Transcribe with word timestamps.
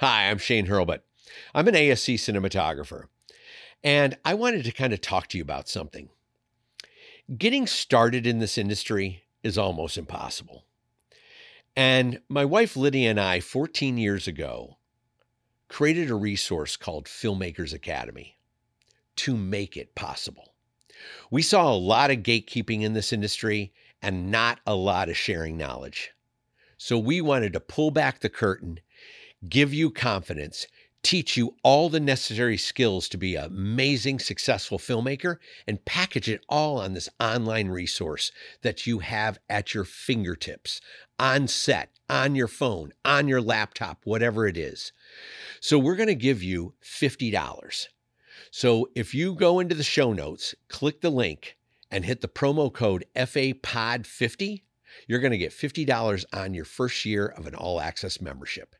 Hi, 0.00 0.28
I'm 0.28 0.36
Shane 0.36 0.66
Hurlbut. 0.66 1.00
I'm 1.54 1.68
an 1.68 1.74
ASC 1.74 2.16
cinematographer, 2.16 3.04
and 3.82 4.18
I 4.26 4.34
wanted 4.34 4.66
to 4.66 4.72
kind 4.72 4.92
of 4.92 5.00
talk 5.00 5.28
to 5.28 5.38
you 5.38 5.42
about 5.42 5.70
something. 5.70 6.10
Getting 7.38 7.66
started 7.66 8.26
in 8.26 8.38
this 8.38 8.58
industry 8.58 9.22
is 9.42 9.56
almost 9.56 9.96
impossible. 9.96 10.66
And 11.74 12.20
my 12.28 12.44
wife 12.44 12.76
Lydia 12.76 13.08
and 13.08 13.18
I, 13.18 13.40
14 13.40 13.96
years 13.96 14.28
ago, 14.28 14.76
created 15.68 16.10
a 16.10 16.14
resource 16.14 16.76
called 16.76 17.06
Filmmakers 17.06 17.72
Academy 17.72 18.36
to 19.16 19.34
make 19.34 19.78
it 19.78 19.94
possible. 19.94 20.52
We 21.30 21.40
saw 21.40 21.72
a 21.72 21.74
lot 21.74 22.10
of 22.10 22.18
gatekeeping 22.18 22.82
in 22.82 22.92
this 22.92 23.14
industry 23.14 23.72
and 24.02 24.30
not 24.30 24.60
a 24.66 24.74
lot 24.74 25.08
of 25.08 25.16
sharing 25.16 25.56
knowledge. 25.56 26.12
So 26.76 26.98
we 26.98 27.22
wanted 27.22 27.54
to 27.54 27.60
pull 27.60 27.90
back 27.90 28.20
the 28.20 28.28
curtain, 28.28 28.80
give 29.48 29.72
you 29.72 29.90
confidence, 29.90 30.66
teach 31.02 31.36
you 31.36 31.54
all 31.62 31.88
the 31.88 32.00
necessary 32.00 32.56
skills 32.56 33.08
to 33.08 33.16
be 33.16 33.36
an 33.36 33.44
amazing, 33.44 34.18
successful 34.18 34.78
filmmaker, 34.78 35.36
and 35.66 35.84
package 35.84 36.28
it 36.28 36.40
all 36.48 36.80
on 36.80 36.94
this 36.94 37.08
online 37.20 37.68
resource 37.68 38.32
that 38.62 38.86
you 38.86 38.98
have 38.98 39.38
at 39.48 39.72
your 39.72 39.84
fingertips, 39.84 40.80
on 41.18 41.46
set, 41.46 41.90
on 42.08 42.34
your 42.34 42.48
phone, 42.48 42.92
on 43.04 43.28
your 43.28 43.40
laptop, 43.40 44.00
whatever 44.04 44.46
it 44.46 44.56
is. 44.56 44.92
So 45.60 45.78
we're 45.78 45.96
going 45.96 46.08
to 46.08 46.14
give 46.14 46.42
you 46.42 46.74
$50. 46.82 47.86
So 48.50 48.88
if 48.94 49.14
you 49.14 49.34
go 49.34 49.60
into 49.60 49.74
the 49.74 49.82
show 49.82 50.12
notes, 50.12 50.54
click 50.68 51.00
the 51.00 51.10
link, 51.10 51.56
and 51.90 52.04
hit 52.04 52.20
the 52.20 52.28
promo 52.28 52.72
code 52.72 53.04
FAPOD50, 53.14 54.62
you're 55.06 55.20
going 55.20 55.32
to 55.32 55.38
get 55.38 55.52
$50 55.52 56.24
on 56.32 56.54
your 56.54 56.64
first 56.64 57.04
year 57.04 57.26
of 57.26 57.46
an 57.46 57.54
all 57.54 57.80
access 57.80 58.20
membership. 58.20 58.74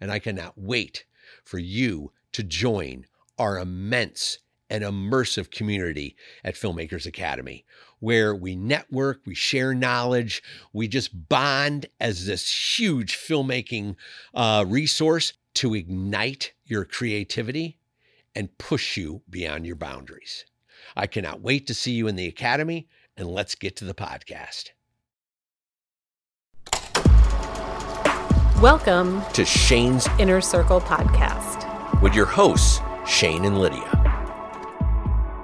And 0.00 0.10
I 0.10 0.18
cannot 0.18 0.54
wait 0.56 1.04
for 1.44 1.58
you 1.58 2.12
to 2.32 2.42
join 2.42 3.06
our 3.38 3.58
immense 3.58 4.38
and 4.70 4.84
immersive 4.84 5.50
community 5.50 6.14
at 6.44 6.54
Filmmakers 6.54 7.06
Academy, 7.06 7.64
where 8.00 8.34
we 8.34 8.54
network, 8.54 9.20
we 9.26 9.34
share 9.34 9.74
knowledge, 9.74 10.42
we 10.72 10.88
just 10.88 11.28
bond 11.28 11.86
as 12.00 12.26
this 12.26 12.78
huge 12.78 13.16
filmmaking 13.16 13.96
uh, 14.34 14.64
resource 14.68 15.32
to 15.54 15.74
ignite 15.74 16.52
your 16.64 16.84
creativity 16.84 17.78
and 18.34 18.56
push 18.58 18.96
you 18.96 19.22
beyond 19.28 19.66
your 19.66 19.76
boundaries. 19.76 20.44
I 20.96 21.06
cannot 21.06 21.40
wait 21.40 21.66
to 21.66 21.74
see 21.74 21.92
you 21.92 22.06
in 22.06 22.16
the 22.16 22.28
Academy, 22.28 22.88
and 23.16 23.28
let's 23.28 23.54
get 23.54 23.74
to 23.76 23.84
the 23.84 23.94
podcast. 23.94 24.70
Welcome 28.62 29.22
to 29.34 29.44
Shane's 29.44 30.08
Inner 30.18 30.40
Circle 30.40 30.80
podcast 30.80 32.02
with 32.02 32.12
your 32.12 32.26
hosts, 32.26 32.80
Shane 33.06 33.44
and 33.44 33.60
Lydia. 33.60 33.88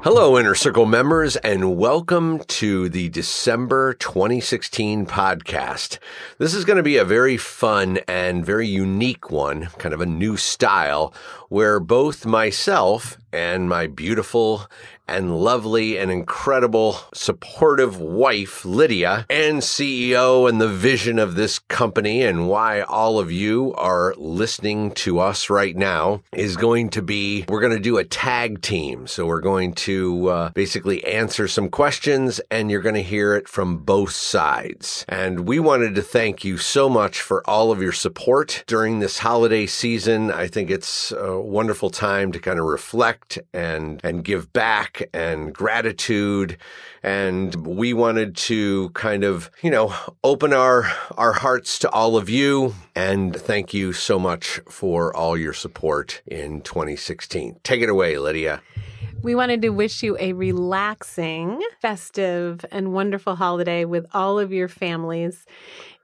Hello, 0.03 0.37
Inner 0.37 0.57
Circle 0.57 0.87
members, 0.87 1.37
and 1.37 1.77
welcome 1.77 2.41
to 2.41 2.89
the 2.89 3.09
December 3.11 3.95
2016 3.95 5.07
podcast. 5.07 5.99
This 6.39 6.55
is 6.55 6.65
going 6.65 6.79
to 6.79 6.83
be 6.83 6.97
a 6.97 7.05
very 7.05 7.37
fun 7.37 8.01
and 8.09 8.45
very 8.45 8.67
unique 8.67 9.31
one, 9.31 9.69
kind 9.79 9.95
of 9.95 10.01
a 10.01 10.07
new 10.07 10.37
style, 10.37 11.15
where 11.49 11.79
both 11.79 12.27
myself 12.27 13.17
and 13.35 13.69
my 13.69 13.89
beautiful 13.89 14.67
and 15.07 15.39
lovely 15.39 15.99
and 15.99 16.11
incredible 16.11 16.97
supportive 17.13 18.01
wife, 18.01 18.65
Lydia, 18.65 19.27
and 19.29 19.61
CEO 19.61 20.49
and 20.49 20.61
the 20.61 20.69
vision 20.69 21.19
of 21.19 21.35
this 21.35 21.59
company 21.59 22.23
and 22.23 22.49
why 22.49 22.81
all 22.83 23.19
of 23.19 23.31
you 23.31 23.75
are 23.75 24.15
listening 24.17 24.91
to 24.93 25.19
us 25.19 25.51
right 25.51 25.77
now 25.77 26.23
is 26.33 26.57
going 26.57 26.89
to 26.89 27.03
be 27.03 27.45
we're 27.49 27.61
going 27.61 27.73
to 27.73 27.79
do 27.79 27.99
a 27.99 28.05
tag 28.05 28.63
team. 28.63 29.07
So 29.07 29.27
we're 29.27 29.41
going 29.41 29.75
to 29.75 30.29
uh, 30.29 30.51
basically 30.51 31.05
answer 31.05 31.49
some 31.49 31.69
questions 31.69 32.41
and 32.51 32.71
you're 32.71 32.81
going 32.81 32.95
to 32.95 33.03
hear 33.03 33.35
it 33.35 33.49
from 33.49 33.79
both 33.79 34.13
sides. 34.13 35.05
And 35.09 35.47
we 35.47 35.61
wanted 35.61 35.95
to 35.97 36.03
thank 36.03 36.45
you 36.45 36.57
so 36.57 36.89
much 36.89 37.21
for 37.21 37.49
all 37.49 37.71
of 37.71 37.83
your 37.83 37.93
support 37.93 38.65
during 38.67 39.01
this 39.01 39.19
holiday 39.19 39.67
season. 39.67 40.31
I 40.31 40.47
think 40.47 40.71
it's 40.71 41.13
a 41.13 41.39
wonderful 41.39 41.91
time 41.91 42.33
to 42.33 42.39
kind 42.39 42.59
of 42.59 42.65
reflect 42.65 43.24
and, 43.53 44.01
and 44.05 44.25
give 44.25 44.53
back 44.53 45.09
and 45.13 45.55
gratitude. 45.55 46.57
And 47.03 47.55
we 47.67 47.93
wanted 47.93 48.37
to 48.37 48.91
kind 48.91 49.25
of, 49.25 49.51
you 49.63 49.71
know, 49.71 49.95
open 50.23 50.53
our, 50.53 50.91
our 51.17 51.33
hearts 51.33 51.79
to 51.81 51.91
all 51.91 52.17
of 52.17 52.29
you. 52.29 52.75
And 52.95 53.35
thank 53.35 53.75
you 53.75 53.93
so 53.93 54.19
much 54.19 54.61
for 54.69 55.15
all 55.17 55.37
your 55.37 55.53
support 55.53 56.23
in 56.27 56.61
2016. 56.63 57.61
Take 57.63 57.83
it 57.83 57.89
away, 57.89 58.19
Lydia. 58.19 58.63
We 59.23 59.35
wanted 59.35 59.63
to 59.63 59.71
wish 59.71 60.03
you 60.03 60.19
a 60.21 60.35
relaxing, 60.35 61.63
festive, 61.81 62.65
and 62.71 62.93
wonderful 62.93 63.37
holiday 63.37 63.87
with 63.87 64.07
all 64.13 64.39
of 64.39 64.53
your 64.53 64.69
families. 64.69 65.47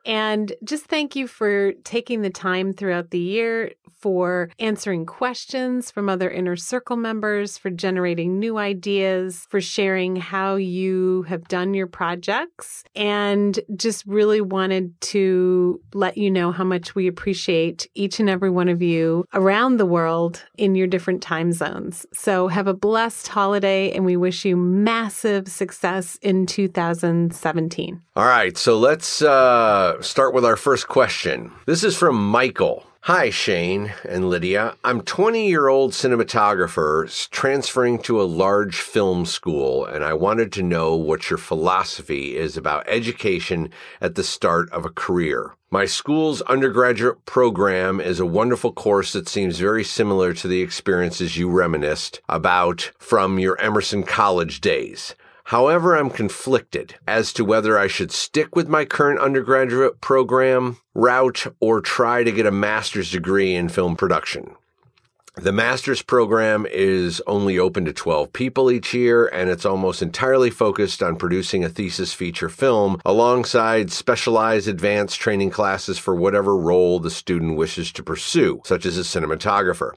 And 0.07 0.53
just 0.65 0.87
thank 0.87 1.15
you 1.15 1.27
for 1.27 1.73
taking 1.85 2.23
the 2.23 2.31
time 2.31 2.73
throughout 2.73 3.11
the 3.11 3.19
year 3.19 3.73
for 4.01 4.51
answering 4.59 5.07
questions 5.07 5.91
from 5.91 6.09
other 6.09 6.31
inner 6.31 6.57
circle 6.57 6.97
members, 6.97 7.59
for 7.59 7.71
generating 7.71 8.39
new 8.39 8.59
ideas, 8.59 9.47
for 9.49 9.61
sharing 9.61 10.17
how 10.17 10.57
you 10.57 11.23
have 11.29 11.49
done 11.49 11.75
your 11.75 11.87
projects, 11.87 12.85
and 12.95 13.61
just 13.77 14.05
really 14.07 14.41
wanted 14.41 14.99
to 15.01 15.81
let 15.95 16.17
you 16.17 16.31
know 16.31 16.53
how 16.53 16.65
much 16.65 16.95
we 16.95 17.07
appreciate 17.07 17.89
each 17.95 18.21
and 18.21 18.29
every 18.29 18.51
one 18.51 18.69
of 18.69 18.83
you 18.83 19.25
around 19.35 19.77
the 19.77 19.87
world 19.87 20.45
in 20.57 20.75
your 20.75 20.87
different 20.87 21.23
time 21.23 21.53
zones. 21.53 22.07
So 22.13 22.49
have 22.49 22.67
a 22.67 22.75
blessed 22.75 23.29
holiday, 23.29 23.93
and 23.93 24.05
we 24.05 24.17
wish 24.17 24.45
you 24.45 24.57
massive 24.57 25.49
success 25.49 26.19
in 26.23 26.47
2017. 26.47 28.03
All 28.17 28.27
right, 28.27 28.57
so 28.57 28.79
let's 28.79 29.23
uh, 29.23 30.01
start 30.03 30.35
with 30.35 30.45
our 30.45 30.57
first 30.57 30.89
question. 30.89 31.53
This 31.67 31.85
is 31.85 31.97
from 31.97 32.17
Michael. 32.17 32.85
Hi, 33.05 33.31
Shane 33.31 33.95
and 34.07 34.29
Lydia. 34.29 34.77
I'm 34.85 35.01
20 35.01 35.49
year 35.49 35.69
old 35.69 35.93
cinematographer 35.93 37.31
transferring 37.31 37.99
to 38.03 38.21
a 38.21 38.25
large 38.29 38.77
film 38.83 39.25
school, 39.25 39.87
and 39.87 40.05
I 40.05 40.13
wanted 40.13 40.53
to 40.53 40.63
know 40.63 40.95
what 40.97 41.31
your 41.31 41.39
philosophy 41.39 42.37
is 42.37 42.59
about 42.59 42.87
education 42.87 43.71
at 44.03 44.17
the 44.17 44.23
start 44.23 44.71
of 44.71 44.85
a 44.85 44.91
career. 44.91 45.55
My 45.71 45.87
school's 45.87 46.43
undergraduate 46.43 47.25
program 47.25 48.03
is 48.03 48.21
a 48.21 48.27
wonderful 48.27 48.71
course 48.71 49.15
that 49.15 49.31
seems 49.31 49.59
very 49.59 49.83
similar 49.83 50.35
to 50.35 50.47
the 50.47 50.61
experiences 50.61 51.39
you 51.39 51.49
reminisced 51.49 52.21
about 52.29 52.91
from 52.99 53.39
your 53.39 53.59
Emerson 53.63 54.03
College 54.03 54.61
days. 54.61 55.15
However, 55.45 55.97
I'm 55.97 56.11
conflicted 56.11 56.97
as 57.07 57.33
to 57.35 57.45
whether 57.45 57.79
I 57.79 57.87
should 57.87 58.13
stick 58.13 58.55
with 58.55 58.69
my 58.69 58.85
current 58.85 59.21
undergraduate 59.21 60.01
program 60.01 60.79
route 60.95 61.47
or 61.61 61.81
try 61.81 62.25
to 62.25 62.33
get 62.33 62.47
a 62.47 62.51
master's 62.51 63.11
degree 63.11 63.55
in 63.55 63.69
film 63.69 63.97
production. 63.97 64.55
The 65.37 65.53
master's 65.53 66.03
program 66.03 66.67
is 66.69 67.23
only 67.25 67.57
open 67.57 67.85
to 67.85 67.93
12 67.93 68.33
people 68.33 68.69
each 68.69 68.93
year, 68.93 69.29
and 69.29 69.49
it's 69.49 69.65
almost 69.65 70.03
entirely 70.03 70.51
focused 70.51 71.05
on 71.05 71.15
producing 71.15 71.63
a 71.63 71.69
thesis 71.69 72.13
feature 72.13 72.49
film 72.49 73.01
alongside 73.05 73.93
specialized 73.93 74.67
advanced 74.67 75.21
training 75.21 75.51
classes 75.51 75.99
for 75.99 76.17
whatever 76.17 76.57
role 76.57 76.99
the 76.99 77.13
student 77.13 77.57
wishes 77.57 77.93
to 77.93 78.03
pursue, 78.03 78.61
such 78.65 78.85
as 78.85 78.99
a 78.99 79.03
cinematographer. 79.03 79.93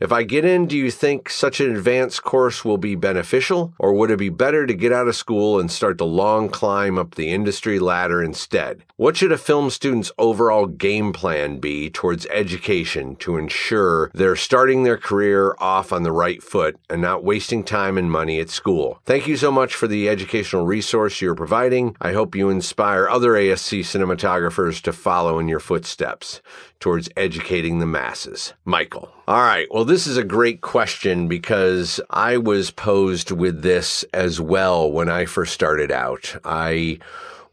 If 0.00 0.12
I 0.12 0.22
get 0.22 0.46
in, 0.46 0.66
do 0.66 0.78
you 0.78 0.90
think 0.90 1.28
such 1.28 1.60
an 1.60 1.76
advanced 1.76 2.22
course 2.22 2.64
will 2.64 2.78
be 2.78 2.94
beneficial, 2.94 3.74
or 3.78 3.92
would 3.92 4.10
it 4.10 4.18
be 4.18 4.30
better 4.30 4.66
to 4.66 4.72
get 4.72 4.92
out 4.92 5.08
of 5.08 5.14
school 5.14 5.60
and 5.60 5.70
start 5.70 5.98
the 5.98 6.06
long 6.06 6.48
climb 6.48 6.96
up 6.96 7.16
the 7.16 7.30
industry 7.30 7.78
ladder 7.78 8.22
instead? 8.22 8.82
What 8.96 9.18
should 9.18 9.32
a 9.32 9.38
film 9.38 9.68
student's 9.68 10.10
overall 10.16 10.66
game 10.66 11.12
plan 11.12 11.58
be 11.58 11.90
towards 11.90 12.26
education 12.26 13.16
to 13.16 13.36
ensure 13.36 14.10
they're 14.14 14.36
starting 14.36 14.69
starting 14.70 14.84
their 14.84 14.96
career 14.96 15.56
off 15.58 15.92
on 15.92 16.04
the 16.04 16.12
right 16.12 16.44
foot 16.44 16.76
and 16.88 17.02
not 17.02 17.24
wasting 17.24 17.64
time 17.64 17.98
and 17.98 18.08
money 18.08 18.38
at 18.38 18.48
school. 18.48 19.00
Thank 19.04 19.26
you 19.26 19.36
so 19.36 19.50
much 19.50 19.74
for 19.74 19.88
the 19.88 20.08
educational 20.08 20.64
resource 20.64 21.20
you're 21.20 21.34
providing. 21.34 21.96
I 22.00 22.12
hope 22.12 22.36
you 22.36 22.50
inspire 22.50 23.08
other 23.08 23.32
ASC 23.32 23.80
cinematographers 23.80 24.80
to 24.82 24.92
follow 24.92 25.40
in 25.40 25.48
your 25.48 25.58
footsteps 25.58 26.40
towards 26.78 27.08
educating 27.16 27.80
the 27.80 27.86
masses. 27.86 28.54
Michael. 28.64 29.10
All 29.26 29.42
right. 29.42 29.66
Well, 29.72 29.84
this 29.84 30.06
is 30.06 30.16
a 30.16 30.22
great 30.22 30.60
question 30.60 31.26
because 31.26 32.00
I 32.10 32.36
was 32.36 32.70
posed 32.70 33.32
with 33.32 33.62
this 33.62 34.04
as 34.14 34.40
well 34.40 34.88
when 34.88 35.08
I 35.08 35.24
first 35.24 35.52
started 35.52 35.90
out. 35.90 36.36
I 36.44 37.00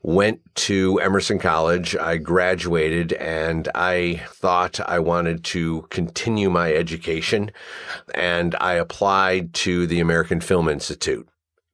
went 0.02 0.40
to 0.56 1.00
Emerson 1.00 1.40
College. 1.40 1.96
I 1.96 2.18
graduated 2.18 3.14
and 3.14 3.68
I 3.76 4.22
thought 4.30 4.80
I 4.80 5.00
wanted 5.00 5.44
to 5.46 5.88
continue 5.90 6.50
my 6.50 6.74
education 6.74 7.52
and 8.14 8.56
I 8.62 8.74
applied 8.74 9.54
to 9.56 9.88
the 9.88 10.00
American 10.00 10.42
Film 10.42 10.70
Institute. 10.70 11.28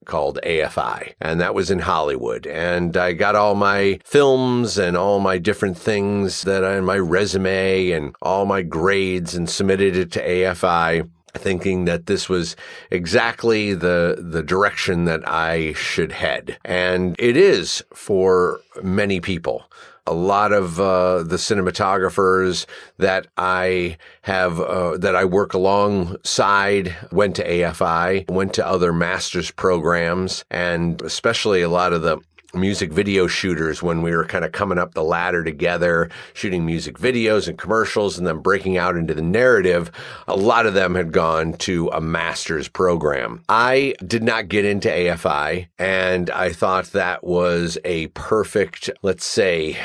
called 0.06 0.38
AFI, 0.44 1.14
and 1.22 1.40
that 1.40 1.56
was 1.56 1.72
in 1.72 1.80
Hollywood. 1.80 2.46
And 2.46 2.98
I 2.98 3.14
got 3.14 3.36
all 3.36 3.56
my 3.56 4.02
films 4.04 4.78
and 4.78 4.98
all 4.98 5.22
my 5.22 5.38
different 5.38 5.78
things 5.78 6.42
that 6.42 6.66
I, 6.66 6.82
my 6.82 6.98
resume 6.98 7.92
and 7.92 8.14
all 8.22 8.46
my 8.46 8.64
grades 8.64 9.34
and 9.34 9.50
submitted 9.50 9.96
it 9.96 10.12
to 10.12 10.28
AFI 10.28 11.10
thinking 11.36 11.86
that 11.86 12.06
this 12.06 12.30
was 12.30 12.56
exactly 12.92 13.74
the 13.74 14.18
the 14.20 14.44
direction 14.44 15.06
that 15.06 15.28
I 15.28 15.74
should 15.74 16.12
head. 16.12 16.58
And 16.64 17.16
it 17.20 17.38
is 17.38 17.84
for 17.94 18.62
many 18.82 19.20
people. 19.20 19.66
A 20.06 20.14
lot 20.14 20.52
of 20.52 20.82
uh, 20.82 21.24
the 21.24 21.38
cinematographers 21.38 22.66
that 22.98 23.28
I 23.38 23.98
have 24.24 24.60
uh, 24.60 24.98
that 24.98 25.16
I 25.16 25.24
work 25.24 25.54
alongside 25.54 26.94
went 27.12 27.38
to 27.38 27.48
AFI, 27.48 28.30
went 28.30 28.54
to 28.56 28.68
other 28.68 28.92
master's 28.92 29.50
programs, 29.50 30.44
and 30.52 31.02
especially 31.02 31.62
a 31.62 31.70
lot 31.70 31.94
of 31.94 32.02
the 32.02 32.20
music 32.54 32.92
video 32.92 33.28
shooters 33.28 33.82
when 33.82 34.02
we 34.02 34.16
were 34.16 34.26
kind 34.26 34.46
of 34.46 34.52
coming 34.52 34.78
up 34.78 34.94
the 34.94 35.04
ladder 35.04 35.44
together, 35.44 36.10
shooting 36.34 36.66
music 36.66 36.98
videos 36.98 37.48
and 37.48 37.58
commercials 37.58 38.18
and 38.18 38.28
then 38.28 38.40
breaking 38.40 38.78
out 38.78 38.96
into 38.96 39.14
the 39.14 39.22
narrative. 39.22 39.92
A 40.28 40.36
lot 40.36 40.66
of 40.66 40.74
them 40.74 40.96
had 40.96 41.12
gone 41.12 41.54
to 41.54 41.90
a 41.90 42.02
master's 42.02 42.68
program. 42.68 43.44
I 43.50 43.96
did 44.06 44.24
not 44.24 44.50
get 44.50 44.66
into 44.66 44.90
AFI 44.90 45.68
and 45.80 46.30
I 46.30 46.52
thought 46.52 46.86
that 46.88 47.24
was 47.24 47.78
a 47.84 48.08
perfect, 48.08 48.90
let's 49.02 49.26
say, 49.26 49.78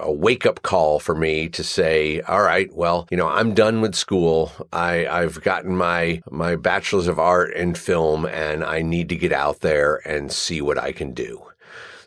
a 0.00 0.10
wake 0.10 0.46
up 0.46 0.62
call 0.62 0.98
for 0.98 1.14
me 1.14 1.48
to 1.50 1.62
say, 1.62 2.20
all 2.22 2.42
right, 2.42 2.74
well, 2.74 3.06
you 3.10 3.16
know, 3.16 3.28
I'm 3.28 3.54
done 3.54 3.80
with 3.80 3.94
school. 3.94 4.50
I, 4.72 5.06
I've 5.06 5.42
gotten 5.42 5.76
my, 5.76 6.22
my 6.30 6.56
bachelor's 6.56 7.06
of 7.06 7.18
art 7.18 7.52
in 7.54 7.74
film 7.74 8.26
and 8.26 8.64
I 8.64 8.82
need 8.82 9.08
to 9.10 9.16
get 9.16 9.32
out 9.32 9.60
there 9.60 9.96
and 10.06 10.32
see 10.32 10.60
what 10.60 10.78
I 10.78 10.92
can 10.92 11.12
do. 11.12 11.49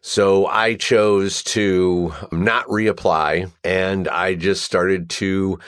So 0.06 0.48
I 0.48 0.76
chose 0.76 1.42
to 1.44 2.14
not 2.34 2.68
reapply 2.68 3.50
and 3.64 4.10
I 4.10 4.36
just 4.36 4.66
started 4.66 5.10
to 5.12 5.60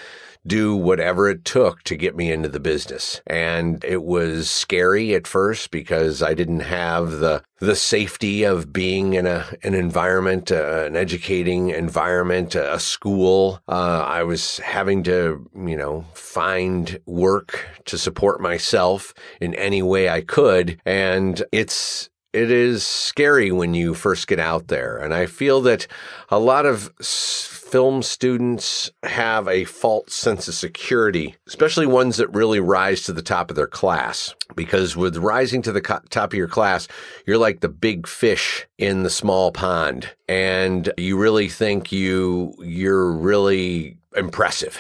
do 0.45 0.75
whatever 0.75 1.29
it 1.29 1.45
took 1.45 1.81
to 1.83 1.95
get 1.95 2.17
me 2.17 2.31
into 2.31 2.49
the 2.49 2.59
business. 2.59 3.21
And 3.25 3.83
it 3.85 4.03
was 4.03 4.49
scary 4.49 5.15
at 5.15 5.25
first 5.25 5.71
because 5.71 6.21
I 6.21 6.33
didn't 6.33 6.59
have 6.59 7.11
the 7.11 7.43
the 7.59 7.75
safety 7.77 8.43
of 8.43 8.73
being 8.73 9.13
in 9.13 9.25
a 9.25 9.45
an 9.63 9.73
environment, 9.73 10.51
uh, 10.51 10.83
an 10.85 10.97
educating 10.97 11.69
environment, 11.69 12.55
a, 12.55 12.77
school. 12.77 13.61
Uh, 13.69 14.03
I 14.05 14.23
was 14.23 14.57
having 14.59 15.01
to, 15.03 15.49
you 15.55 15.77
know, 15.77 16.05
find 16.13 16.99
work 17.05 17.65
to 17.85 17.97
support 17.97 18.41
myself 18.41 19.13
in 19.39 19.55
any 19.55 19.81
way 19.81 20.09
I 20.09 20.21
could, 20.21 20.79
and 20.85 21.41
it's 21.53 22.09
it 22.35 22.51
is 22.51 22.85
scary 22.85 23.49
when 23.49 23.73
you 23.73 23.93
first 23.93 24.27
get 24.27 24.41
out 24.41 24.67
there. 24.67 24.97
And 24.97 25.13
I 25.13 25.25
feel 25.25 25.61
that 25.61 25.87
a 26.27 26.37
lot 26.37 26.65
of 26.65 26.91
film 26.99 28.03
students 28.03 28.91
have 29.03 29.47
a 29.47 29.63
false 29.63 30.13
sense 30.13 30.49
of 30.49 30.53
security, 30.53 31.37
especially 31.47 31.85
ones 31.85 32.17
that 32.17 32.27
really 32.35 32.59
rise 32.59 33.03
to 33.03 33.13
the 33.13 33.21
top 33.21 33.49
of 33.49 33.55
their 33.55 33.67
class. 33.67 34.35
Because 34.53 34.97
with 34.97 35.15
rising 35.15 35.61
to 35.61 35.71
the 35.71 35.79
top 35.79 36.33
of 36.33 36.37
your 36.37 36.49
class, 36.49 36.89
you're 37.25 37.37
like 37.37 37.61
the 37.61 37.69
big 37.69 38.05
fish 38.05 38.67
in 38.77 39.03
the 39.03 39.09
small 39.09 39.53
pond. 39.53 40.09
And 40.27 40.91
you 40.97 41.17
really 41.17 41.47
think 41.47 41.93
you, 41.93 42.53
you're 42.59 43.13
really 43.13 43.97
impressive 44.13 44.77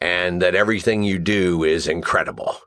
and 0.00 0.40
that 0.40 0.54
everything 0.54 1.02
you 1.02 1.18
do 1.18 1.64
is 1.64 1.88
incredible 1.88 2.58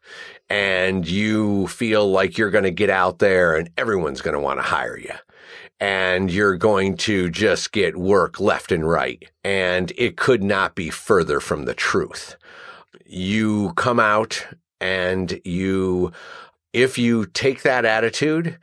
and 0.50 1.08
you 1.08 1.68
feel 1.68 2.10
like 2.10 2.38
you're 2.38 2.50
going 2.50 2.64
to 2.64 2.72
get 2.72 2.90
out 2.90 3.20
there 3.20 3.56
and 3.56 3.70
everyone's 3.78 4.22
going 4.22 4.34
to 4.34 4.40
want 4.40 4.60
to 4.60 4.64
hire 4.64 4.98
you 4.98 5.14
and 5.80 6.32
you're 6.32 6.58
going 6.58 6.98
to 6.98 7.30
just 7.30 7.72
get 7.72 7.98
work 7.98 8.40
left 8.40 8.72
and 8.72 8.88
right. 8.88 9.30
And 9.44 9.92
it 9.98 10.18
could 10.18 10.44
not 10.44 10.76
be 10.76 10.90
further 10.90 11.40
from 11.40 11.66
the 11.66 11.74
truth. 11.74 12.36
You 13.06 13.74
come 13.74 14.00
out 14.00 14.46
and 14.82 15.40
you, 15.46 16.12
if 16.74 16.98
you 16.98 17.26
take 17.28 17.64
that 17.64 17.86
attitude, 17.86 18.58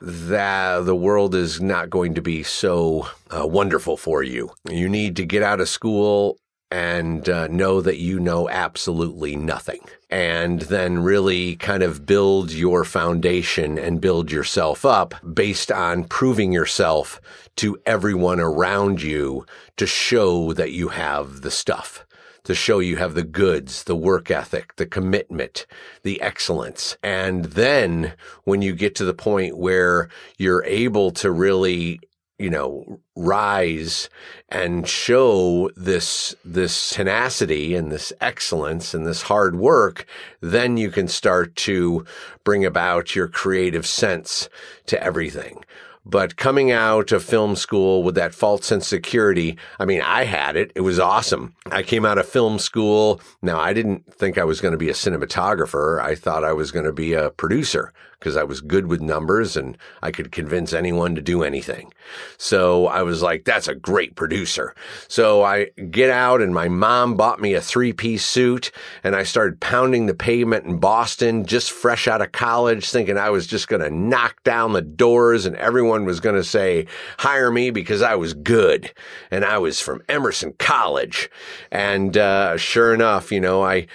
that 0.00 0.84
the 0.84 0.96
world 0.96 1.34
is 1.34 1.60
not 1.60 1.88
going 1.88 2.14
to 2.14 2.22
be 2.22 2.42
so 2.42 3.08
uh, 3.30 3.46
wonderful 3.46 3.96
for 3.96 4.22
you. 4.22 4.50
You 4.68 4.88
need 4.88 5.16
to 5.16 5.24
get 5.24 5.42
out 5.42 5.60
of 5.60 5.68
school 5.68 6.36
and 6.70 7.28
uh, 7.28 7.46
know 7.48 7.80
that 7.80 7.98
you 7.98 8.18
know 8.18 8.48
absolutely 8.48 9.36
nothing. 9.36 9.80
And 10.10 10.62
then 10.62 11.02
really 11.02 11.56
kind 11.56 11.82
of 11.82 12.06
build 12.06 12.50
your 12.52 12.84
foundation 12.84 13.78
and 13.78 14.00
build 14.00 14.30
yourself 14.30 14.84
up 14.84 15.14
based 15.34 15.70
on 15.70 16.04
proving 16.04 16.52
yourself 16.52 17.20
to 17.56 17.78
everyone 17.86 18.40
around 18.40 19.02
you 19.02 19.46
to 19.76 19.86
show 19.86 20.52
that 20.52 20.72
you 20.72 20.88
have 20.88 21.42
the 21.42 21.50
stuff. 21.50 22.04
To 22.44 22.54
show 22.54 22.78
you 22.78 22.96
have 22.96 23.14
the 23.14 23.24
goods, 23.24 23.84
the 23.84 23.96
work 23.96 24.30
ethic, 24.30 24.76
the 24.76 24.86
commitment, 24.86 25.66
the 26.04 26.20
excellence. 26.20 26.96
And 27.02 27.46
then 27.46 28.14
when 28.44 28.62
you 28.62 28.72
get 28.72 28.94
to 28.96 29.04
the 29.04 29.14
point 29.14 29.58
where 29.58 30.08
you're 30.38 30.64
able 30.64 31.10
to 31.12 31.32
really 31.32 31.98
you 32.38 32.50
know, 32.50 33.00
rise 33.14 34.10
and 34.50 34.86
show 34.86 35.70
this, 35.76 36.34
this 36.44 36.90
tenacity 36.90 37.74
and 37.74 37.90
this 37.90 38.12
excellence 38.20 38.92
and 38.92 39.06
this 39.06 39.22
hard 39.22 39.56
work, 39.56 40.06
then 40.40 40.76
you 40.76 40.90
can 40.90 41.08
start 41.08 41.56
to 41.56 42.04
bring 42.44 42.64
about 42.64 43.14
your 43.14 43.28
creative 43.28 43.86
sense 43.86 44.48
to 44.86 45.02
everything. 45.02 45.64
But 46.08 46.36
coming 46.36 46.70
out 46.70 47.10
of 47.10 47.24
film 47.24 47.56
school 47.56 48.04
with 48.04 48.14
that 48.14 48.32
false 48.32 48.64
sense 48.66 48.84
of 48.84 48.88
security, 48.88 49.58
I 49.80 49.86
mean, 49.86 50.02
I 50.02 50.22
had 50.24 50.54
it. 50.54 50.70
It 50.76 50.82
was 50.82 51.00
awesome. 51.00 51.56
I 51.72 51.82
came 51.82 52.04
out 52.04 52.18
of 52.18 52.28
film 52.28 52.60
school. 52.60 53.20
Now, 53.42 53.58
I 53.58 53.72
didn't 53.72 54.14
think 54.14 54.38
I 54.38 54.44
was 54.44 54.60
going 54.60 54.70
to 54.70 54.78
be 54.78 54.88
a 54.88 54.92
cinematographer. 54.92 56.00
I 56.00 56.14
thought 56.14 56.44
I 56.44 56.52
was 56.52 56.70
going 56.70 56.84
to 56.84 56.92
be 56.92 57.14
a 57.14 57.30
producer 57.30 57.92
because 58.18 58.36
I 58.36 58.44
was 58.44 58.60
good 58.60 58.86
with 58.86 59.00
numbers 59.00 59.56
and 59.56 59.76
I 60.02 60.10
could 60.10 60.32
convince 60.32 60.72
anyone 60.72 61.14
to 61.14 61.20
do 61.20 61.42
anything. 61.42 61.92
So 62.38 62.86
I 62.86 63.02
was 63.02 63.22
like, 63.22 63.44
that's 63.44 63.68
a 63.68 63.74
great 63.74 64.16
producer. 64.16 64.74
So 65.08 65.42
I 65.42 65.66
get 65.90 66.10
out 66.10 66.40
and 66.40 66.54
my 66.54 66.68
mom 66.68 67.16
bought 67.16 67.40
me 67.40 67.54
a 67.54 67.60
three 67.60 67.92
piece 67.92 68.24
suit 68.24 68.70
and 69.04 69.14
I 69.14 69.22
started 69.22 69.60
pounding 69.60 70.06
the 70.06 70.14
pavement 70.14 70.64
in 70.64 70.78
Boston 70.78 71.44
just 71.44 71.70
fresh 71.70 72.08
out 72.08 72.22
of 72.22 72.32
college 72.32 72.88
thinking 72.88 73.18
I 73.18 73.30
was 73.30 73.46
just 73.46 73.68
going 73.68 73.82
to 73.82 73.90
knock 73.90 74.42
down 74.44 74.72
the 74.72 74.82
doors 74.82 75.46
and 75.46 75.56
everyone 75.56 76.04
was 76.04 76.20
going 76.20 76.36
to 76.36 76.44
say, 76.44 76.86
hire 77.18 77.50
me 77.50 77.70
because 77.70 78.02
I 78.02 78.14
was 78.14 78.34
good 78.34 78.92
and 79.30 79.44
I 79.44 79.58
was 79.58 79.80
from 79.80 80.02
Emerson 80.08 80.54
College. 80.58 81.30
And, 81.70 82.16
uh, 82.16 82.56
sure 82.56 82.94
enough, 82.94 83.30
you 83.30 83.40
know, 83.40 83.62
I, 83.62 83.86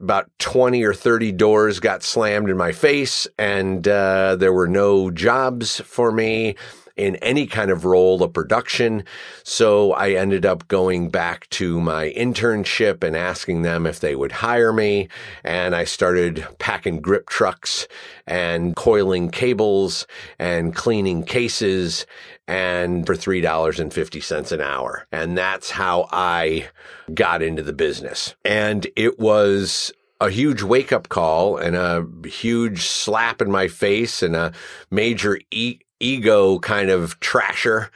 about 0.00 0.30
20 0.38 0.84
or 0.84 0.94
30 0.94 1.32
doors 1.32 1.80
got 1.80 2.02
slammed 2.02 2.48
in 2.48 2.56
my 2.56 2.72
face 2.72 3.26
and 3.38 3.88
uh, 3.88 4.36
there 4.36 4.52
were 4.52 4.68
no 4.68 5.10
jobs 5.10 5.80
for 5.80 6.12
me 6.12 6.54
in 6.98 7.16
any 7.16 7.46
kind 7.46 7.70
of 7.70 7.84
role 7.84 8.22
of 8.22 8.32
production. 8.32 9.04
So 9.44 9.92
I 9.92 10.10
ended 10.10 10.44
up 10.44 10.68
going 10.68 11.08
back 11.08 11.48
to 11.50 11.80
my 11.80 12.10
internship 12.10 13.02
and 13.02 13.16
asking 13.16 13.62
them 13.62 13.86
if 13.86 14.00
they 14.00 14.14
would 14.14 14.32
hire 14.32 14.72
me. 14.72 15.08
And 15.44 15.74
I 15.74 15.84
started 15.84 16.46
packing 16.58 17.00
grip 17.00 17.28
trucks 17.28 17.86
and 18.26 18.76
coiling 18.76 19.30
cables 19.30 20.06
and 20.38 20.74
cleaning 20.74 21.22
cases 21.22 22.04
and 22.48 23.06
for 23.06 23.14
$3.50 23.14 24.52
an 24.52 24.60
hour. 24.60 25.06
And 25.12 25.38
that's 25.38 25.70
how 25.70 26.08
I 26.10 26.68
got 27.14 27.42
into 27.42 27.62
the 27.62 27.72
business. 27.72 28.34
And 28.44 28.86
it 28.96 29.18
was 29.18 29.92
a 30.20 30.30
huge 30.30 30.62
wake 30.62 30.92
up 30.92 31.08
call 31.08 31.58
and 31.58 31.76
a 31.76 32.04
huge 32.26 32.82
slap 32.82 33.40
in 33.40 33.50
my 33.50 33.68
face 33.68 34.22
and 34.22 34.34
a 34.34 34.52
major 34.90 35.38
e- 35.50 35.78
ego 36.00 36.58
kind 36.58 36.90
of 36.90 37.18
trasher 37.20 37.88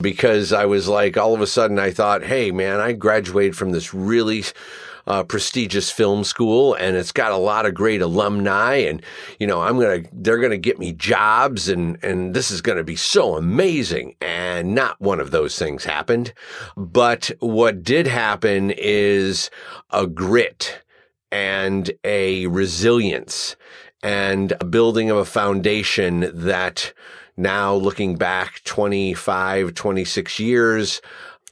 because 0.00 0.52
I 0.52 0.64
was 0.64 0.88
like, 0.88 1.16
all 1.16 1.34
of 1.34 1.40
a 1.40 1.46
sudden 1.46 1.78
I 1.78 1.90
thought, 1.90 2.24
hey, 2.24 2.50
man, 2.50 2.80
I 2.80 2.92
graduated 2.92 3.56
from 3.56 3.72
this 3.72 3.92
really 3.92 4.44
uh, 5.06 5.22
prestigious 5.24 5.90
film 5.90 6.24
school 6.24 6.74
and 6.74 6.96
it's 6.96 7.12
got 7.12 7.32
a 7.32 7.36
lot 7.36 7.66
of 7.66 7.74
great 7.74 8.02
alumni 8.02 8.74
and 8.74 9.02
you 9.40 9.46
know 9.46 9.62
i'm 9.62 9.80
gonna 9.80 10.02
they're 10.12 10.38
gonna 10.38 10.58
get 10.58 10.78
me 10.78 10.92
jobs 10.92 11.68
and 11.68 11.98
and 12.04 12.34
this 12.34 12.50
is 12.50 12.60
gonna 12.60 12.84
be 12.84 12.96
so 12.96 13.36
amazing. 13.36 14.14
And 14.20 14.74
not 14.74 15.00
one 15.00 15.20
of 15.20 15.30
those 15.30 15.58
things 15.58 15.84
happened. 15.84 16.32
But 16.76 17.30
what 17.40 17.82
did 17.82 18.06
happen 18.06 18.72
is 18.76 19.50
a 19.90 20.06
grit 20.06 20.82
and 21.32 21.90
a 22.04 22.46
resilience 22.46 23.56
and 24.02 24.52
a 24.60 24.64
building 24.64 25.10
of 25.10 25.16
a 25.16 25.24
foundation 25.24 26.30
that 26.34 26.92
now 27.36 27.74
looking 27.74 28.16
back 28.16 28.62
25, 28.64 29.74
26 29.74 30.40
years, 30.40 31.00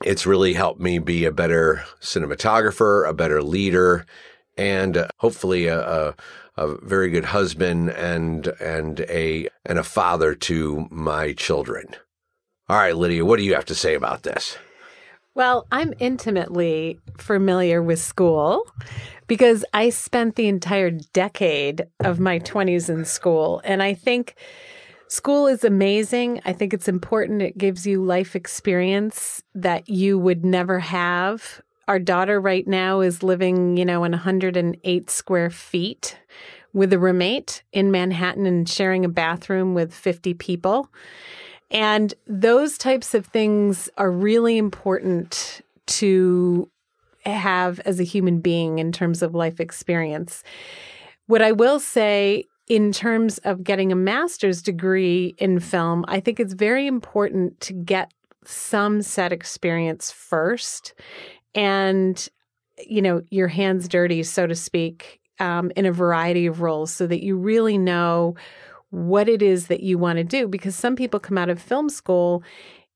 it's 0.05 0.27
really 0.27 0.53
helped 0.53 0.81
me 0.81 0.99
be 0.99 1.25
a 1.25 1.33
better 1.33 1.85
cinematographer, 2.01 3.09
a 3.09 3.13
better 3.13 3.43
leader, 3.43 4.07
and 4.57 4.97
uh, 4.97 5.09
hopefully 5.17 5.67
a, 5.67 5.81
a, 5.81 6.15
a 6.57 6.77
very 6.87 7.11
good 7.11 7.25
husband 7.25 7.91
and 7.91 8.49
and 8.61 9.01
a 9.09 9.49
and 9.65 9.79
a 9.79 9.85
father 9.85 10.35
to 10.35 10.87
my 10.91 11.33
children. 11.33 11.95
All 12.69 12.77
right, 12.77 12.97
Lydia, 12.97 13.25
what 13.25 13.39
do 13.39 13.45
you 13.45 13.55
have 13.55 13.65
to 13.67 13.75
say 13.75 13.95
about 13.95 14.23
this? 14.23 14.59
Well, 15.35 15.67
I'm 15.71 15.95
intimately 16.01 16.99
familiar 17.17 17.81
with 17.81 18.01
school 18.01 18.67
because 19.29 19.65
I 19.73 19.91
spent 19.91 20.35
the 20.35 20.49
entire 20.49 20.91
decade 20.91 21.87
of 22.01 22.19
my 22.19 22.41
20s 22.41 22.89
in 22.89 23.05
school. 23.05 23.61
And 23.63 23.83
I 23.83 23.95
think 23.95 24.35
school 25.09 25.47
is 25.47 25.65
amazing. 25.65 26.41
I 26.45 26.53
think 26.53 26.73
it's 26.73 26.89
important. 26.89 27.43
It 27.43 27.59
gives 27.59 27.87
you 27.87 28.03
life 28.03 28.37
experience 28.37 29.43
that 29.55 29.89
you 29.89 30.19
would 30.19 30.45
never 30.45 30.79
have. 30.79 31.61
Our 31.87 31.99
daughter 31.99 32.41
right 32.41 32.67
now 32.67 33.01
is 33.01 33.23
living, 33.23 33.77
you 33.77 33.85
know, 33.85 34.05
in 34.05 34.13
108 34.13 35.11
square 35.11 35.51
feet 35.51 36.19
with 36.73 36.93
a 36.93 36.99
roommate 36.99 37.63
in 37.73 37.91
Manhattan 37.91 38.47
and 38.47 38.69
sharing 38.69 39.05
a 39.05 39.09
bathroom 39.09 39.75
with 39.75 39.95
50 39.95 40.35
people. 40.35 40.91
And 41.71 42.15
those 42.27 42.79
types 42.79 43.15
of 43.15 43.27
things 43.27 43.89
are 43.99 44.11
really 44.11 44.59
important 44.59 45.63
to 45.87 46.71
have 47.25 47.81
as 47.81 48.01
a 48.01 48.05
human 48.05 48.41
being 48.41 48.79
in 48.79 48.93
terms 48.93 49.23
of 49.23 49.35
life 49.35 49.61
experience. 49.61 50.43
What 51.27 51.43
I 51.43 51.53
will 51.53 51.81
say 51.81 52.45
in 52.69 52.93
terms 52.93 53.39
of 53.39 53.65
getting 53.65 53.93
a 53.93 53.97
master's 53.97 54.63
degree 54.63 55.35
in 55.39 55.59
film, 55.61 56.05
I 56.09 56.21
think 56.21 56.39
it's 56.39 56.53
very 56.53 56.87
important 56.87 57.61
to 57.61 57.73
get 57.73 58.13
some 58.45 59.03
set 59.03 59.33
experience 59.33 60.11
first 60.11 60.95
and, 61.55 62.29
you 62.87 63.03
know, 63.03 63.23
your 63.31 63.49
hands 63.49 63.89
dirty, 63.89 64.23
so 64.23 64.47
to 64.47 64.55
speak, 64.55 65.21
um, 65.41 65.71
in 65.77 65.87
a 65.87 65.93
variety 65.93 66.47
of 66.47 66.61
roles 66.61 66.93
so 66.93 67.07
that 67.07 67.23
you 67.23 67.37
really 67.37 67.79
know 67.79 68.35
what 68.91 69.29
it 69.29 69.43
is 69.43 69.67
that 69.69 69.83
you 69.83 69.99
want 69.99 70.19
to 70.19 70.25
do. 70.25 70.49
Because 70.49 70.75
some 70.75 70.97
people 70.97 71.21
come 71.21 71.39
out 71.39 71.51
of 71.51 71.61
film 71.61 71.89
school 71.89 72.43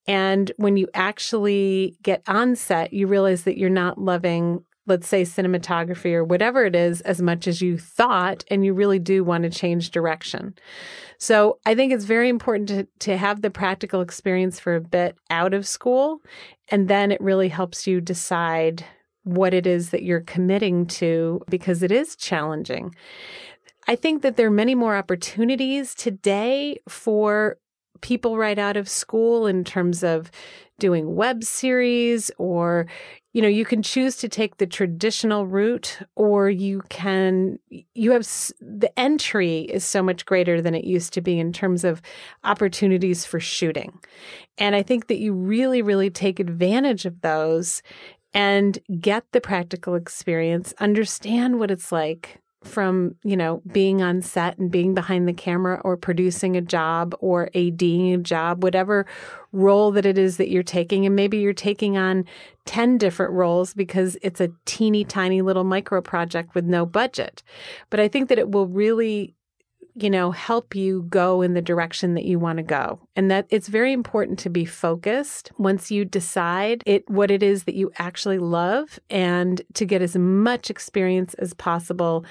and 0.06 0.50
when 0.56 0.76
you 0.76 0.88
actually 0.94 1.96
get 2.02 2.22
on 2.26 2.56
set, 2.56 2.92
you 2.92 3.06
realize 3.06 3.44
that 3.44 3.56
you're 3.56 3.70
not 3.70 3.98
loving, 3.98 4.64
let's 4.86 5.06
say, 5.06 5.22
cinematography 5.22 6.12
or 6.12 6.24
whatever 6.24 6.64
it 6.64 6.74
is 6.74 7.00
as 7.02 7.22
much 7.22 7.46
as 7.46 7.62
you 7.62 7.78
thought, 7.78 8.44
and 8.50 8.64
you 8.64 8.74
really 8.74 8.98
do 8.98 9.22
want 9.22 9.44
to 9.44 9.50
change 9.50 9.90
direction. 9.90 10.54
So 11.18 11.58
I 11.64 11.74
think 11.74 11.92
it's 11.92 12.04
very 12.04 12.28
important 12.28 12.68
to, 12.68 12.86
to 13.06 13.16
have 13.16 13.42
the 13.42 13.50
practical 13.50 14.00
experience 14.00 14.58
for 14.58 14.74
a 14.74 14.80
bit 14.80 15.16
out 15.30 15.54
of 15.54 15.66
school, 15.66 16.20
and 16.70 16.88
then 16.88 17.12
it 17.12 17.20
really 17.20 17.48
helps 17.48 17.86
you 17.86 18.00
decide 18.00 18.84
what 19.24 19.54
it 19.54 19.66
is 19.66 19.90
that 19.90 20.02
you're 20.02 20.20
committing 20.20 20.86
to 20.86 21.40
because 21.48 21.82
it 21.82 21.92
is 21.92 22.16
challenging. 22.16 22.94
I 23.86 23.96
think 23.96 24.22
that 24.22 24.36
there 24.36 24.46
are 24.48 24.50
many 24.50 24.74
more 24.74 24.96
opportunities 24.96 25.94
today 25.94 26.78
for 26.88 27.58
people 28.00 28.36
right 28.36 28.58
out 28.58 28.76
of 28.76 28.88
school 28.88 29.46
in 29.46 29.64
terms 29.64 30.02
of 30.02 30.30
doing 30.78 31.14
web 31.14 31.44
series 31.44 32.30
or 32.38 32.86
you 33.32 33.40
know 33.40 33.48
you 33.48 33.64
can 33.64 33.82
choose 33.82 34.16
to 34.16 34.28
take 34.28 34.58
the 34.58 34.66
traditional 34.66 35.46
route 35.46 35.98
or 36.16 36.50
you 36.50 36.82
can 36.88 37.58
you 37.94 38.10
have 38.12 38.22
the 38.60 38.90
entry 38.98 39.60
is 39.62 39.84
so 39.84 40.02
much 40.02 40.26
greater 40.26 40.60
than 40.60 40.74
it 40.74 40.84
used 40.84 41.12
to 41.14 41.20
be 41.20 41.38
in 41.38 41.52
terms 41.52 41.84
of 41.84 42.02
opportunities 42.44 43.24
for 43.24 43.40
shooting. 43.40 43.98
And 44.58 44.76
i 44.76 44.82
think 44.82 45.06
that 45.06 45.18
you 45.18 45.32
really 45.32 45.82
really 45.82 46.10
take 46.10 46.38
advantage 46.38 47.06
of 47.06 47.20
those 47.22 47.82
and 48.34 48.78
get 49.00 49.24
the 49.32 49.40
practical 49.40 49.94
experience 49.94 50.74
understand 50.78 51.58
what 51.58 51.70
it's 51.70 51.92
like 51.92 52.41
from, 52.64 53.14
you 53.22 53.36
know, 53.36 53.62
being 53.72 54.02
on 54.02 54.22
set 54.22 54.58
and 54.58 54.70
being 54.70 54.94
behind 54.94 55.28
the 55.28 55.32
camera 55.32 55.80
or 55.84 55.96
producing 55.96 56.56
a 56.56 56.60
job 56.60 57.14
or 57.20 57.50
ADing 57.54 58.14
a 58.14 58.18
job, 58.18 58.62
whatever 58.62 59.06
role 59.52 59.90
that 59.92 60.06
it 60.06 60.18
is 60.18 60.36
that 60.36 60.50
you're 60.50 60.62
taking. 60.62 61.06
And 61.06 61.16
maybe 61.16 61.38
you're 61.38 61.52
taking 61.52 61.96
on 61.96 62.24
10 62.64 62.98
different 62.98 63.32
roles 63.32 63.74
because 63.74 64.16
it's 64.22 64.40
a 64.40 64.50
teeny 64.64 65.04
tiny 65.04 65.42
little 65.42 65.64
micro 65.64 66.00
project 66.00 66.54
with 66.54 66.64
no 66.64 66.86
budget. 66.86 67.42
But 67.90 68.00
I 68.00 68.08
think 68.08 68.28
that 68.28 68.38
it 68.38 68.50
will 68.50 68.66
really 68.66 69.34
you 69.94 70.08
know, 70.08 70.30
help 70.30 70.74
you 70.74 71.02
go 71.08 71.42
in 71.42 71.54
the 71.54 71.62
direction 71.62 72.14
that 72.14 72.24
you 72.24 72.38
want 72.38 72.56
to 72.56 72.62
go. 72.62 72.98
And 73.14 73.30
that 73.30 73.46
it's 73.50 73.68
very 73.68 73.92
important 73.92 74.38
to 74.40 74.50
be 74.50 74.64
focused 74.64 75.52
once 75.58 75.90
you 75.90 76.04
decide 76.04 76.82
it 76.86 77.08
what 77.10 77.30
it 77.30 77.42
is 77.42 77.64
that 77.64 77.74
you 77.74 77.90
actually 77.98 78.38
love 78.38 78.98
and 79.10 79.60
to 79.74 79.84
get 79.84 80.00
as 80.00 80.16
much 80.16 80.70
experience 80.70 81.34
as 81.34 81.52
possible 81.54 82.24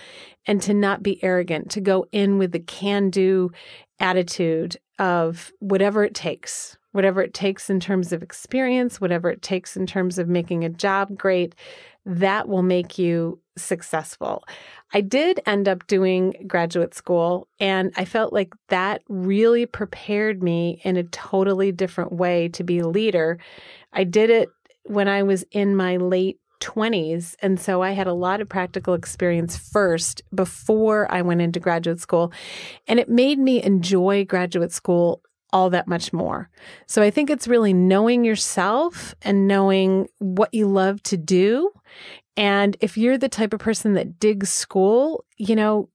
and 0.48 0.62
to 0.64 0.74
not 0.74 1.04
be 1.04 1.24
arrogant, 1.24 1.70
to 1.72 1.82
go 1.82 2.08
in 2.12 2.38
with 2.38 2.52
the 2.52 2.60
can-do 2.60 3.52
attitude 4.00 4.78
of 4.98 5.52
whatever 5.60 6.04
it 6.04 6.16
takes. 6.16 6.78
Whatever 6.94 7.22
it 7.22 7.34
takes 7.34 7.70
in 7.70 7.80
terms 7.80 8.12
of 8.12 8.22
experience, 8.22 9.00
whatever 9.00 9.30
it 9.30 9.42
takes 9.42 9.78
in 9.78 9.86
terms 9.86 10.18
of 10.18 10.28
making 10.28 10.66
a 10.66 10.70
job 10.70 11.18
great, 11.18 11.56
that 12.06 12.48
will 12.48 12.64
make 12.64 12.98
you 12.98 13.40
successful. 13.58 14.44
I 14.94 15.02
did 15.02 15.40
end 15.46 15.68
up 15.68 15.86
doing 15.88 16.46
graduate 16.48 16.94
school, 16.94 17.48
and 17.60 17.94
I 17.96 18.06
felt 18.06 18.34
like 18.34 18.54
that 18.70 19.02
really 19.08 19.66
prepared 19.66 20.42
me 20.42 20.82
in 20.84 20.98
a 20.98 21.04
totally 21.04 21.72
different 21.72 22.12
way 22.14 22.50
to 22.50 22.64
be 22.64 22.80
a 22.80 22.88
leader. 22.88 23.40
I 23.94 24.04
did 24.04 24.30
it 24.30 24.50
when 24.84 25.08
I 25.08 25.24
was 25.24 25.44
in 25.52 25.76
my 25.76 25.98
late 25.98 26.40
20s. 26.62 27.36
And 27.42 27.60
so 27.60 27.82
I 27.82 27.92
had 27.92 28.08
a 28.08 28.14
lot 28.14 28.40
of 28.40 28.48
practical 28.48 28.94
experience 28.94 29.58
first 29.58 30.22
before 30.34 31.12
I 31.12 31.22
went 31.24 31.42
into 31.42 31.60
graduate 31.60 32.00
school. 32.00 32.32
And 32.88 33.00
it 33.00 33.10
made 33.10 33.40
me 33.40 33.62
enjoy 33.62 34.24
graduate 34.26 34.72
school 34.72 35.22
all 35.54 35.70
that 35.70 35.88
much 35.88 36.14
more. 36.14 36.50
So 36.88 37.02
I 37.02 37.10
think 37.10 37.30
it's 37.30 37.48
really 37.48 37.74
knowing 37.74 38.24
yourself 38.24 39.14
and 39.22 39.48
knowing 39.48 40.08
what 40.20 40.54
you 40.54 40.68
love 40.68 41.02
to 41.04 41.18
do. 41.18 41.72
And 42.38 42.78
if 42.80 42.98
you're 42.98 43.18
the 43.18 43.30
type 43.30 43.54
of 43.54 43.60
person 43.60 43.94
that 43.94 44.20
digs 44.20 44.50
school, 44.50 45.26
you 45.38 45.56
know, 45.56 45.90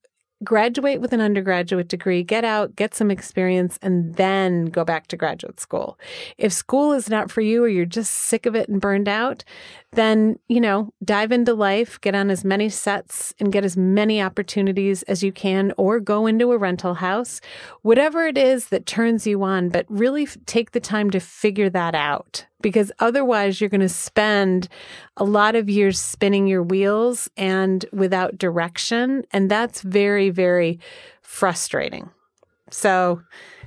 graduate 0.44 1.00
with 1.00 1.12
an 1.12 1.20
undergraduate 1.20 1.88
degree, 1.88 2.22
get 2.22 2.44
out, 2.44 2.76
get 2.76 2.94
some 2.94 3.10
experience, 3.10 3.78
and 3.82 4.14
then 4.16 4.66
go 4.66 4.84
back 4.84 5.06
to 5.08 5.16
graduate 5.16 5.60
school. 5.60 5.98
If 6.36 6.52
school 6.52 6.92
is 6.92 7.08
not 7.08 7.30
for 7.30 7.40
you 7.40 7.64
or 7.64 7.68
you're 7.68 7.86
just 7.86 8.12
sick 8.12 8.46
of 8.46 8.54
it 8.54 8.68
and 8.68 8.80
burned 8.80 9.08
out, 9.08 9.44
then, 9.92 10.38
you 10.48 10.60
know, 10.60 10.92
dive 11.04 11.32
into 11.32 11.54
life, 11.54 12.00
get 12.00 12.14
on 12.14 12.30
as 12.30 12.44
many 12.44 12.68
sets 12.68 13.34
and 13.40 13.52
get 13.52 13.64
as 13.64 13.76
many 13.76 14.20
opportunities 14.20 15.02
as 15.04 15.22
you 15.22 15.32
can, 15.32 15.72
or 15.78 16.00
go 16.00 16.26
into 16.26 16.52
a 16.52 16.58
rental 16.58 16.94
house, 16.94 17.40
whatever 17.82 18.26
it 18.26 18.36
is 18.36 18.68
that 18.68 18.84
turns 18.84 19.26
you 19.26 19.42
on, 19.42 19.70
but 19.70 19.86
really 19.88 20.26
take 20.26 20.72
the 20.72 20.80
time 20.80 21.10
to 21.10 21.20
figure 21.20 21.70
that 21.70 21.94
out 21.94 22.46
because 22.62 22.90
otherwise 22.98 23.60
you're 23.60 23.70
going 23.70 23.80
to 23.80 23.88
spend 23.88 24.68
a 25.16 25.24
lot 25.24 25.54
of 25.54 25.68
years 25.68 26.00
spinning 26.00 26.46
your 26.46 26.62
wheels 26.62 27.28
and 27.36 27.84
without 27.92 28.38
direction. 28.38 29.24
And 29.32 29.50
that's 29.50 29.82
very, 29.82 30.30
very 30.30 30.78
frustrating. 31.22 32.10
So 32.70 33.20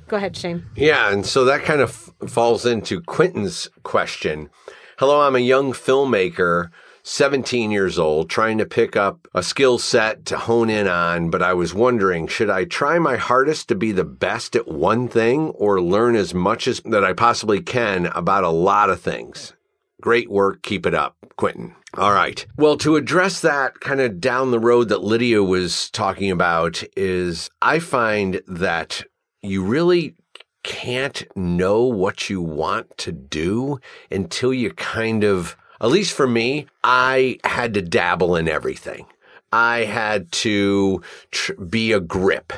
go 0.08 0.18
ahead, 0.18 0.36
Shane. 0.36 0.66
Yeah. 0.76 1.12
And 1.12 1.26
so 1.26 1.46
that 1.46 1.64
kind 1.64 1.82
of 1.82 1.92
falls 2.28 2.66
into 2.66 3.02
Quentin's 3.02 3.70
question. 3.84 4.50
Hello, 4.98 5.22
I'm 5.22 5.36
a 5.36 5.40
young 5.40 5.72
filmmaker 5.72 6.70
17 7.10 7.72
years 7.72 7.98
old, 7.98 8.30
trying 8.30 8.60
to 8.60 8.68
pick 8.68 8.96
up 8.96 9.28
a 9.34 9.42
skill 9.42 9.80
set 9.80 10.26
to 10.28 10.38
hone 10.38 10.70
in 10.70 10.88
on, 10.88 11.32
but 11.32 11.42
I 11.42 11.54
was 11.54 11.74
wondering, 11.74 12.28
should 12.28 12.52
I 12.52 12.66
try 12.66 13.00
my 13.00 13.18
hardest 13.18 13.68
to 13.70 13.76
be 13.76 13.92
the 13.92 14.04
best 14.04 14.56
at 14.56 14.68
one 14.68 15.08
thing 15.08 15.50
or 15.50 15.82
learn 15.82 16.16
as 16.16 16.36
much 16.36 16.68
as 16.68 16.82
that 16.82 17.04
I 17.04 17.14
possibly 17.14 17.62
can 17.62 18.06
about 18.06 18.44
a 18.44 18.50
lot 18.50 18.92
of 18.92 19.02
things? 19.02 19.54
Great 20.00 20.30
work. 20.30 20.62
Keep 20.62 20.86
it 20.86 20.94
up, 20.94 21.18
Quentin. 21.36 21.76
All 21.98 22.14
right. 22.14 22.46
Well, 22.58 22.78
to 22.78 22.96
address 22.96 23.42
that 23.42 23.80
kind 23.80 24.02
of 24.02 24.22
down 24.22 24.52
the 24.52 24.60
road 24.60 24.90
that 24.90 25.04
Lydia 25.04 25.44
was 25.44 25.90
talking 25.90 26.30
about 26.30 26.84
is 26.96 27.50
I 27.60 27.80
find 27.80 28.40
that 28.48 29.04
you 29.42 29.64
really 29.64 30.16
can't 30.64 31.26
know 31.36 31.86
what 31.86 32.30
you 32.30 32.40
want 32.40 32.96
to 33.00 33.12
do 33.12 33.80
until 34.12 34.54
you 34.54 34.72
kind 34.74 35.24
of 35.24 35.58
at 35.82 35.90
least 35.90 36.14
for 36.14 36.28
me, 36.28 36.68
I 36.84 37.40
had 37.44 37.74
to 37.76 37.82
dabble 37.82 38.36
in 38.36 38.48
everything. 38.48 39.06
I 39.52 39.86
had 39.86 40.32
to 40.34 41.02
tr- 41.32 41.54
be 41.54 41.92
a 41.92 42.00
grip. 42.00 42.54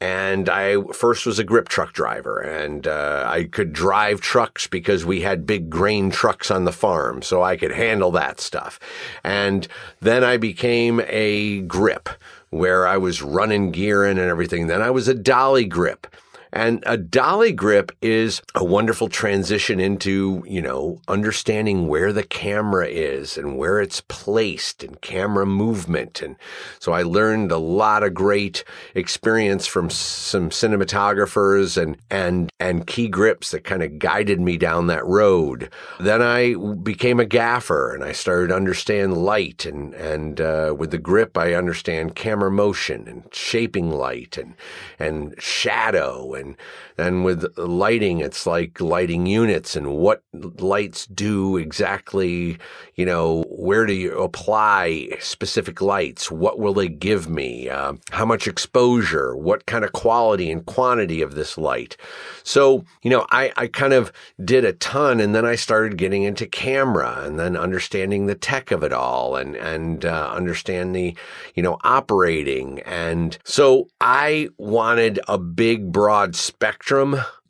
And 0.00 0.50
I 0.50 0.82
first 0.92 1.24
was 1.24 1.38
a 1.38 1.44
grip 1.44 1.68
truck 1.68 1.94
driver 1.94 2.38
and 2.38 2.86
uh, 2.86 3.24
I 3.26 3.44
could 3.44 3.72
drive 3.72 4.20
trucks 4.20 4.66
because 4.66 5.04
we 5.04 5.22
had 5.22 5.46
big 5.46 5.70
grain 5.70 6.10
trucks 6.10 6.50
on 6.50 6.64
the 6.64 6.72
farm. 6.72 7.22
So 7.22 7.42
I 7.42 7.56
could 7.56 7.70
handle 7.70 8.10
that 8.10 8.38
stuff. 8.38 8.78
And 9.22 9.66
then 10.00 10.22
I 10.22 10.36
became 10.36 11.00
a 11.06 11.60
grip 11.62 12.10
where 12.50 12.86
I 12.86 12.98
was 12.98 13.22
running 13.22 13.70
gear 13.70 14.04
in 14.04 14.18
and 14.18 14.28
everything. 14.28 14.66
Then 14.66 14.82
I 14.82 14.90
was 14.90 15.08
a 15.08 15.14
dolly 15.14 15.64
grip. 15.64 16.06
And 16.54 16.84
a 16.86 16.96
dolly 16.96 17.50
grip 17.50 17.90
is 18.00 18.40
a 18.54 18.62
wonderful 18.62 19.08
transition 19.08 19.80
into, 19.80 20.44
you 20.46 20.62
know, 20.62 21.00
understanding 21.08 21.88
where 21.88 22.12
the 22.12 22.22
camera 22.22 22.86
is 22.86 23.36
and 23.36 23.58
where 23.58 23.80
it's 23.80 24.00
placed 24.02 24.84
and 24.84 25.00
camera 25.00 25.46
movement. 25.46 26.22
And 26.22 26.36
so 26.78 26.92
I 26.92 27.02
learned 27.02 27.50
a 27.50 27.58
lot 27.58 28.04
of 28.04 28.14
great 28.14 28.62
experience 28.94 29.66
from 29.66 29.90
some 29.90 30.50
cinematographers 30.50 31.76
and, 31.76 31.96
and, 32.08 32.52
and 32.60 32.86
key 32.86 33.08
grips 33.08 33.50
that 33.50 33.64
kind 33.64 33.82
of 33.82 33.98
guided 33.98 34.40
me 34.40 34.56
down 34.56 34.86
that 34.86 35.04
road. 35.04 35.70
Then 35.98 36.22
I 36.22 36.54
became 36.84 37.18
a 37.18 37.24
gaffer 37.24 37.92
and 37.92 38.04
I 38.04 38.12
started 38.12 38.48
to 38.48 38.56
understand 38.56 39.16
light 39.16 39.66
and, 39.66 39.92
and, 39.94 40.40
uh, 40.40 40.72
with 40.78 40.92
the 40.92 40.98
grip, 40.98 41.36
I 41.36 41.54
understand 41.54 42.14
camera 42.14 42.52
motion 42.52 43.08
and 43.08 43.24
shaping 43.32 43.90
light 43.90 44.38
and, 44.38 44.54
and 45.00 45.34
shadow. 45.40 46.32
And 46.34 46.43
sein 46.44 46.56
then 46.96 47.24
with 47.24 47.44
lighting, 47.58 48.20
it's 48.20 48.46
like 48.46 48.80
lighting 48.80 49.26
units 49.26 49.74
and 49.74 49.96
what 49.96 50.22
lights 50.32 51.06
do 51.06 51.56
exactly, 51.56 52.58
you 52.94 53.04
know, 53.04 53.44
where 53.48 53.84
do 53.84 53.92
you 53.92 54.16
apply 54.20 55.08
specific 55.18 55.80
lights? 55.80 56.30
What 56.30 56.60
will 56.60 56.72
they 56.74 56.88
give 56.88 57.28
me? 57.28 57.68
Uh, 57.68 57.94
how 58.10 58.24
much 58.24 58.46
exposure? 58.46 59.34
What 59.34 59.66
kind 59.66 59.84
of 59.84 59.92
quality 59.92 60.52
and 60.52 60.64
quantity 60.66 61.20
of 61.20 61.34
this 61.34 61.58
light? 61.58 61.96
So, 62.44 62.84
you 63.02 63.10
know, 63.10 63.26
I, 63.32 63.52
I 63.56 63.66
kind 63.66 63.92
of 63.92 64.12
did 64.44 64.64
a 64.64 64.72
ton 64.72 65.18
and 65.18 65.34
then 65.34 65.44
I 65.44 65.56
started 65.56 65.98
getting 65.98 66.22
into 66.22 66.46
camera 66.46 67.22
and 67.24 67.40
then 67.40 67.56
understanding 67.56 68.26
the 68.26 68.36
tech 68.36 68.70
of 68.70 68.84
it 68.84 68.92
all 68.92 69.34
and, 69.34 69.56
and, 69.56 70.04
uh, 70.04 70.30
understand 70.32 70.94
the, 70.94 71.16
you 71.54 71.62
know, 71.62 71.76
operating. 71.82 72.80
And 72.80 73.36
so 73.44 73.88
I 74.00 74.48
wanted 74.58 75.18
a 75.26 75.38
big, 75.38 75.90
broad 75.90 76.36
spectrum 76.36 76.83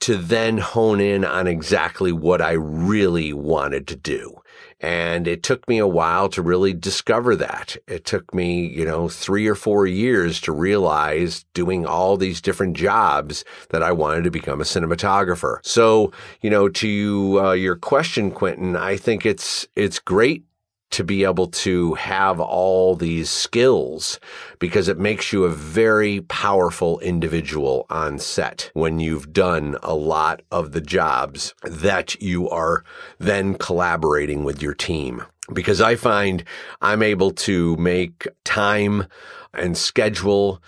to 0.00 0.16
then 0.16 0.58
hone 0.58 1.00
in 1.00 1.24
on 1.24 1.46
exactly 1.46 2.12
what 2.12 2.40
I 2.40 2.52
really 2.52 3.32
wanted 3.32 3.88
to 3.88 3.96
do. 3.96 4.40
And 4.80 5.26
it 5.26 5.42
took 5.42 5.66
me 5.68 5.78
a 5.78 5.86
while 5.88 6.28
to 6.28 6.42
really 6.42 6.72
discover 6.74 7.34
that. 7.36 7.76
It 7.88 8.04
took 8.04 8.34
me, 8.34 8.66
you 8.66 8.84
know, 8.84 9.08
three 9.08 9.48
or 9.48 9.54
four 9.54 9.86
years 9.86 10.40
to 10.42 10.52
realize 10.52 11.44
doing 11.54 11.86
all 11.86 12.16
these 12.16 12.40
different 12.40 12.76
jobs 12.76 13.44
that 13.70 13.82
I 13.82 13.92
wanted 13.92 14.24
to 14.24 14.30
become 14.30 14.60
a 14.60 14.64
cinematographer. 14.64 15.58
So, 15.62 16.12
you 16.42 16.50
know, 16.50 16.68
to 16.68 17.40
uh, 17.42 17.52
your 17.52 17.76
question, 17.76 18.30
Quentin, 18.30 18.76
I 18.76 18.96
think 18.96 19.24
it's, 19.24 19.66
it's 19.74 19.98
great 19.98 20.44
to 20.94 21.02
be 21.02 21.24
able 21.24 21.48
to 21.48 21.94
have 21.94 22.38
all 22.38 22.94
these 22.94 23.28
skills 23.28 24.20
because 24.60 24.86
it 24.86 24.96
makes 24.96 25.32
you 25.32 25.42
a 25.42 25.48
very 25.48 26.20
powerful 26.20 27.00
individual 27.00 27.84
on 27.90 28.16
set 28.16 28.70
when 28.74 29.00
you've 29.00 29.32
done 29.32 29.76
a 29.82 29.92
lot 29.92 30.40
of 30.52 30.70
the 30.70 30.80
jobs 30.80 31.52
that 31.62 32.14
you 32.22 32.48
are 32.48 32.84
then 33.18 33.54
collaborating 33.54 34.44
with 34.44 34.62
your 34.62 34.72
team. 34.72 35.24
Because 35.52 35.80
I 35.80 35.96
find 35.96 36.44
I'm 36.80 37.02
able 37.02 37.32
to 37.32 37.76
make 37.76 38.28
time 38.44 39.08
and 39.52 39.76
schedule 39.76 40.62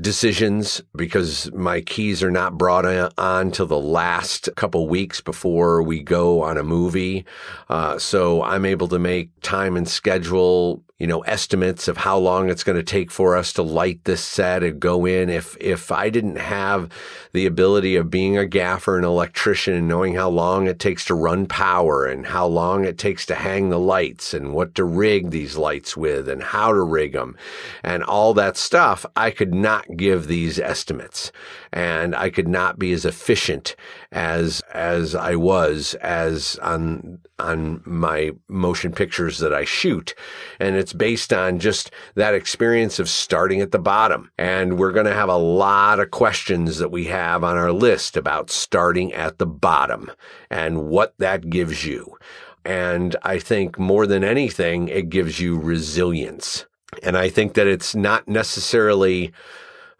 decisions 0.00 0.82
because 0.94 1.50
my 1.52 1.80
keys 1.80 2.22
are 2.22 2.30
not 2.30 2.58
brought 2.58 2.84
on 3.18 3.50
till 3.50 3.66
the 3.66 3.78
last 3.78 4.48
couple 4.56 4.88
weeks 4.88 5.20
before 5.20 5.82
we 5.82 6.02
go 6.02 6.42
on 6.42 6.58
a 6.58 6.62
movie. 6.62 7.24
Uh, 7.68 7.98
so 7.98 8.42
I'm 8.42 8.64
able 8.64 8.88
to 8.88 8.98
make 8.98 9.30
time 9.40 9.76
and 9.76 9.88
schedule 9.88 10.84
you 10.98 11.06
know, 11.06 11.20
estimates 11.20 11.86
of 11.86 11.98
how 11.98 12.18
long 12.18 12.50
it's 12.50 12.64
going 12.64 12.76
to 12.76 12.82
take 12.82 13.10
for 13.12 13.36
us 13.36 13.52
to 13.52 13.62
light 13.62 14.02
this 14.04 14.22
set 14.22 14.64
and 14.64 14.80
go 14.80 15.06
in. 15.06 15.28
If, 15.30 15.56
if 15.60 15.92
I 15.92 16.10
didn't 16.10 16.36
have 16.36 16.88
the 17.32 17.46
ability 17.46 17.94
of 17.94 18.10
being 18.10 18.36
a 18.36 18.46
gaffer 18.46 18.96
and 18.96 19.04
electrician 19.04 19.74
and 19.74 19.86
knowing 19.86 20.16
how 20.16 20.28
long 20.28 20.66
it 20.66 20.80
takes 20.80 21.04
to 21.04 21.14
run 21.14 21.46
power 21.46 22.04
and 22.04 22.26
how 22.26 22.46
long 22.46 22.84
it 22.84 22.98
takes 22.98 23.24
to 23.26 23.36
hang 23.36 23.68
the 23.68 23.78
lights 23.78 24.34
and 24.34 24.52
what 24.52 24.74
to 24.74 24.84
rig 24.84 25.30
these 25.30 25.56
lights 25.56 25.96
with 25.96 26.28
and 26.28 26.42
how 26.42 26.72
to 26.72 26.82
rig 26.82 27.12
them 27.12 27.36
and 27.84 28.02
all 28.02 28.34
that 28.34 28.56
stuff, 28.56 29.06
I 29.14 29.30
could 29.30 29.54
not 29.54 29.96
give 29.96 30.26
these 30.26 30.58
estimates 30.58 31.30
and 31.72 32.16
I 32.16 32.30
could 32.30 32.48
not 32.48 32.76
be 32.76 32.92
as 32.92 33.04
efficient 33.04 33.76
as, 34.10 34.62
as 34.72 35.14
I 35.14 35.36
was 35.36 35.94
as 36.00 36.58
on, 36.60 37.20
on 37.38 37.82
my 37.84 38.32
motion 38.48 38.90
pictures 38.90 39.38
that 39.38 39.54
I 39.54 39.64
shoot. 39.64 40.14
And 40.58 40.74
it's 40.74 40.87
based 40.92 41.32
on 41.32 41.58
just 41.58 41.90
that 42.14 42.34
experience 42.34 42.98
of 42.98 43.08
starting 43.08 43.60
at 43.60 43.72
the 43.72 43.78
bottom. 43.78 44.30
And 44.38 44.78
we're 44.78 44.92
going 44.92 45.06
to 45.06 45.14
have 45.14 45.28
a 45.28 45.36
lot 45.36 46.00
of 46.00 46.10
questions 46.10 46.78
that 46.78 46.90
we 46.90 47.04
have 47.04 47.44
on 47.44 47.56
our 47.56 47.72
list 47.72 48.16
about 48.16 48.50
starting 48.50 49.12
at 49.12 49.38
the 49.38 49.46
bottom 49.46 50.10
and 50.50 50.88
what 50.88 51.14
that 51.18 51.50
gives 51.50 51.84
you. 51.84 52.16
And 52.64 53.16
I 53.22 53.38
think 53.38 53.78
more 53.78 54.06
than 54.06 54.24
anything, 54.24 54.88
it 54.88 55.08
gives 55.08 55.40
you 55.40 55.58
resilience. 55.58 56.66
And 57.02 57.16
I 57.16 57.28
think 57.28 57.54
that 57.54 57.66
it's 57.66 57.94
not 57.94 58.28
necessarily 58.28 59.32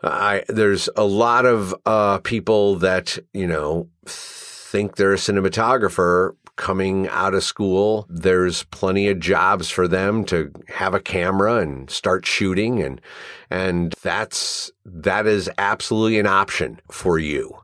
I 0.03 0.44
there's 0.48 0.88
a 0.96 1.05
lot 1.05 1.44
of 1.44 1.74
uh, 1.85 2.18
people 2.18 2.77
that 2.77 3.18
you 3.33 3.46
know 3.46 3.88
think 4.07 4.96
they're 4.96 5.12
a 5.12 5.16
cinematographer 5.16 6.37
coming 6.59 7.09
out 7.09 7.33
of 7.33 7.42
school. 7.42 8.07
There's 8.11 8.64
plenty 8.64 9.09
of 9.09 9.18
jobs 9.18 9.71
for 9.71 9.88
them 9.88 10.25
to 10.27 10.53
have 10.68 10.92
a 10.92 11.01
camera 11.01 11.57
and 11.57 11.88
start 11.88 12.27
shooting, 12.27 12.83
and 12.83 13.01
and 13.49 13.94
that's 14.03 14.71
that 14.85 15.27
is 15.27 15.51
absolutely 15.57 16.18
an 16.18 16.27
option 16.27 16.81
for 16.90 17.18
you, 17.18 17.57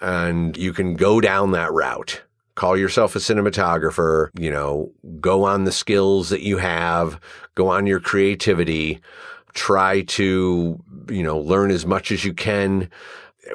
and 0.00 0.56
you 0.56 0.72
can 0.72 0.94
go 0.94 1.20
down 1.20 1.52
that 1.52 1.72
route 1.72 2.22
call 2.54 2.76
yourself 2.76 3.16
a 3.16 3.18
cinematographer, 3.18 4.28
you 4.38 4.50
know, 4.50 4.92
go 5.20 5.44
on 5.44 5.64
the 5.64 5.72
skills 5.72 6.28
that 6.28 6.42
you 6.42 6.58
have, 6.58 7.18
go 7.54 7.68
on 7.68 7.86
your 7.86 8.00
creativity, 8.00 9.00
try 9.54 10.02
to, 10.02 10.82
you 11.08 11.22
know, 11.22 11.38
learn 11.38 11.70
as 11.70 11.86
much 11.86 12.10
as 12.10 12.24
you 12.24 12.34
can 12.34 12.88
eh, 13.46 13.54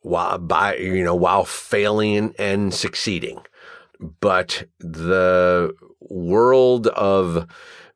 while 0.00 0.38
by, 0.38 0.76
you 0.76 1.04
know, 1.04 1.14
while 1.14 1.44
failing 1.44 2.34
and 2.38 2.72
succeeding. 2.72 3.40
But 4.20 4.64
the 4.78 5.74
world 6.00 6.86
of 6.88 7.46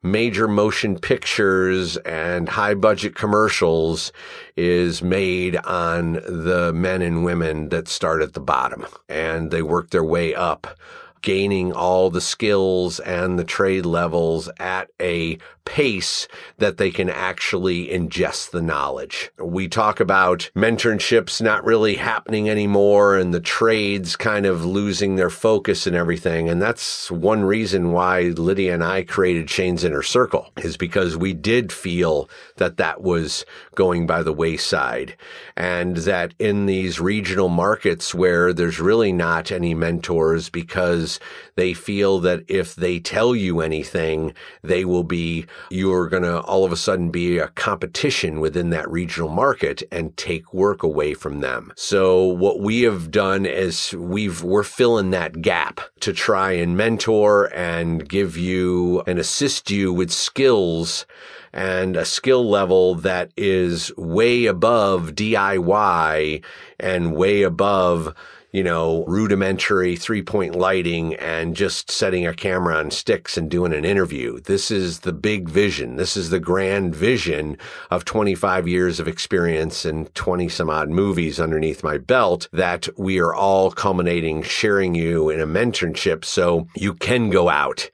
major 0.03 0.47
motion 0.47 0.99
pictures 0.99 1.97
and 1.99 2.49
high 2.49 2.75
budget 2.75 3.14
commercials 3.14 4.12
is 4.57 5.03
made 5.03 5.57
on 5.57 6.12
the 6.12 6.73
men 6.75 7.01
and 7.01 7.25
women 7.25 7.71
that 7.71 7.88
start 7.88 8.21
at 8.21 8.35
the 8.35 8.40
bottom. 8.40 8.87
And 9.09 9.51
they 9.51 9.62
work 9.62 9.90
their 9.90 10.05
way 10.05 10.35
up 10.35 10.79
gaining 11.25 11.73
all 11.73 12.11
the 12.11 12.21
skills 12.21 13.01
and 13.01 13.38
the 13.38 13.45
trade 13.45 13.87
levels 13.87 14.51
at 14.59 14.90
a 15.01 15.38
pace 15.64 16.29
that 16.59 16.77
they 16.77 16.90
can 16.90 17.09
actually 17.09 17.88
ingest 17.88 18.50
the 18.50 18.62
knowledge. 18.62 19.31
We 19.38 19.68
talk 19.68 19.98
about 19.98 20.50
mentorships 20.55 21.40
not 21.40 21.64
really 21.64 21.96
happening 21.96 22.48
anymore 22.48 23.16
and 23.16 23.33
the 23.33 23.40
trades 23.40 24.16
kind 24.16 24.46
of 24.46 24.64
losing 24.64 25.16
their 25.16 25.31
focus 25.31 25.87
and 25.87 25.96
everything. 25.96 26.48
And 26.48 26.61
that's 26.61 27.11
one 27.11 27.44
reason 27.44 27.92
why 27.92 28.22
Lydia 28.37 28.74
and 28.74 28.85
I 28.85 29.03
created 29.03 29.50
Shane's 29.50 29.85
Inner 29.85 30.03
Circle 30.03 30.53
is 30.59 30.77
because 30.77 31.16
we 31.16 31.33
did 31.33 31.72
feel 31.72 32.29
that 32.57 32.77
that 32.77 33.00
was 33.03 33.44
going 33.74 34.07
by 34.07 34.22
the 34.22 34.33
wayside 34.33 35.16
and 35.57 35.96
that 35.98 36.35
in 36.38 36.66
these 36.66 37.00
regional 37.00 37.48
markets 37.48 38.14
where 38.14 38.53
there's 38.53 38.81
really 38.81 39.12
not 39.12 39.50
any 39.50 39.74
mentors 39.74 40.50
because 40.50 41.18
they 41.57 41.72
feel 41.72 42.20
that 42.20 42.42
if 42.48 42.74
they 42.74 42.98
tell 42.98 43.35
you 43.35 43.61
anything, 43.61 44.35
they 44.62 44.85
will 44.85 45.05
be 45.05 45.46
you're 45.71 46.09
going 46.09 46.23
to 46.23 46.40
all 46.40 46.64
of 46.64 46.73
a 46.73 46.77
sudden 46.77 47.11
be 47.11 47.38
a 47.38 47.49
competition 47.49 48.40
within 48.40 48.71
that 48.71 48.90
regional 48.90 49.29
market 49.29 49.83
and 49.90 50.17
take 50.17 50.53
work 50.55 50.83
away 50.83 51.14
from 51.14 51.40
them. 51.40 51.73
So 51.77 52.25
what 52.25 52.61
we 52.61 52.83
have 52.83 53.11
done 53.11 53.47
is 53.47 53.93
we've, 53.95 54.43
we're 54.43 54.62
filling 54.62 55.11
that 55.11 55.40
gap 55.43 55.81
to 56.01 56.12
try 56.12 56.53
and 56.53 56.77
mentor 56.77 57.53
and 57.55 58.09
give 58.09 58.37
you 58.37 59.03
and 59.07 59.19
assist 59.19 59.71
you 59.71 59.93
with 59.93 60.11
skills 60.12 61.07
and 61.55 61.97
a 61.97 62.05
skill 62.05 62.51
level 62.51 62.97
that 62.97 63.31
is 63.37 63.97
way 63.97 64.47
above 64.47 65.12
DIY 65.12 66.45
and 66.81 67.14
way 67.14 67.43
above 67.43 68.12
you 68.55 68.62
know, 68.62 69.05
rudimentary 69.09 69.97
three 69.97 70.23
point 70.23 70.55
lighting 70.55 71.17
and 71.17 71.57
just 71.57 71.90
setting 71.90 72.25
a 72.25 72.33
camera 72.33 72.77
on 72.77 72.88
sticks 72.88 73.37
and 73.37 73.51
doing 73.51 73.73
an 73.73 73.85
interview. 73.85 74.38
This 74.38 74.71
is 74.71 75.01
the 75.01 75.12
big 75.12 75.49
vision. 75.49 75.97
This 75.97 76.17
is 76.17 76.31
the 76.31 76.38
grand 76.38 76.95
vision 76.95 77.59
of 77.90 78.05
25 78.05 78.69
years 78.69 79.01
of 79.01 79.09
experience 79.09 79.85
and 79.85 80.14
20 80.14 80.49
some 80.49 80.71
odd 80.71 80.88
movies 80.88 81.40
underneath 81.40 81.83
my 81.83 81.99
belt 81.99 82.49
that 82.53 82.88
we 82.97 83.19
are 83.19 83.35
all 83.35 83.73
culminating, 83.73 84.45
sharing 84.45 84.95
you 84.95 85.31
in 85.31 85.40
a 85.40 85.49
mentorship 85.49 86.25
so 86.25 86.69
you 86.77 86.95
can 86.95 87.31
go 87.31 87.49
out 87.49 87.90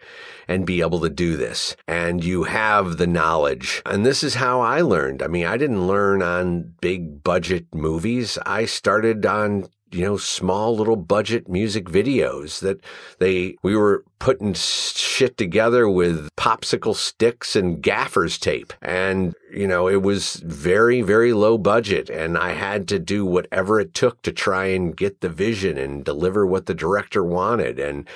and 0.47 0.67
be 0.67 0.83
able 0.83 1.01
to 1.01 1.09
do 1.09 1.39
this. 1.39 1.75
And 1.89 2.23
you 2.23 2.43
have 2.43 2.99
the 2.99 3.07
knowledge. 3.07 3.81
And 3.87 4.05
this 4.05 4.23
is 4.23 4.35
how 4.35 4.61
I 4.61 4.83
learned. 4.83 5.23
I 5.23 5.29
mean, 5.29 5.47
I 5.47 5.57
didn't 5.57 5.87
learn 5.87 6.21
on 6.21 6.75
big 6.83 7.23
budget 7.25 7.73
movies. 7.73 8.37
I 8.45 8.67
started 8.67 9.25
on 9.25 9.69
you 9.93 10.05
know, 10.05 10.17
small 10.17 10.77
little 10.77 10.97
budget 10.97 11.49
music 11.49 11.87
videos 11.87 12.61
that 12.61 12.81
they, 13.19 13.57
we 13.63 13.77
were 13.77 14.05
putting 14.19 14.53
shit 14.55 15.37
together 15.37 15.89
with 15.89 16.29
popsicle 16.37 16.95
sticks 16.95 17.57
and 17.57 17.83
gaffer's 17.83 18.39
tape. 18.39 18.73
And, 18.83 19.35
you 19.53 19.67
know, 19.67 19.89
it 19.89 20.03
was 20.03 20.37
very, 20.37 21.01
very 21.01 21.33
low 21.33 21.57
budget. 21.59 22.11
And 22.11 22.37
I 22.37 22.53
had 22.53 22.87
to 22.89 22.99
do 22.99 23.25
whatever 23.25 23.81
it 23.81 23.95
took 23.95 24.23
to 24.23 24.33
try 24.33 24.67
and 24.67 24.97
get 24.97 25.21
the 25.21 25.31
vision 25.31 25.79
and 25.79 26.05
deliver 26.05 26.47
what 26.47 26.67
the 26.67 26.75
director 26.75 27.25
wanted. 27.25 27.79
And, 27.79 28.07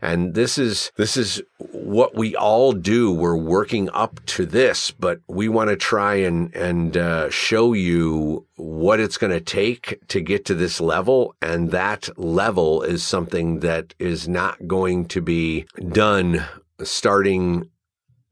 and 0.00 0.34
this 0.34 0.56
is, 0.58 0.90
this 0.96 1.16
is 1.16 1.42
what 1.84 2.14
we 2.14 2.36
all 2.36 2.72
do. 2.72 3.12
We're 3.12 3.36
working 3.36 3.90
up 3.90 4.24
to 4.26 4.46
this, 4.46 4.90
but 4.90 5.20
we 5.28 5.48
want 5.48 5.70
to 5.70 5.76
try 5.76 6.14
and, 6.16 6.54
and, 6.54 6.96
uh, 6.96 7.30
show 7.30 7.72
you 7.72 8.46
what 8.56 9.00
it's 9.00 9.16
going 9.16 9.32
to 9.32 9.40
take 9.40 10.00
to 10.08 10.20
get 10.20 10.44
to 10.46 10.54
this 10.54 10.80
level. 10.80 11.34
And 11.40 11.70
that 11.70 12.08
level 12.18 12.82
is 12.82 13.02
something 13.02 13.60
that 13.60 13.94
is 13.98 14.28
not 14.28 14.66
going 14.66 15.06
to 15.06 15.20
be 15.20 15.66
done 15.92 16.44
starting 16.82 17.68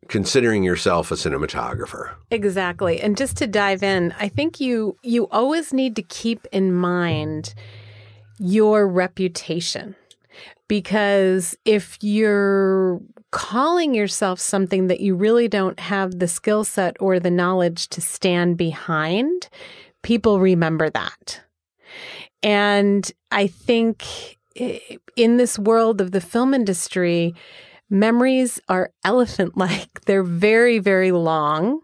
considering 0.09 0.63
yourself 0.63 1.11
a 1.11 1.15
cinematographer. 1.15 2.15
Exactly. 2.31 3.01
And 3.01 3.17
just 3.17 3.37
to 3.39 3.47
dive 3.47 3.83
in, 3.83 4.15
I 4.19 4.29
think 4.29 4.59
you 4.59 4.97
you 5.03 5.29
always 5.29 5.73
need 5.73 5.97
to 5.97 6.03
keep 6.03 6.47
in 6.51 6.73
mind 6.73 7.55
your 8.39 8.89
reputation. 8.89 9.95
Because 10.67 11.57
if 11.65 11.97
you're 12.03 13.01
calling 13.31 13.95
yourself 13.95 14.41
something 14.41 14.87
that 14.87 15.01
you 15.01 15.15
really 15.15 15.49
don't 15.49 15.79
have 15.81 16.19
the 16.19 16.29
skill 16.29 16.65
set 16.65 16.97
or 17.01 17.21
the 17.21 17.31
knowledge 17.31 17.89
to 17.89 18.01
stand 18.01 18.57
behind, 18.57 19.49
people 20.03 20.41
remember 20.41 20.91
that. 20.91 21.41
And 22.43 23.11
I 23.31 23.47
think 23.49 24.39
in 25.17 25.37
this 25.37 25.59
world 25.59 26.01
of 26.01 26.13
the 26.13 26.21
film 26.21 26.55
industry, 26.55 27.35
memories 27.91 28.61
are 28.69 28.93
elephant 29.05 29.57
like. 29.57 30.01
They're 30.07 30.23
very, 30.23 30.79
very 30.79 31.13
long. 31.13 31.81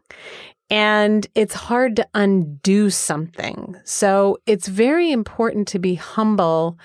And 0.70 1.26
it's 1.34 1.54
hard 1.54 1.96
to 1.96 2.08
undo 2.14 2.90
something. 2.90 3.76
So 3.84 4.38
it's 4.46 4.66
very 4.66 5.12
important 5.12 5.68
to 5.68 5.78
be 5.78 5.94
humble 5.94 6.78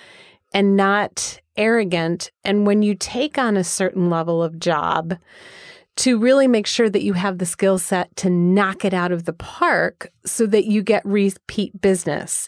and 0.54 0.76
not 0.76 1.40
arrogant. 1.60 2.32
And 2.44 2.66
when 2.66 2.82
you 2.82 2.96
take 2.96 3.38
on 3.38 3.58
a 3.58 3.64
certain 3.64 4.10
level 4.10 4.42
of 4.42 4.58
job, 4.58 5.20
to 6.00 6.18
really 6.18 6.48
make 6.48 6.66
sure 6.66 6.90
that 6.90 7.04
you 7.04 7.12
have 7.12 7.40
the 7.40 7.46
skill 7.46 7.78
set 7.78 8.16
to 8.16 8.30
knock 8.30 8.86
it 8.86 8.94
out 8.94 9.12
of 9.12 9.26
the 9.26 9.34
park 9.34 10.10
so 10.26 10.46
that 10.46 10.64
you 10.64 10.82
get 10.82 11.04
repeat 11.06 11.82
business 11.82 12.48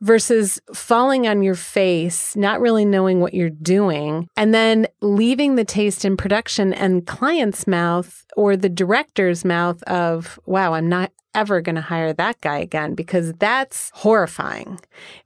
versus 0.00 0.58
falling 0.72 1.28
on 1.28 1.42
your 1.42 1.54
face, 1.54 2.34
not 2.36 2.58
really 2.58 2.86
knowing 2.86 3.20
what 3.20 3.34
you're 3.34 3.50
doing, 3.50 4.26
and 4.34 4.54
then 4.54 4.86
leaving 5.02 5.56
the 5.56 5.64
taste 5.64 6.06
in 6.06 6.16
production 6.16 6.72
and 6.72 7.06
client's 7.06 7.66
mouth 7.66 8.24
or 8.34 8.56
the 8.56 8.70
director's 8.70 9.44
mouth 9.44 9.82
of, 9.82 10.40
wow, 10.46 10.72
I'm 10.72 10.88
not 10.88 11.12
ever 11.36 11.60
going 11.60 11.76
to 11.76 11.82
hire 11.82 12.12
that 12.14 12.40
guy 12.40 12.58
again 12.58 12.94
because 12.94 13.32
that's 13.34 13.92
horrifying. 13.94 14.80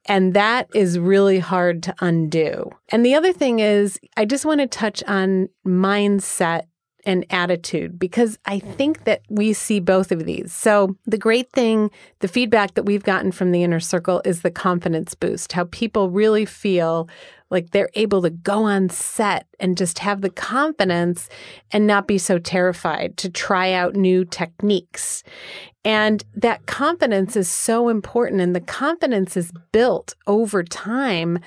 And 0.07 0.35
that 0.35 0.69
is 0.75 0.99
really 0.99 1.39
hard 1.39 1.83
to 1.85 1.95
undo. 2.01 2.71
And 2.91 3.07
the 3.07 3.15
other 3.15 3.33
thing 3.33 3.61
is, 3.61 3.99
I 4.17 4.25
just 4.27 4.45
want 4.45 4.61
to 4.61 4.67
touch 4.67 5.03
on 5.05 5.49
mindset 5.65 6.65
and 7.07 7.25
attitude 7.31 7.99
because 7.99 8.39
I 8.45 8.59
think 8.59 9.05
that 9.05 9.23
we 9.31 9.53
see 9.53 9.81
both 9.81 10.13
of 10.13 10.27
these. 10.27 10.53
So, 10.53 10.97
the 11.07 11.17
great 11.17 11.51
thing, 11.53 11.91
the 12.19 12.29
feedback 12.29 12.75
that 12.75 12.85
we've 12.85 13.03
gotten 13.03 13.33
from 13.33 13.53
the 13.53 13.63
inner 13.63 13.81
circle 13.81 14.21
is 14.25 14.43
the 14.43 14.51
confidence 14.51 15.15
boost, 15.15 15.53
how 15.53 15.65
people 15.71 16.11
really 16.11 16.45
feel 16.45 17.09
like 17.51 17.71
they're 17.71 17.91
able 17.95 18.23
to 18.23 18.31
go 18.31 18.65
on 18.65 18.89
set 18.89 19.47
and 19.59 19.77
just 19.77 19.99
have 19.99 20.21
the 20.21 20.31
confidence 20.31 21.29
and 21.73 21.87
not 21.87 22.07
be 22.07 22.17
so 22.17 22.39
terrified 22.39 23.17
to 23.17 23.29
try 23.29 23.73
out 23.73 23.97
new 23.97 24.25
techniques. 24.25 25.25
And 25.85 26.23
that 26.35 26.67
confidence 26.67 27.37
is 27.37 27.51
so 27.51 27.89
important, 27.89 28.41
and 28.41 28.55
the 28.55 28.61
confidence 28.61 29.37
is 29.37 29.53
built 29.73 30.15
over 30.27 30.63
time 30.63 31.39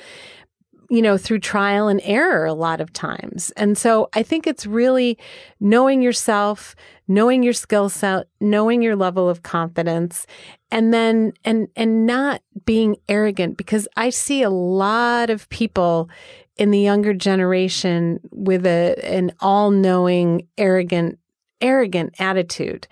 you 0.93 1.01
know, 1.01 1.17
through 1.17 1.39
trial 1.39 1.87
and 1.87 1.99
error 2.03 2.45
a 2.45 2.53
lot 2.53 2.79
of 2.79 2.93
times. 2.93 3.51
And 3.57 3.75
so 3.75 4.09
I 4.13 4.21
think 4.21 4.45
it's 4.45 4.67
really 4.67 5.17
knowing 5.59 6.03
yourself, 6.03 6.75
knowing 7.07 7.41
your 7.41 7.53
skill 7.53 7.89
set, 7.89 8.27
knowing 8.39 8.83
your 8.83 8.95
level 8.95 9.27
of 9.27 9.41
confidence, 9.41 10.27
and 10.69 10.93
then, 10.93 11.33
and, 11.43 11.67
and 11.75 12.05
not 12.05 12.43
being 12.65 12.97
arrogant 13.09 13.57
because 13.57 13.87
I 13.97 14.11
see 14.11 14.43
a 14.43 14.51
lot 14.51 15.31
of 15.31 15.49
people 15.49 16.11
in 16.57 16.69
the 16.69 16.79
younger 16.79 17.15
generation 17.15 18.19
with 18.31 18.63
a, 18.67 18.95
an 19.03 19.31
all 19.39 19.71
knowing, 19.71 20.47
arrogant, 20.59 21.17
arrogant 21.59 22.13
attitude. 22.19 22.87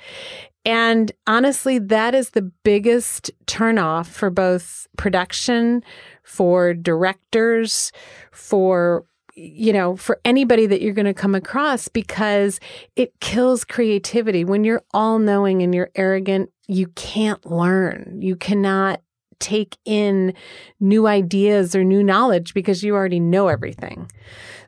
And 0.64 1.12
honestly, 1.26 1.80
that 1.80 2.14
is 2.14 2.32
the 2.32 2.42
biggest 2.42 3.32
turnoff 3.48 4.08
for 4.08 4.30
both 4.30 4.88
production, 4.98 5.84
for 6.24 6.74
directors, 6.74 7.92
for 8.32 9.06
you 9.34 9.72
know, 9.72 9.96
for 9.96 10.20
anybody 10.26 10.66
that 10.66 10.82
you're 10.82 10.94
going 10.94 11.06
to 11.06 11.14
come 11.14 11.36
across 11.36 11.88
because 11.88 12.60
it 12.98 13.18
kills 13.22 13.64
creativity. 13.64 14.44
When 14.44 14.66
you're 14.66 14.84
all 14.94 15.20
knowing 15.20 15.62
and 15.62 15.74
you're 15.74 15.90
arrogant, 15.96 16.52
you 16.68 16.88
can't 16.88 17.44
learn. 17.46 18.20
You 18.22 18.36
cannot 18.36 19.02
take 19.42 19.78
in 19.84 20.34
new 20.80 21.08
ideas 21.08 21.76
or 21.76 21.84
new 21.84 22.04
knowledge 22.04 22.54
because 22.54 22.84
you 22.84 22.96
already 22.96 23.20
know 23.20 23.48
everything. 23.48 24.10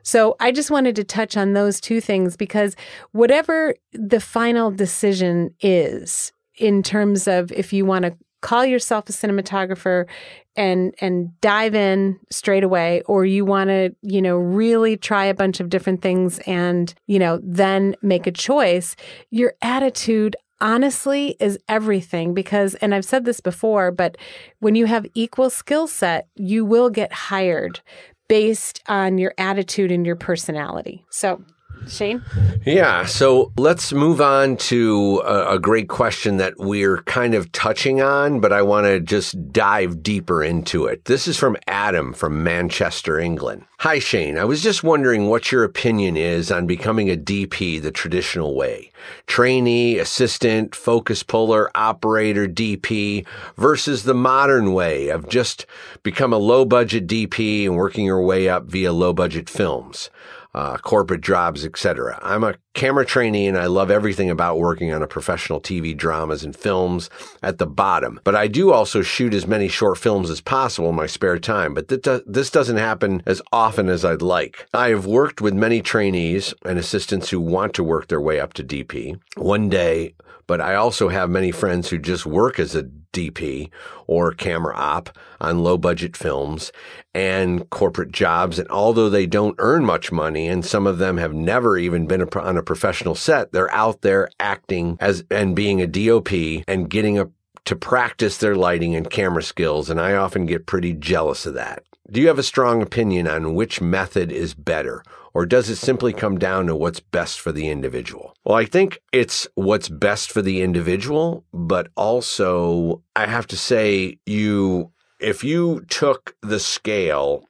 So 0.02 0.36
I 0.40 0.52
just 0.52 0.70
wanted 0.70 0.96
to 0.96 1.04
touch 1.04 1.36
on 1.36 1.54
those 1.54 1.80
two 1.80 2.00
things 2.00 2.36
because 2.36 2.76
whatever 3.12 3.74
the 3.92 4.20
final 4.20 4.70
decision 4.70 5.54
is 5.60 6.32
in 6.58 6.82
terms 6.82 7.26
of 7.26 7.50
if 7.52 7.72
you 7.72 7.86
want 7.86 8.04
to 8.04 8.14
call 8.44 8.66
yourself 8.66 9.08
a 9.08 9.12
cinematographer 9.12 10.06
and 10.54 10.94
and 11.00 11.30
dive 11.40 11.74
in 11.74 12.20
straight 12.30 12.62
away 12.62 13.00
or 13.06 13.24
you 13.24 13.42
want 13.42 13.68
to 13.68 13.94
you 14.02 14.20
know 14.20 14.36
really 14.36 14.98
try 14.98 15.24
a 15.24 15.34
bunch 15.34 15.60
of 15.60 15.70
different 15.70 16.02
things 16.02 16.38
and 16.40 16.94
you 17.06 17.18
know 17.18 17.40
then 17.42 17.96
make 18.02 18.26
a 18.26 18.30
choice 18.30 18.96
your 19.30 19.54
attitude 19.62 20.36
honestly 20.64 21.36
is 21.38 21.58
everything 21.68 22.34
because 22.34 22.74
and 22.76 22.94
I've 22.94 23.04
said 23.04 23.24
this 23.24 23.38
before 23.38 23.92
but 23.92 24.16
when 24.58 24.74
you 24.74 24.86
have 24.86 25.06
equal 25.14 25.50
skill 25.50 25.86
set 25.86 26.26
you 26.34 26.64
will 26.64 26.90
get 26.90 27.12
hired 27.12 27.80
based 28.28 28.82
on 28.88 29.18
your 29.18 29.34
attitude 29.38 29.92
and 29.92 30.06
your 30.06 30.16
personality. 30.16 31.04
So 31.10 31.42
Shane? 31.88 32.22
Yeah. 32.64 33.04
So 33.06 33.52
let's 33.56 33.92
move 33.92 34.20
on 34.20 34.56
to 34.56 35.22
a, 35.24 35.54
a, 35.54 35.58
great 35.58 35.88
question 35.88 36.36
that 36.38 36.54
we're 36.58 37.02
kind 37.02 37.34
of 37.34 37.50
touching 37.52 38.00
on, 38.00 38.40
but 38.40 38.52
I 38.52 38.62
want 38.62 38.86
to 38.86 39.00
just 39.00 39.52
dive 39.52 40.02
deeper 40.02 40.42
into 40.42 40.86
it. 40.86 41.04
This 41.04 41.26
is 41.26 41.38
from 41.38 41.56
Adam 41.66 42.12
from 42.12 42.42
Manchester, 42.42 43.18
England. 43.18 43.64
Hi, 43.78 43.98
Shane. 43.98 44.38
I 44.38 44.44
was 44.44 44.62
just 44.62 44.82
wondering 44.82 45.28
what 45.28 45.52
your 45.52 45.62
opinion 45.62 46.16
is 46.16 46.50
on 46.50 46.66
becoming 46.66 47.10
a 47.10 47.16
DP 47.16 47.82
the 47.82 47.90
traditional 47.90 48.54
way. 48.54 48.90
Trainee, 49.26 49.98
assistant, 49.98 50.74
focus 50.74 51.22
puller, 51.22 51.70
operator, 51.74 52.48
DP 52.48 53.26
versus 53.58 54.04
the 54.04 54.14
modern 54.14 54.72
way 54.72 55.08
of 55.08 55.28
just 55.28 55.66
become 56.02 56.32
a 56.32 56.38
low 56.38 56.64
budget 56.64 57.06
DP 57.06 57.66
and 57.66 57.76
working 57.76 58.06
your 58.06 58.22
way 58.22 58.48
up 58.48 58.64
via 58.64 58.92
low 58.92 59.12
budget 59.12 59.50
films 59.50 60.08
uh, 60.54 60.78
corporate 60.78 61.20
jobs, 61.20 61.64
etc. 61.64 62.18
I'm 62.22 62.44
a 62.44 62.54
camera 62.74 63.04
trainee 63.04 63.46
and 63.46 63.58
I 63.58 63.66
love 63.66 63.90
everything 63.90 64.30
about 64.30 64.58
working 64.58 64.92
on 64.92 65.02
a 65.02 65.06
professional 65.06 65.60
TV 65.60 65.96
dramas 65.96 66.44
and 66.44 66.54
films 66.54 67.10
at 67.42 67.58
the 67.58 67.66
bottom. 67.66 68.20
But 68.24 68.36
I 68.36 68.46
do 68.46 68.72
also 68.72 69.02
shoot 69.02 69.34
as 69.34 69.46
many 69.46 69.68
short 69.68 69.98
films 69.98 70.30
as 70.30 70.40
possible 70.40 70.90
in 70.90 70.96
my 70.96 71.06
spare 71.06 71.38
time, 71.38 71.74
but 71.74 71.88
th- 71.88 72.22
this 72.26 72.50
doesn't 72.50 72.76
happen 72.76 73.22
as 73.26 73.42
often 73.52 73.88
as 73.88 74.04
I'd 74.04 74.22
like. 74.22 74.66
I 74.72 74.88
have 74.88 75.06
worked 75.06 75.40
with 75.40 75.54
many 75.54 75.82
trainees 75.82 76.54
and 76.64 76.78
assistants 76.78 77.30
who 77.30 77.40
want 77.40 77.74
to 77.74 77.84
work 77.84 78.08
their 78.08 78.20
way 78.20 78.40
up 78.40 78.54
to 78.54 78.64
DP. 78.64 79.18
One 79.36 79.68
day, 79.68 80.14
but 80.46 80.60
I 80.60 80.74
also 80.74 81.08
have 81.08 81.30
many 81.30 81.50
friends 81.50 81.88
who 81.88 81.98
just 81.98 82.26
work 82.26 82.58
as 82.58 82.74
a 82.74 82.88
DP 83.14 83.70
or 84.06 84.32
camera 84.32 84.74
op 84.76 85.16
on 85.40 85.64
low 85.64 85.78
budget 85.78 86.16
films 86.16 86.72
and 87.14 87.70
corporate 87.70 88.12
jobs. 88.12 88.58
And 88.58 88.68
although 88.68 89.08
they 89.08 89.26
don't 89.26 89.56
earn 89.58 89.84
much 89.84 90.12
money 90.12 90.48
and 90.48 90.64
some 90.64 90.86
of 90.86 90.98
them 90.98 91.16
have 91.16 91.32
never 91.32 91.78
even 91.78 92.06
been 92.06 92.22
on 92.22 92.56
a 92.58 92.62
professional 92.62 93.14
set, 93.14 93.52
they're 93.52 93.72
out 93.72 94.02
there 94.02 94.28
acting 94.38 94.98
as 95.00 95.24
and 95.30 95.56
being 95.56 95.80
a 95.80 95.86
DOP 95.86 96.64
and 96.68 96.90
getting 96.90 97.18
a 97.18 97.30
to 97.64 97.76
practice 97.76 98.36
their 98.36 98.54
lighting 98.54 98.94
and 98.94 99.08
camera 99.08 99.42
skills. 99.42 99.88
And 99.88 100.00
I 100.00 100.14
often 100.14 100.44
get 100.46 100.66
pretty 100.66 100.92
jealous 100.92 101.46
of 101.46 101.54
that. 101.54 101.82
Do 102.10 102.20
you 102.20 102.28
have 102.28 102.38
a 102.38 102.42
strong 102.42 102.82
opinion 102.82 103.26
on 103.26 103.54
which 103.54 103.80
method 103.80 104.30
is 104.30 104.52
better? 104.52 105.02
Or 105.34 105.44
does 105.44 105.68
it 105.68 105.76
simply 105.76 106.12
come 106.12 106.38
down 106.38 106.66
to 106.66 106.76
what's 106.76 107.00
best 107.00 107.40
for 107.40 107.50
the 107.50 107.68
individual? 107.68 108.34
Well, 108.44 108.56
I 108.56 108.64
think 108.64 109.00
it's 109.12 109.48
what's 109.56 109.88
best 109.88 110.30
for 110.30 110.42
the 110.42 110.62
individual, 110.62 111.44
but 111.52 111.88
also 111.96 113.02
I 113.16 113.26
have 113.26 113.48
to 113.48 113.56
say 113.56 114.18
you, 114.24 114.92
if 115.18 115.42
you 115.42 115.84
took 115.88 116.36
the 116.40 116.60
scale 116.60 117.44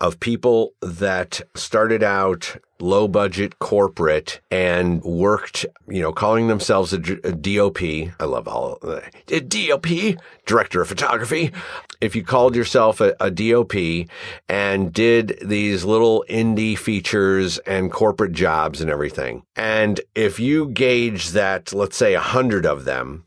of 0.00 0.20
people 0.20 0.74
that 0.80 1.40
started 1.56 2.02
out 2.02 2.56
low 2.82 3.06
budget 3.06 3.58
corporate 3.60 4.40
and 4.50 5.02
worked, 5.02 5.64
you 5.88 6.02
know, 6.02 6.12
calling 6.12 6.48
themselves 6.48 6.92
a, 6.92 6.98
a 7.24 7.32
DOP. 7.32 7.80
I 7.82 8.24
love 8.24 8.48
all 8.48 8.78
uh, 8.82 9.00
DOP, 9.26 10.18
director 10.44 10.82
of 10.82 10.88
photography. 10.88 11.52
If 12.00 12.16
you 12.16 12.24
called 12.24 12.56
yourself 12.56 13.00
a, 13.00 13.14
a 13.20 13.30
DOP 13.30 14.08
and 14.48 14.92
did 14.92 15.38
these 15.40 15.84
little 15.84 16.24
indie 16.28 16.76
features 16.76 17.58
and 17.58 17.92
corporate 17.92 18.32
jobs 18.32 18.80
and 18.80 18.90
everything, 18.90 19.44
and 19.54 20.00
if 20.14 20.40
you 20.40 20.68
gauge 20.68 21.30
that, 21.30 21.72
let's 21.72 21.96
say 21.96 22.14
a 22.14 22.20
hundred 22.20 22.66
of 22.66 22.84
them 22.84 23.24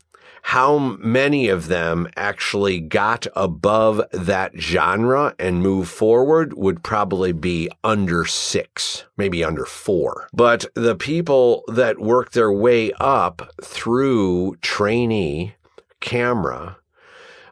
how 0.50 0.78
many 0.78 1.48
of 1.48 1.66
them 1.66 2.08
actually 2.14 2.78
got 2.78 3.26
above 3.34 4.00
that 4.12 4.52
genre 4.56 5.34
and 5.40 5.60
move 5.60 5.88
forward 5.88 6.54
would 6.54 6.84
probably 6.84 7.32
be 7.32 7.68
under 7.82 8.24
six, 8.24 9.04
maybe 9.16 9.42
under 9.42 9.64
four. 9.64 10.28
But 10.32 10.64
the 10.74 10.94
people 10.94 11.64
that 11.66 11.98
work 11.98 12.30
their 12.30 12.52
way 12.52 12.92
up 13.00 13.50
through 13.60 14.54
trainee, 14.62 15.56
camera, 15.98 16.76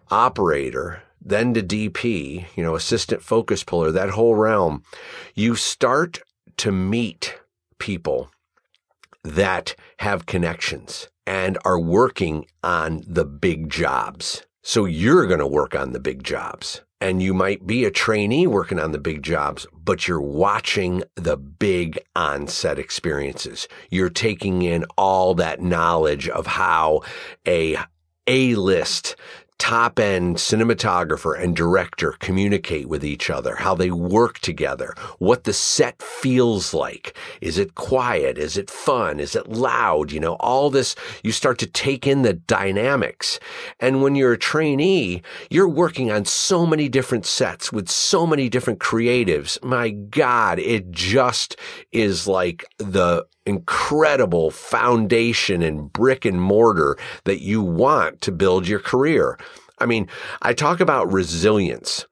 operator, 0.09 1.03
then 1.21 1.53
to 1.55 1.65
DP, 1.65 2.47
you 2.55 2.63
know, 2.63 2.77
assistant 2.77 3.23
focus 3.23 3.65
puller, 3.65 3.91
that 3.91 4.11
whole 4.11 4.37
realm, 4.37 4.85
you 5.35 5.57
start 5.57 6.21
to 6.59 6.71
meet 6.71 7.41
people 7.81 8.31
that 9.25 9.75
have 9.99 10.27
connections 10.27 11.09
and 11.27 11.59
are 11.65 11.81
working 11.81 12.47
on 12.63 13.03
the 13.07 13.25
big 13.25 13.71
jobs. 13.71 14.45
So 14.63 14.85
you're 14.85 15.27
going 15.27 15.41
to 15.41 15.47
work 15.47 15.75
on 15.75 15.93
the 15.93 16.01
big 16.01 16.25
jobs 16.25 16.81
and 17.05 17.23
you 17.23 17.35
might 17.35 17.67
be 17.67 17.85
a 17.85 17.91
trainee 17.91 18.47
working 18.47 18.79
on 18.79 18.93
the 18.93 18.99
big 18.99 19.23
jobs, 19.23 19.67
but 19.75 20.09
you're 20.09 20.23
watching 20.23 21.03
the 21.17 21.37
big 21.37 21.99
on-set 22.17 22.79
experiences. 22.79 23.69
You're 23.91 24.09
taking 24.09 24.63
in 24.63 24.87
all 24.97 25.35
that 25.35 25.61
knowledge 25.61 26.31
of 26.31 26.47
how 26.47 27.03
a 27.47 27.77
A-list 28.27 29.17
top 29.59 29.99
end 29.99 30.37
cinematographer 30.37 31.41
and 31.41 31.57
director 31.57 32.13
communicate 32.19 32.89
with 32.89 33.05
each 33.05 33.31
other, 33.31 33.57
how 33.57 33.75
they 33.75 33.91
work 33.91 34.39
together, 34.41 34.95
what 35.19 35.45
the 35.45 35.53
set 35.53 36.03
feels 36.03 36.75
like. 36.75 37.17
Is 37.41 37.59
it 37.59 37.75
quiet? 37.75 38.37
Is 38.39 38.57
it 38.57 38.71
fun? 38.71 39.21
Is 39.21 39.35
it 39.35 39.49
loud? 39.49 40.13
You 40.13 40.21
know, 40.21 40.35
all 40.35 40.71
this, 40.71 40.95
you 41.23 41.33
start 41.33 41.59
to 41.59 41.67
take 41.67 42.07
in 42.07 42.23
the 42.23 42.35
dynamics. 42.35 43.41
And 43.81 44.03
when 44.03 44.15
you're 44.15 44.33
a 44.33 44.39
trainee, 44.39 45.23
you're 45.51 45.69
working 45.69 46.11
on 46.11 46.25
so 46.25 46.67
many 46.67 46.89
different 46.89 47.27
sets 47.27 47.73
with 47.73 47.89
so 47.89 48.27
many 48.27 48.49
different 48.49 48.81
creatives. 48.81 49.63
My 49.63 49.91
God, 49.91 50.59
it 50.59 50.91
just 50.91 51.57
is 51.93 52.27
like 52.27 52.65
the 52.79 53.27
incredible 53.47 54.51
foundation 54.51 55.63
and 55.63 55.93
brick 55.93 56.25
and 56.25 56.41
mortar 56.41 56.97
that 57.25 57.43
you 57.43 57.63
want 57.63 58.21
to 58.23 58.33
build 58.33 58.67
your 58.67 58.81
career. 58.81 59.39
I 59.79 59.87
mean, 59.87 60.09
I 60.43 60.55
talk 60.55 60.81
about 60.81 61.13
resilience. 61.13 62.07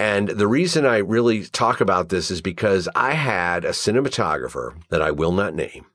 And 0.00 0.28
the 0.28 0.46
reason 0.46 0.86
I 0.86 0.98
really 0.98 1.44
talk 1.44 1.80
about 1.80 2.08
this 2.08 2.30
is 2.30 2.40
because 2.40 2.88
I 2.94 3.14
had 3.14 3.64
a 3.64 3.70
cinematographer 3.70 4.80
that 4.90 5.02
I 5.02 5.10
will 5.10 5.32
not 5.32 5.54
name 5.54 5.86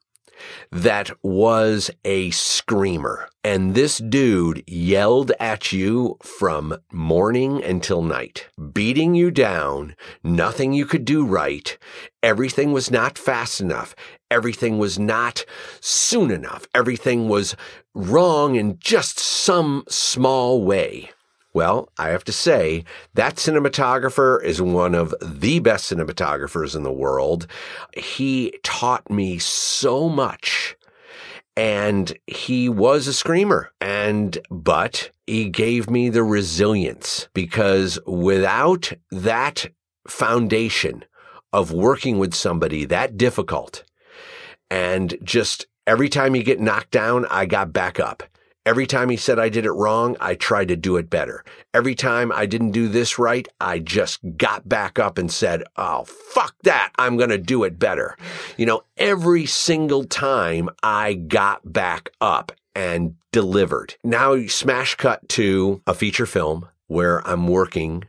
that 0.71 1.11
was 1.21 1.91
a 2.03 2.31
screamer. 2.31 3.29
And 3.43 3.75
this 3.75 3.97
dude 3.97 4.63
yelled 4.67 5.31
at 5.39 5.71
you 5.71 6.17
from 6.21 6.77
morning 6.91 7.63
until 7.63 8.01
night, 8.01 8.47
beating 8.71 9.15
you 9.15 9.31
down, 9.31 9.95
nothing 10.23 10.73
you 10.73 10.85
could 10.85 11.05
do 11.05 11.25
right. 11.25 11.77
Everything 12.21 12.71
was 12.71 12.89
not 12.89 13.17
fast 13.17 13.59
enough. 13.59 13.95
Everything 14.31 14.77
was 14.77 14.97
not 14.97 15.45
soon 15.81 16.31
enough. 16.31 16.65
Everything 16.73 17.27
was 17.27 17.55
wrong 17.93 18.55
in 18.55 18.79
just 18.79 19.19
some 19.19 19.83
small 19.89 20.63
way. 20.63 21.11
Well, 21.53 21.89
I 21.99 22.09
have 22.09 22.23
to 22.25 22.31
say 22.31 22.83
that 23.13 23.35
cinematographer 23.35 24.43
is 24.43 24.61
one 24.61 24.95
of 24.95 25.13
the 25.21 25.59
best 25.59 25.91
cinematographers 25.91 26.75
in 26.75 26.83
the 26.83 26.91
world. 26.91 27.45
He 27.95 28.57
taught 28.63 29.09
me 29.11 29.37
so 29.37 30.09
much 30.09 30.75
and 31.55 32.17
he 32.25 32.67
was 32.67 33.07
a 33.07 33.13
screamer 33.13 33.71
and 33.79 34.39
but 34.49 35.11
he 35.27 35.49
gave 35.49 35.89
me 35.89 36.09
the 36.09 36.23
resilience 36.23 37.27
because 37.33 37.99
without 38.07 38.91
that 39.11 39.67
foundation 40.07 41.05
of 41.51 41.71
working 41.71 42.17
with 42.17 42.33
somebody 42.33 42.85
that 42.85 43.17
difficult 43.17 43.83
and 44.71 45.15
just 45.23 45.67
every 45.85 46.09
time 46.09 46.35
you 46.35 46.43
get 46.43 46.59
knocked 46.59 46.89
down 46.89 47.25
I 47.27 47.45
got 47.45 47.71
back 47.71 47.99
up 47.99 48.23
Every 48.65 48.87
time 48.87 49.09
he 49.09 49.17
said 49.17 49.39
I 49.39 49.49
did 49.49 49.65
it 49.65 49.71
wrong, 49.71 50.15
I 50.21 50.35
tried 50.35 50.69
to 50.69 50.77
do 50.77 50.95
it 50.95 51.09
better. 51.09 51.43
Every 51.73 51.95
time 51.95 52.31
I 52.31 52.45
didn't 52.45 52.71
do 52.71 52.87
this 52.87 53.19
right, 53.19 53.45
I 53.59 53.79
just 53.79 54.21
got 54.37 54.69
back 54.69 54.97
up 54.97 55.17
and 55.17 55.29
said, 55.29 55.63
Oh, 55.75 56.05
fuck 56.05 56.55
that. 56.63 56.91
I'm 56.97 57.17
going 57.17 57.29
to 57.29 57.37
do 57.37 57.65
it 57.65 57.77
better. 57.77 58.17
You 58.55 58.65
know, 58.65 58.83
every 58.95 59.45
single 59.45 60.05
time 60.05 60.69
I 60.81 61.13
got 61.13 61.73
back 61.73 62.11
up 62.21 62.53
and 62.73 63.15
delivered. 63.33 63.95
Now 64.03 64.47
smash 64.47 64.95
cut 64.95 65.27
to 65.29 65.81
a 65.85 65.93
feature 65.93 66.25
film 66.25 66.69
where 66.87 67.25
I'm 67.27 67.47
working 67.47 68.05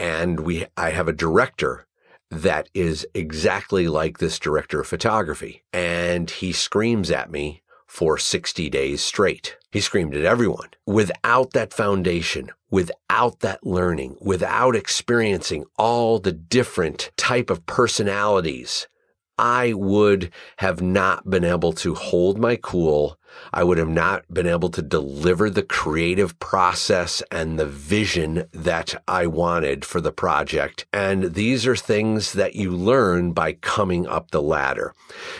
and 0.00 0.40
we, 0.40 0.66
I 0.76 0.90
have 0.90 1.06
a 1.06 1.12
director 1.12 1.86
that 2.32 2.68
is 2.74 3.06
exactly 3.14 3.86
like 3.88 4.18
this 4.18 4.38
director 4.38 4.80
of 4.80 4.86
photography. 4.86 5.62
And 5.72 6.30
he 6.30 6.52
screams 6.52 7.10
at 7.10 7.30
me 7.30 7.61
for 7.92 8.16
60 8.16 8.70
days 8.70 9.02
straight. 9.02 9.58
He 9.70 9.82
screamed 9.82 10.14
at 10.14 10.24
everyone. 10.24 10.70
Without 10.86 11.52
that 11.52 11.74
foundation, 11.74 12.50
without 12.70 13.40
that 13.40 13.66
learning, 13.66 14.16
without 14.18 14.74
experiencing 14.74 15.66
all 15.76 16.18
the 16.18 16.32
different 16.32 17.10
type 17.18 17.50
of 17.50 17.66
personalities, 17.66 18.88
I 19.36 19.74
would 19.74 20.30
have 20.56 20.80
not 20.80 21.28
been 21.28 21.44
able 21.44 21.74
to 21.74 21.94
hold 21.94 22.38
my 22.38 22.56
cool 22.56 23.18
I 23.52 23.64
would 23.64 23.78
have 23.78 23.88
not 23.88 24.24
been 24.32 24.46
able 24.46 24.70
to 24.70 24.82
deliver 24.82 25.50
the 25.50 25.62
creative 25.62 26.38
process 26.38 27.22
and 27.30 27.58
the 27.58 27.66
vision 27.66 28.44
that 28.52 29.02
I 29.06 29.26
wanted 29.26 29.84
for 29.84 30.00
the 30.00 30.12
project. 30.12 30.86
And 30.92 31.34
these 31.34 31.66
are 31.66 31.76
things 31.76 32.32
that 32.32 32.54
you 32.54 32.70
learn 32.70 33.32
by 33.32 33.52
coming 33.54 34.06
up 34.06 34.30
the 34.30 34.42
ladder. 34.42 34.94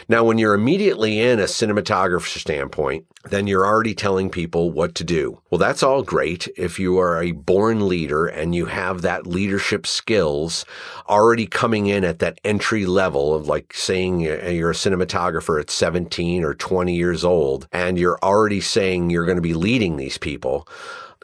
Now, 0.09 0.25
when 0.25 0.39
you're 0.39 0.55
immediately 0.55 1.21
in 1.21 1.39
a 1.39 1.45
cinematographer 1.45 2.39
standpoint, 2.39 3.07
then 3.25 3.47
you're 3.47 3.67
already 3.67 3.95
telling 3.95 4.31
people 4.31 4.71
what 4.73 4.95
to 4.97 5.05
do. 5.05 5.41
Well, 5.51 5.59
that's 5.59 5.83
all 5.83 6.03
great 6.03 6.49
if 6.57 6.79
you 6.79 6.99
are 6.99 7.23
a 7.23 7.33
born 7.33 7.89
leader 7.89 8.27
and 8.27 8.55
you 8.55 8.67
have 8.67 9.03
that 9.03 9.27
leadership 9.27 9.87
skills 9.87 10.65
already 11.09 11.47
coming 11.47 11.87
in 11.87 12.05
at 12.05 12.19
that 12.19 12.41
entry 12.45 12.85
level 12.85 13.35
of 13.35 13.47
like 13.47 13.75
saying 13.75 14.27
uh, 14.27 14.49
you're 14.49 14.71
a 14.71 14.75
cinematographer 14.75 15.61
at 15.61 15.71
17 15.71 16.43
or 16.43 16.55
20 16.55 16.95
years 16.95 17.25
old 17.25 17.69
and 17.73 17.82
you're 17.99 18.19
already 18.23 18.61
saying 18.61 19.11
you're 19.11 19.27
going 19.27 19.37
to 19.37 19.43
be 19.43 19.55
leading 19.55 19.97
these 19.97 20.19
people. 20.19 20.67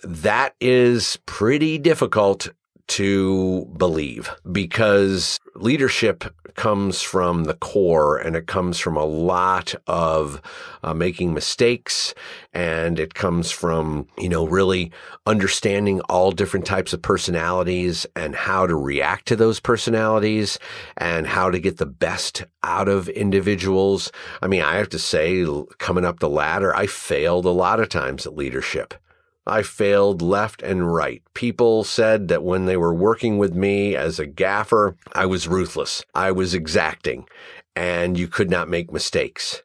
That 0.02 0.54
is 0.60 1.18
pretty 1.26 1.78
difficult 1.78 2.48
to 2.88 3.66
believe 3.76 4.30
because 4.50 5.38
leadership 5.54 6.24
comes 6.58 7.00
from 7.00 7.44
the 7.44 7.54
core 7.54 8.18
and 8.18 8.34
it 8.34 8.48
comes 8.48 8.80
from 8.80 8.96
a 8.96 9.04
lot 9.04 9.74
of 9.86 10.42
uh, 10.82 10.92
making 10.92 11.32
mistakes 11.32 12.14
and 12.52 12.98
it 12.98 13.14
comes 13.14 13.50
from, 13.52 14.08
you 14.18 14.28
know, 14.28 14.44
really 14.44 14.90
understanding 15.24 16.00
all 16.08 16.32
different 16.32 16.66
types 16.66 16.92
of 16.92 17.00
personalities 17.00 18.06
and 18.16 18.34
how 18.34 18.66
to 18.66 18.74
react 18.74 19.26
to 19.26 19.36
those 19.36 19.60
personalities 19.60 20.58
and 20.96 21.28
how 21.28 21.48
to 21.48 21.60
get 21.60 21.76
the 21.76 21.86
best 21.86 22.42
out 22.64 22.88
of 22.88 23.08
individuals. 23.10 24.10
I 24.42 24.48
mean, 24.48 24.62
I 24.62 24.78
have 24.78 24.88
to 24.88 24.98
say, 24.98 25.46
coming 25.78 26.04
up 26.04 26.18
the 26.18 26.28
ladder, 26.28 26.74
I 26.74 26.88
failed 26.88 27.44
a 27.44 27.50
lot 27.50 27.78
of 27.78 27.88
times 27.88 28.26
at 28.26 28.34
leadership. 28.34 28.94
I 29.48 29.62
failed 29.62 30.22
left 30.22 30.62
and 30.62 30.92
right. 30.92 31.22
People 31.34 31.84
said 31.84 32.28
that 32.28 32.42
when 32.42 32.66
they 32.66 32.76
were 32.76 32.94
working 32.94 33.38
with 33.38 33.54
me 33.54 33.96
as 33.96 34.18
a 34.18 34.26
gaffer, 34.26 34.96
I 35.12 35.26
was 35.26 35.48
ruthless. 35.48 36.04
I 36.14 36.32
was 36.32 36.54
exacting 36.54 37.26
and 37.78 38.18
you 38.18 38.26
could 38.26 38.50
not 38.50 38.68
make 38.68 38.92
mistakes. 38.92 39.62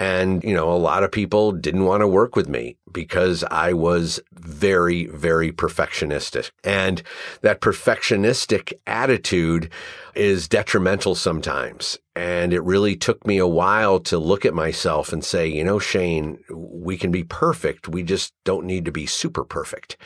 And, 0.00 0.42
you 0.42 0.54
know, 0.54 0.72
a 0.72 0.80
lot 0.80 1.04
of 1.04 1.12
people 1.12 1.52
didn't 1.52 1.84
want 1.84 2.00
to 2.00 2.08
work 2.08 2.34
with 2.34 2.48
me 2.48 2.78
because 2.90 3.44
I 3.50 3.74
was 3.74 4.18
very, 4.32 5.04
very 5.08 5.52
perfectionistic. 5.52 6.50
And 6.64 7.02
that 7.42 7.60
perfectionistic 7.60 8.72
attitude 8.86 9.70
is 10.14 10.48
detrimental 10.48 11.14
sometimes. 11.14 11.98
And 12.16 12.54
it 12.54 12.62
really 12.62 12.96
took 12.96 13.26
me 13.26 13.36
a 13.36 13.46
while 13.46 14.00
to 14.00 14.18
look 14.18 14.46
at 14.46 14.54
myself 14.54 15.12
and 15.12 15.22
say, 15.22 15.46
you 15.46 15.62
know, 15.62 15.78
Shane, 15.78 16.42
we 16.50 16.96
can 16.96 17.10
be 17.10 17.22
perfect. 17.22 17.86
We 17.86 18.02
just 18.02 18.32
don't 18.44 18.64
need 18.64 18.86
to 18.86 18.92
be 18.92 19.04
super 19.04 19.44
perfect. 19.44 19.98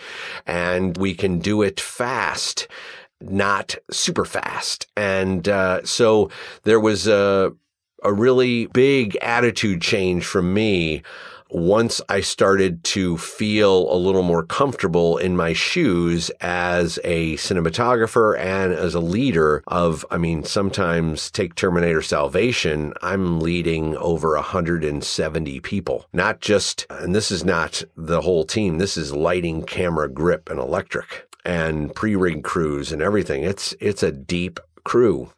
And 0.45 0.97
we 0.99 1.15
can 1.15 1.39
do 1.39 1.63
it 1.63 1.79
fast 1.81 2.67
not 3.21 3.75
super 3.91 4.25
fast. 4.25 4.87
And 4.97 5.49
uh, 5.49 5.85
so 5.85 6.31
there 6.65 6.81
was 6.81 7.07
a, 7.07 7.55
a 8.05 8.13
really 8.13 8.67
big 8.67 9.17
attitude 9.17 9.81
change 9.81 10.25
from 10.25 10.53
me 10.53 11.03
once 11.55 12.01
I 12.09 12.21
started 12.21 12.83
to 12.85 13.17
feel 13.17 13.93
a 13.93 13.97
little 13.97 14.25
more 14.25 14.43
comfortable 14.43 15.19
in 15.19 15.37
my 15.37 15.53
shoes 15.53 16.31
as 16.41 16.99
a 17.05 17.37
cinematographer 17.37 18.37
and 18.37 18.73
as 18.73 18.95
a 18.95 19.01
leader 19.01 19.63
of, 19.69 20.05
I 20.11 20.19
mean, 20.19 20.43
sometimes 20.43 21.31
take 21.31 21.55
Terminator 21.55 22.03
Salvation, 22.03 22.93
I'm 23.03 23.39
leading 23.39 23.97
over 23.99 24.35
170 24.35 25.61
people, 25.61 26.07
not 26.13 26.41
just, 26.41 26.87
and 26.91 27.15
this 27.15 27.31
is 27.31 27.45
not 27.45 27.85
the 27.97 28.23
whole 28.23 28.45
team. 28.45 28.79
This 28.79 28.97
is 28.97 29.13
lighting, 29.13 29.63
camera, 29.63 30.09
grip, 30.09 30.51
and 30.51 30.59
electric 30.59 31.29
and 31.45 31.95
pre-rig 31.95 32.43
crews 32.43 32.91
and 32.91 33.01
everything. 33.01 33.45
It's, 33.45 33.75
it's 33.79 34.03
a 34.03 34.11
deep 34.11 34.59
crew. 34.83 35.31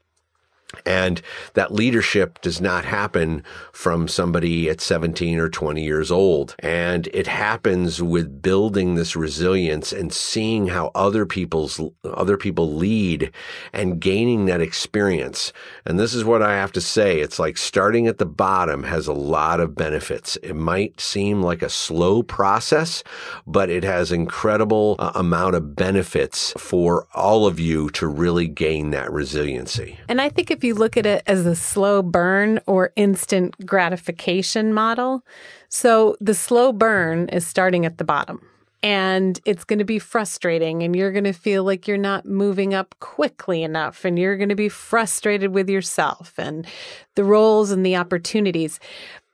And 0.85 1.23
that 1.55 1.73
leadership 1.73 2.41
does 2.41 2.61
not 2.61 2.85
happen 2.85 3.43
from 3.73 4.09
somebody 4.09 4.69
at 4.69 4.81
17 4.81 5.39
or 5.39 5.49
20 5.49 5.83
years 5.83 6.11
old. 6.11 6.55
And 6.59 7.09
it 7.13 7.27
happens 7.27 8.03
with 8.03 8.43
building 8.43 8.95
this 8.95 9.17
resilience 9.17 9.93
and 9.93 10.13
seeing 10.13 10.69
how 10.69 10.91
other 10.95 11.27
people's, 11.27 11.81
other 12.05 12.37
people 12.37 12.75
lead 12.75 13.33
and 13.73 14.01
gaining 14.01 14.47
that 14.47 14.61
experience. 14.61 15.53
And 15.85 15.99
this 15.99 16.15
is 16.15 16.25
what 16.25 16.43
I 16.43 16.55
have 16.57 16.73
to 16.73 16.81
say. 16.81 17.21
It's 17.21 17.39
like 17.39 17.57
starting 17.57 18.07
at 18.07 18.19
the 18.19 18.27
bottom 18.27 18.83
has 18.85 19.07
a 19.07 19.13
lot 19.13 19.61
of 19.61 19.75
benefits. 19.75 20.37
It 20.37 20.55
might 20.55 21.01
seem 21.01 21.43
like 21.43 21.63
a 21.63 21.69
slow 21.69 22.23
process, 22.23 23.03
but 23.47 23.71
it 23.71 23.85
has 23.85 24.13
incredible 24.13 24.97
uh, 24.99 25.13
amount 25.15 25.55
of 25.55 25.77
benefits 25.77 26.53
for 26.59 27.07
all 27.15 27.47
of 27.47 27.59
you 27.61 27.91
to 27.91 28.07
really 28.07 28.49
gain 28.49 28.91
that 28.91 29.13
resiliency. 29.13 29.99
And 30.09 30.21
I 30.21 30.29
think 30.29 30.51
if 30.51 30.65
you 30.67 30.75
look 30.75 30.97
at 30.97 31.07
it 31.07 31.23
as 31.27 31.47
a 31.47 31.57
slow 31.57 32.03
burn 32.03 32.61
or 32.67 32.93
instant 32.97 33.55
gratification 33.65 34.75
model, 34.75 35.25
so 35.69 36.17
the 36.21 36.35
slow 36.35 36.73
burn 36.73 37.29
is 37.31 37.47
starting 37.47 37.87
at 37.87 37.99
the 37.99 38.05
bottom 38.05 38.47
and 38.83 39.41
it's 39.45 39.65
going 39.65 39.79
to 39.79 39.85
be 39.85 39.99
frustrating 39.99 40.83
and 40.83 40.95
you're 40.95 41.11
going 41.11 41.25
to 41.25 41.33
feel 41.33 41.65
like 41.65 41.89
you're 41.89 41.97
not 41.97 42.27
moving 42.27 42.75
up 42.75 42.95
quickly 43.01 43.63
enough 43.63 44.05
and 44.05 44.19
you're 44.19 44.37
going 44.37 44.49
to 44.49 44.55
be 44.55 44.69
frustrated 44.69 45.53
with 45.53 45.69
yourself 45.69 46.35
and 46.39 46.67
the 47.15 47.25
roles 47.25 47.71
and 47.71 47.85
the 47.85 47.97
opportunities. 47.97 48.79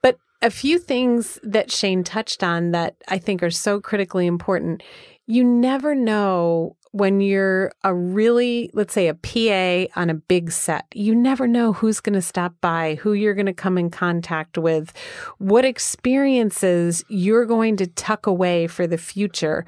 But 0.01 0.17
a 0.41 0.49
few 0.49 0.79
things 0.79 1.39
that 1.43 1.71
Shane 1.71 2.03
touched 2.03 2.43
on 2.43 2.71
that 2.71 2.95
I 3.09 3.17
think 3.19 3.43
are 3.43 3.51
so 3.51 3.79
critically 3.79 4.25
important. 4.25 4.81
You 5.25 5.43
never 5.43 5.95
know 5.95 6.75
when 6.91 7.21
you're 7.21 7.71
a 7.83 7.93
really, 7.93 8.69
let's 8.73 8.93
say, 8.93 9.07
a 9.07 9.15
PA 9.15 9.99
on 9.99 10.11
a 10.11 10.13
big 10.13 10.51
set, 10.51 10.85
you 10.93 11.15
never 11.15 11.47
know 11.47 11.73
who's 11.73 11.99
going 11.99 12.13
to 12.13 12.21
stop 12.21 12.53
by, 12.61 12.95
who 12.95 13.13
you're 13.13 13.33
going 13.33 13.47
to 13.47 13.53
come 13.53 13.79
in 13.79 13.89
contact 13.89 14.59
with, 14.59 14.93
what 15.39 15.65
experiences 15.65 17.03
you're 17.07 17.45
going 17.45 17.77
to 17.77 17.87
tuck 17.87 18.27
away 18.27 18.67
for 18.67 18.85
the 18.85 18.97
future 18.97 19.65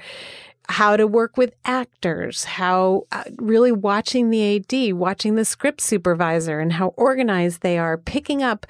how 0.67 0.97
to 0.97 1.05
work 1.05 1.37
with 1.37 1.53
actors, 1.65 2.43
how 2.43 3.05
uh, 3.11 3.23
really 3.37 3.71
watching 3.71 4.29
the 4.29 4.55
AD, 4.55 4.93
watching 4.93 5.35
the 5.35 5.45
script 5.45 5.81
supervisor 5.81 6.59
and 6.59 6.73
how 6.73 6.87
organized 6.97 7.61
they 7.61 7.77
are, 7.77 7.97
picking 7.97 8.41
up 8.41 8.65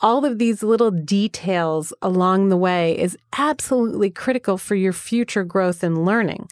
all 0.00 0.24
of 0.24 0.38
these 0.38 0.62
little 0.62 0.90
details 0.90 1.92
along 2.00 2.48
the 2.48 2.56
way 2.56 2.98
is 2.98 3.16
absolutely 3.38 4.10
critical 4.10 4.56
for 4.56 4.74
your 4.74 4.92
future 4.92 5.44
growth 5.44 5.82
and 5.82 6.04
learning. 6.04 6.48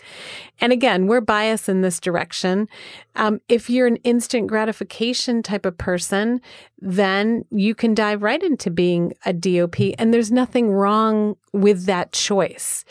And 0.61 0.72
again, 0.72 1.06
we're 1.06 1.20
biased 1.20 1.68
in 1.68 1.82
this 1.82 2.00
direction. 2.00 2.68
Um, 3.14 3.40
if 3.48 3.70
you're 3.70 3.87
an 3.87 3.96
instant 3.96 4.48
gratification 4.48 5.42
type 5.42 5.64
of 5.64 5.78
person, 5.78 6.40
then 6.80 7.44
you 7.50 7.74
can 7.74 7.94
dive 7.94 8.22
right 8.22 8.42
into 8.42 8.70
being 8.70 9.12
a 9.26 9.32
DOP, 9.32 9.76
and 9.98 10.14
there's 10.14 10.30
nothing 10.30 10.70
wrong 10.70 11.37
with 11.52 11.87
that 11.87 12.12
choice. 12.12 12.84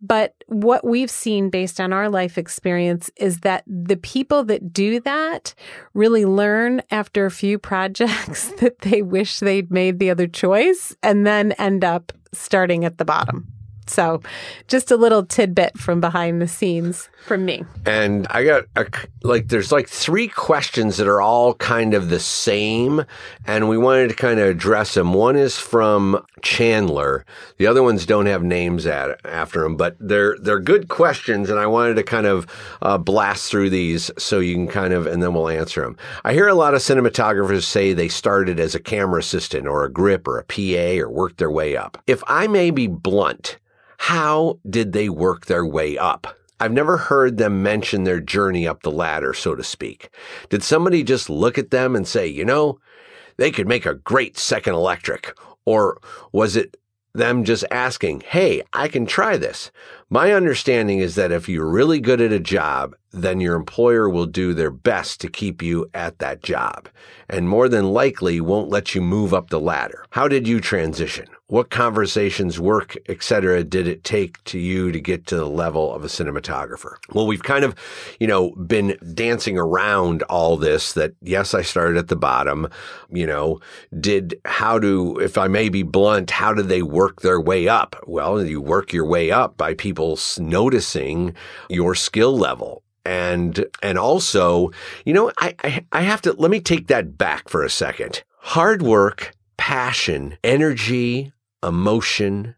But 0.00 0.34
what 0.46 0.86
we've 0.86 1.10
seen 1.10 1.50
based 1.50 1.80
on 1.80 1.92
our 1.92 2.08
life 2.08 2.38
experience 2.38 3.10
is 3.16 3.40
that 3.40 3.64
the 3.66 3.96
people 3.96 4.44
that 4.44 4.72
do 4.72 5.00
that 5.00 5.54
really 5.92 6.24
learn 6.24 6.82
after 6.90 7.26
a 7.26 7.30
few 7.30 7.58
projects 7.74 8.48
that 8.60 8.80
they 8.80 9.02
wish 9.02 9.40
they'd 9.40 9.70
made 9.70 9.98
the 10.04 10.10
other 10.10 10.26
choice 10.26 10.94
and 11.02 11.26
then 11.26 11.52
end 11.52 11.82
up 11.82 12.12
starting 12.34 12.84
at 12.84 12.98
the 12.98 13.06
bottom. 13.06 13.53
So, 13.86 14.22
just 14.68 14.90
a 14.90 14.96
little 14.96 15.24
tidbit 15.24 15.78
from 15.78 16.00
behind 16.00 16.40
the 16.40 16.48
scenes 16.48 17.08
from 17.24 17.44
me. 17.44 17.64
And 17.86 18.26
I 18.30 18.44
got 18.44 18.64
a, 18.76 18.86
like, 19.22 19.48
there's 19.48 19.72
like 19.72 19.88
three 19.88 20.28
questions 20.28 20.96
that 20.96 21.08
are 21.08 21.20
all 21.20 21.54
kind 21.54 21.94
of 21.94 22.08
the 22.08 22.20
same, 22.20 23.04
and 23.46 23.68
we 23.68 23.78
wanted 23.78 24.08
to 24.08 24.14
kind 24.14 24.40
of 24.40 24.48
address 24.48 24.94
them. 24.94 25.12
One 25.12 25.36
is 25.36 25.58
from 25.58 26.24
Chandler. 26.42 27.24
The 27.58 27.66
other 27.66 27.82
ones 27.82 28.06
don't 28.06 28.26
have 28.26 28.42
names 28.42 28.86
at 28.86 29.24
after 29.24 29.62
them, 29.62 29.76
but 29.76 29.96
they're 29.98 30.36
they're 30.40 30.60
good 30.60 30.88
questions, 30.88 31.50
and 31.50 31.58
I 31.58 31.66
wanted 31.66 31.94
to 31.94 32.02
kind 32.02 32.26
of 32.26 32.46
uh, 32.82 32.98
blast 32.98 33.50
through 33.50 33.70
these 33.70 34.10
so 34.18 34.38
you 34.40 34.54
can 34.54 34.68
kind 34.68 34.92
of, 34.92 35.06
and 35.06 35.22
then 35.22 35.34
we'll 35.34 35.48
answer 35.48 35.82
them. 35.82 35.96
I 36.24 36.32
hear 36.32 36.48
a 36.48 36.54
lot 36.54 36.74
of 36.74 36.80
cinematographers 36.80 37.64
say 37.64 37.92
they 37.92 38.08
started 38.08 38.60
as 38.60 38.74
a 38.74 38.80
camera 38.80 39.20
assistant 39.20 39.66
or 39.66 39.84
a 39.84 39.92
grip 39.92 40.28
or 40.28 40.38
a 40.38 40.44
PA 40.44 41.02
or 41.02 41.10
worked 41.10 41.38
their 41.38 41.50
way 41.50 41.76
up. 41.76 42.02
If 42.06 42.22
I 42.26 42.46
may 42.46 42.70
be 42.70 42.86
blunt 42.86 43.58
how 43.98 44.58
did 44.68 44.92
they 44.92 45.08
work 45.08 45.46
their 45.46 45.64
way 45.64 45.96
up? 45.98 46.38
I've 46.60 46.72
never 46.72 46.96
heard 46.96 47.36
them 47.36 47.62
mention 47.62 48.04
their 48.04 48.20
journey 48.20 48.66
up 48.66 48.82
the 48.82 48.90
ladder, 48.90 49.34
so 49.34 49.54
to 49.54 49.64
speak. 49.64 50.10
Did 50.48 50.62
somebody 50.62 51.02
just 51.02 51.28
look 51.28 51.58
at 51.58 51.70
them 51.70 51.96
and 51.96 52.06
say, 52.06 52.26
you 52.26 52.44
know, 52.44 52.78
they 53.36 53.50
could 53.50 53.66
make 53.66 53.86
a 53.86 53.94
great 53.94 54.38
second 54.38 54.74
electric? 54.74 55.36
Or 55.66 55.98
was 56.32 56.56
it 56.56 56.76
them 57.14 57.44
just 57.44 57.64
asking, 57.70 58.22
Hey, 58.26 58.62
I 58.72 58.88
can 58.88 59.06
try 59.06 59.36
this. 59.36 59.70
My 60.10 60.32
understanding 60.32 60.98
is 60.98 61.14
that 61.14 61.32
if 61.32 61.48
you're 61.48 61.68
really 61.68 62.00
good 62.00 62.20
at 62.20 62.32
a 62.32 62.40
job, 62.40 62.94
then 63.12 63.40
your 63.40 63.54
employer 63.54 64.08
will 64.08 64.26
do 64.26 64.52
their 64.52 64.70
best 64.70 65.20
to 65.20 65.28
keep 65.28 65.62
you 65.62 65.88
at 65.94 66.18
that 66.18 66.42
job 66.42 66.88
and 67.28 67.48
more 67.48 67.68
than 67.68 67.92
likely 67.92 68.40
won't 68.40 68.68
let 68.68 68.94
you 68.94 69.00
move 69.00 69.32
up 69.32 69.50
the 69.50 69.60
ladder. 69.60 70.04
How 70.10 70.26
did 70.28 70.48
you 70.48 70.60
transition? 70.60 71.26
What 71.54 71.70
conversations, 71.70 72.58
work, 72.58 72.96
etc. 73.08 73.62
did 73.62 73.86
it 73.86 74.02
take 74.02 74.42
to 74.42 74.58
you 74.58 74.90
to 74.90 74.98
get 74.98 75.24
to 75.28 75.36
the 75.36 75.46
level 75.46 75.94
of 75.94 76.02
a 76.02 76.08
cinematographer? 76.08 76.96
Well, 77.12 77.28
we've 77.28 77.44
kind 77.44 77.64
of, 77.64 77.76
you 78.18 78.26
know, 78.26 78.50
been 78.56 78.98
dancing 79.14 79.56
around 79.56 80.24
all 80.24 80.56
this 80.56 80.94
that 80.94 81.14
yes, 81.22 81.54
I 81.54 81.62
started 81.62 81.96
at 81.96 82.08
the 82.08 82.16
bottom, 82.16 82.66
you 83.08 83.24
know, 83.24 83.60
did 84.00 84.34
how 84.44 84.80
do, 84.80 85.16
if 85.20 85.38
I 85.38 85.46
may 85.46 85.68
be 85.68 85.84
blunt, 85.84 86.32
how 86.32 86.52
did 86.52 86.66
they 86.66 86.82
work 86.82 87.20
their 87.20 87.40
way 87.40 87.68
up? 87.68 88.02
Well, 88.04 88.44
you 88.44 88.60
work 88.60 88.92
your 88.92 89.06
way 89.06 89.30
up 89.30 89.56
by 89.56 89.74
people 89.74 90.18
noticing 90.40 91.36
your 91.70 91.94
skill 91.94 92.36
level 92.36 92.82
and 93.06 93.64
and 93.80 93.96
also 93.96 94.72
you 95.04 95.12
know 95.12 95.30
I, 95.38 95.54
I 95.62 95.84
i 95.92 96.00
have 96.00 96.22
to 96.22 96.32
let 96.32 96.50
me 96.50 96.58
take 96.58 96.86
that 96.86 97.18
back 97.18 97.50
for 97.50 97.62
a 97.62 97.68
second 97.68 98.24
hard 98.38 98.80
work 98.80 99.34
passion 99.58 100.38
energy 100.42 101.33
emotion 101.66 102.54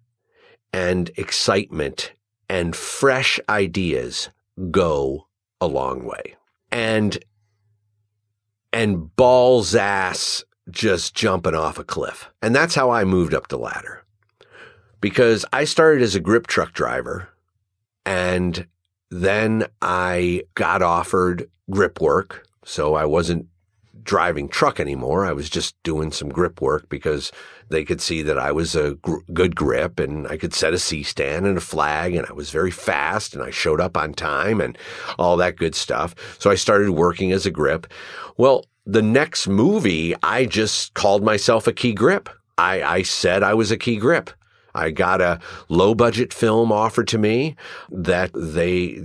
and 0.73 1.11
excitement 1.17 2.13
and 2.49 2.77
fresh 2.77 3.41
ideas 3.49 4.31
go 4.71 5.27
a 5.61 5.67
long 5.67 6.05
way. 6.05 6.37
And 6.71 7.19
and 8.73 9.15
balls 9.17 9.75
ass 9.75 10.45
just 10.71 11.15
jumping 11.15 11.55
off 11.55 11.79
a 11.79 11.85
cliff. 11.85 12.31
And 12.43 12.55
that's 12.55 12.75
how 12.75 12.91
I 12.91 13.05
moved 13.05 13.33
up 13.33 13.49
the 13.49 13.59
ladder. 13.59 14.05
Because 15.01 15.45
I 15.53 15.65
started 15.65 16.03
as 16.03 16.15
a 16.15 16.21
grip 16.21 16.47
truck 16.47 16.73
driver 16.73 17.29
and 18.05 18.67
then 19.11 19.67
I 19.81 20.43
got 20.55 20.83
offered 20.83 21.49
grip 21.71 22.01
work. 22.01 22.47
So 22.65 22.95
I 22.95 23.05
wasn't 23.05 23.47
driving 24.07 24.49
truck 24.49 24.81
anymore. 24.81 25.27
I 25.27 25.33
was 25.33 25.51
just 25.51 25.75
doing 25.83 26.11
some 26.11 26.29
grip 26.29 26.63
work 26.63 26.89
because 26.89 27.31
they 27.69 27.85
could 27.85 28.01
see 28.01 28.23
that 28.23 28.39
I 28.39 28.53
was 28.53 28.75
a 28.75 28.95
gr- 28.95 29.19
good 29.33 29.55
grip 29.55 29.99
and 30.01 30.27
I 30.29 30.37
could 30.37 30.55
set 30.55 30.73
a 30.73 30.79
C 30.79 31.03
stand 31.03 31.47
and 31.47 31.59
a 31.59 31.61
flag 31.61 32.15
and 32.15 32.27
I 32.27 32.33
was 32.33 32.51
very 32.51 32.71
fast 32.71 33.35
and 33.35 33.43
I 33.43 33.51
showed 33.51 33.81
up 33.81 33.97
on 33.97 34.15
time 34.15 34.61
and 34.61 34.79
all 35.19 35.37
that 35.37 35.57
good 35.57 35.75
stuff. 35.75 36.15
So 36.39 36.51
I 36.51 36.55
started 36.55 36.91
working 36.93 37.33
as 37.33 37.45
a 37.45 37.51
grip. 37.51 37.87
Well, 38.37 38.65
the 38.87 39.03
next 39.03 39.49
movie, 39.49 40.15
I 40.23 40.47
just 40.47 40.95
called 40.95 41.25
myself 41.25 41.67
a 41.67 41.73
key 41.73 41.93
grip. 41.93 42.29
I, 42.57 42.83
I 42.83 43.03
said 43.03 43.43
I 43.43 43.55
was 43.55 43.71
a 43.71 43.77
key 43.77 43.97
grip. 43.97 44.31
I 44.77 44.91
got 44.91 45.21
a 45.21 45.41
low 45.69 45.95
budget 45.95 46.33
film 46.33 46.71
offered 46.71 47.09
to 47.09 47.19
me 47.19 47.57
that 47.91 48.31
they, 48.35 49.03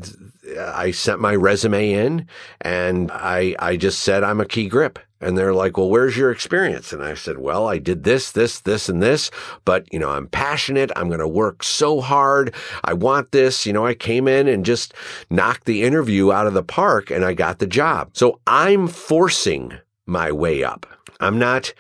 I 0.58 0.92
sent 0.92 1.20
my 1.20 1.36
resume 1.36 1.92
in 1.92 2.28
and 2.62 3.12
I, 3.12 3.56
I 3.60 3.78
just 3.78 4.00
said 4.00 4.24
I'm 4.24 4.42
a 4.42 4.46
key 4.46 4.68
grip. 4.68 5.00
And 5.24 5.38
they're 5.38 5.54
like, 5.54 5.78
well, 5.78 5.90
where's 5.90 6.18
your 6.18 6.32
experience? 6.32 6.92
And 6.92 7.04
I 7.04 7.14
said, 7.14 7.38
well, 7.38 7.68
I 7.68 7.78
did 7.78 8.04
this, 8.04 8.32
this, 8.32 8.60
this, 8.62 8.90
and 8.90 9.04
this, 9.04 9.30
but 9.66 9.86
you 9.94 10.00
know, 10.00 10.10
I'm 10.10 10.28
passionate. 10.28 10.92
I'm 10.96 11.10
going 11.10 11.20
to 11.20 11.28
work 11.28 11.62
so 11.62 12.02
hard. 12.02 12.56
I 12.84 12.94
want 12.94 13.32
this. 13.32 13.66
You 13.68 13.74
know, 13.74 13.86
I 13.86 13.94
came 13.94 14.28
in 14.28 14.48
and 14.48 14.66
just 14.66 14.96
knocked 15.30 15.66
the 15.66 15.84
interview 15.84 16.32
out 16.32 16.48
of 16.48 16.56
the 16.56 16.64
park 16.64 17.12
and 17.12 17.24
I 17.24 17.36
got 17.36 17.60
the 17.60 17.68
job. 17.68 18.10
So 18.14 18.40
I'm 18.48 18.88
forcing 18.88 19.74
my 20.08 20.32
way 20.32 20.64
up. 20.64 20.88
I'm 21.20 21.38
not 21.38 21.72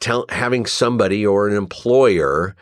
tell, 0.00 0.24
having 0.30 0.64
somebody 0.64 1.26
or 1.26 1.48
an 1.48 1.56
employer 1.56 2.56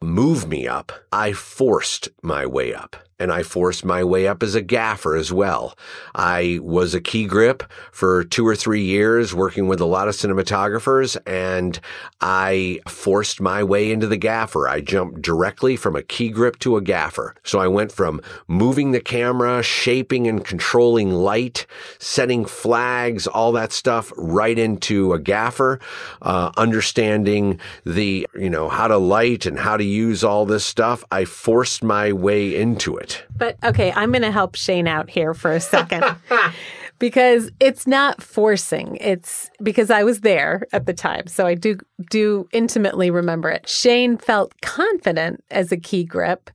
move 0.00 0.46
me 0.46 0.68
up. 0.68 0.92
I 1.10 1.32
forced 1.32 2.10
my 2.22 2.46
way 2.46 2.72
up 2.72 2.96
and 3.24 3.32
I 3.32 3.42
forced 3.42 3.86
my 3.86 4.04
way 4.04 4.28
up 4.28 4.42
as 4.42 4.54
a 4.54 4.60
gaffer 4.60 5.16
as 5.16 5.32
well. 5.32 5.76
I 6.14 6.60
was 6.62 6.94
a 6.94 7.00
key 7.00 7.24
grip 7.24 7.62
for 7.90 8.22
two 8.22 8.46
or 8.46 8.54
three 8.54 8.84
years 8.84 9.34
working 9.34 9.66
with 9.66 9.80
a 9.80 9.86
lot 9.86 10.08
of 10.08 10.14
cinematographers 10.14 11.16
and 11.26 11.80
I 12.20 12.80
forced 12.86 13.40
my 13.40 13.64
way 13.64 13.90
into 13.90 14.06
the 14.06 14.18
gaffer. 14.18 14.68
I 14.68 14.82
jumped 14.82 15.22
directly 15.22 15.74
from 15.74 15.96
a 15.96 16.02
key 16.02 16.28
grip 16.28 16.58
to 16.58 16.76
a 16.76 16.82
gaffer. 16.82 17.34
So 17.44 17.58
I 17.58 17.66
went 17.66 17.92
from 17.92 18.20
moving 18.46 18.90
the 18.90 19.00
camera, 19.00 19.62
shaping 19.62 20.26
and 20.26 20.44
controlling 20.44 21.10
light, 21.10 21.64
setting 21.98 22.44
flags, 22.44 23.26
all 23.26 23.52
that 23.52 23.72
stuff 23.72 24.12
right 24.18 24.58
into 24.58 25.14
a 25.14 25.18
gaffer, 25.18 25.80
uh, 26.20 26.52
understanding 26.58 27.58
the, 27.86 28.26
you 28.34 28.50
know, 28.50 28.68
how 28.68 28.86
to 28.86 28.98
light 28.98 29.46
and 29.46 29.58
how 29.58 29.78
to 29.78 29.84
use 29.84 30.22
all 30.22 30.44
this 30.44 30.66
stuff. 30.66 31.02
I 31.10 31.24
forced 31.24 31.82
my 31.82 32.12
way 32.12 32.54
into 32.54 32.98
it 32.98 33.13
But 33.36 33.56
okay, 33.64 33.92
I'm 33.92 34.10
going 34.10 34.22
to 34.22 34.30
help 34.30 34.54
Shane 34.54 34.86
out 34.86 35.10
here 35.10 35.34
for 35.34 35.52
a 35.52 35.60
second. 35.60 36.04
because 36.98 37.50
it's 37.60 37.86
not 37.86 38.22
forcing. 38.22 38.96
It's 39.00 39.50
because 39.62 39.90
I 39.90 40.04
was 40.04 40.20
there 40.20 40.66
at 40.72 40.86
the 40.86 40.92
time. 40.92 41.26
So 41.26 41.46
I 41.46 41.54
do 41.54 41.78
do 42.10 42.48
intimately 42.52 43.10
remember 43.10 43.50
it. 43.50 43.68
Shane 43.68 44.16
felt 44.16 44.58
confident 44.60 45.44
as 45.50 45.72
a 45.72 45.76
key 45.76 46.04
grip 46.04 46.50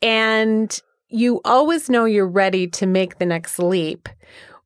and 0.00 0.78
you 1.08 1.40
always 1.44 1.90
know 1.90 2.04
you're 2.06 2.26
ready 2.26 2.66
to 2.66 2.86
make 2.86 3.18
the 3.18 3.26
next 3.26 3.58
leap 3.58 4.08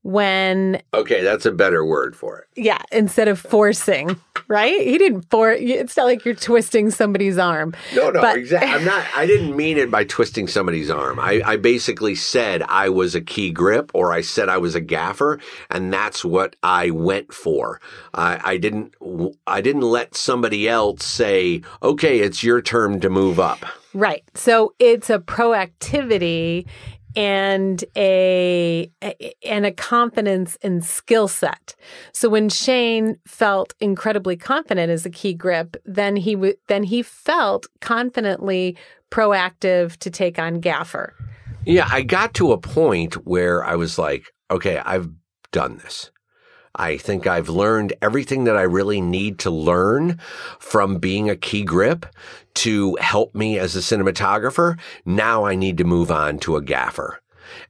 when 0.07 0.81
Okay, 0.95 1.25
that's 1.25 1.45
a 1.47 1.51
better 1.51 1.85
word 1.85 2.15
for 2.15 2.39
it. 2.39 2.47
Yeah, 2.55 2.81
instead 2.93 3.27
of 3.27 3.41
forcing, 3.41 4.17
right? 4.47 4.81
He 4.81 4.99
didn't 4.99 5.29
for 5.31 5.51
it's 5.51 5.97
not 5.97 6.07
like 6.07 6.25
you're 6.25 6.37
twisting 6.37 6.93
somebody's 6.93 7.39
arm. 7.39 7.75
No, 7.93 8.11
no, 8.11 8.21
but, 8.21 8.37
exactly. 8.37 8.71
I'm 8.71 8.85
not 8.85 9.05
I 9.17 9.27
didn't 9.27 9.57
mean 9.57 9.79
it 9.79 9.91
by 9.91 10.05
twisting 10.05 10.47
somebody's 10.47 10.91
arm. 10.91 11.19
I, 11.19 11.43
I 11.45 11.57
basically 11.57 12.15
said 12.15 12.63
I 12.69 12.89
was 12.89 13.17
a 13.17 13.21
key 13.21 13.51
grip 13.51 13.91
or 13.95 14.13
I 14.13 14.21
said 14.21 14.49
I 14.49 14.59
was 14.59 14.77
a 14.77 14.81
gaffer, 14.81 15.41
and 15.71 15.93
that's 15.93 16.25
what 16.25 16.55
I 16.63 16.91
went 16.91 17.35
for. 17.35 17.81
I, 18.15 18.41
I 18.45 18.57
didn't 18.59 18.95
I 19.45 19.61
didn't 19.61 19.83
let 19.83 20.15
somebody 20.15 20.69
else 20.69 21.05
say, 21.05 21.63
Okay, 21.83 22.21
it's 22.21 22.45
your 22.45 22.63
turn 22.63 23.01
to 23.01 23.11
move 23.11 23.41
up. 23.41 23.67
Right. 23.93 24.23
So 24.35 24.75
it's 24.79 25.09
a 25.09 25.19
proactivity 25.19 26.67
and 27.17 27.83
a, 27.97 28.91
and 29.45 29.67
a 29.67 29.73
confidence 29.73 30.57
and 30.62 30.85
skill 30.85 31.27
set. 31.27 31.75
So 32.12 32.29
when 32.29 32.49
Shane 32.49 33.17
felt 33.27 33.75
incredibly 33.81 34.37
confident 34.37 34.91
as 34.91 35.07
a 35.07 35.11
key 35.11 35.35
grip, 35.35 35.77
then 35.85 36.17
he 36.17 36.35
w- 36.35 36.55
then 36.69 36.85
he 36.85 37.03
felt 37.03 37.67
confidently 37.81 38.77
proactive 39.11 39.97
to 39.99 40.11
take 40.11 40.39
on 40.39 40.61
Gaffer. 40.61 41.14
Yeah, 41.64 41.89
I 41.91 42.03
got 42.03 42.35
to 42.35 42.53
a 42.53 42.59
point 42.59 43.14
where 43.27 43.64
I 43.64 43.75
was 43.75 43.99
like, 43.99 44.33
okay, 44.51 44.79
I've 44.85 45.09
done 45.53 45.79
this. 45.79 46.11
I 46.77 46.99
think 46.99 47.27
I've 47.27 47.49
learned 47.49 47.95
everything 48.03 48.45
that 48.45 48.57
I 48.57 48.62
really 48.62 49.01
need 49.01 49.39
to 49.41 49.51
learn 49.51 50.18
from 50.59 50.99
being 50.99 51.29
a 51.29 51.37
key 51.37 51.64
grip 51.64 52.07
to 52.57 52.97
help 53.01 53.35
me 53.35 53.59
as 53.59 53.74
a 53.74 53.81
cinematographer. 53.81 54.79
Now 55.05 55.45
I 55.45 55.55
need 55.55 55.79
to 55.79 55.85
move 55.85 56.11
on 56.11 56.39
to 56.41 56.57
a 56.57 56.62
gaffer. 56.62 57.20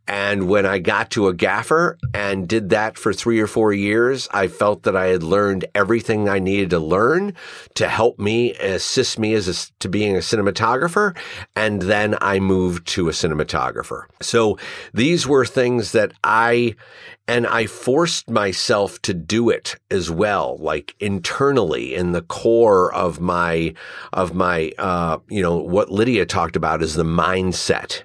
And 0.09 0.49
when 0.49 0.67
I 0.67 0.79
got 0.79 1.11
to 1.13 1.27
a 1.29 1.35
gaffer 1.35 1.99
and 2.15 2.47
did 2.47 2.71
that 2.71 2.97
for 2.97 3.13
three 3.13 3.41
or 3.41 3.47
four 3.47 3.73
years, 3.73 4.29
I 4.31 4.49
felt 4.49 4.85
that 4.85 4.95
I 4.95 5.07
had 5.07 5.23
learned 5.23 5.65
everything 5.75 6.29
I 6.29 6.39
needed 6.39 6.71
to 6.71 6.79
learn 6.79 7.35
to 7.75 7.89
help 7.89 8.19
me, 8.19 8.55
assist 8.55 9.19
me 9.19 9.35
as 9.35 9.49
a, 9.49 9.73
to 9.81 9.89
being 9.89 10.15
a 10.15 10.21
cinematographer. 10.21 11.17
And 11.57 11.83
then 11.83 12.17
I 12.21 12.39
moved 12.39 12.87
to 12.89 13.09
a 13.09 13.13
cinematographer. 13.13 14.05
So 14.21 14.59
these 14.95 15.27
were 15.27 15.45
things 15.45 15.93
that 15.93 16.13
I, 16.23 16.77
and 17.27 17.47
I 17.47 17.67
forced 17.67 18.31
myself 18.31 19.03
to 19.03 19.15
do 19.15 19.51
it 19.51 19.77
as 19.91 20.09
well, 20.11 20.57
like 20.59 20.95
internally 21.01 21.95
in 21.95 22.13
the 22.13 22.23
core 22.23 22.95
of 22.95 23.21
my, 23.21 23.75
of 24.13 24.35
my, 24.35 24.73
uh, 24.79 25.19
you 25.29 25.43
know, 25.43 25.57
what 25.57 25.91
Lydia 25.91 26.27
talked 26.27 26.55
about 26.55 26.83
is 26.83 26.95
the 26.95 27.03
mindset 27.03 28.03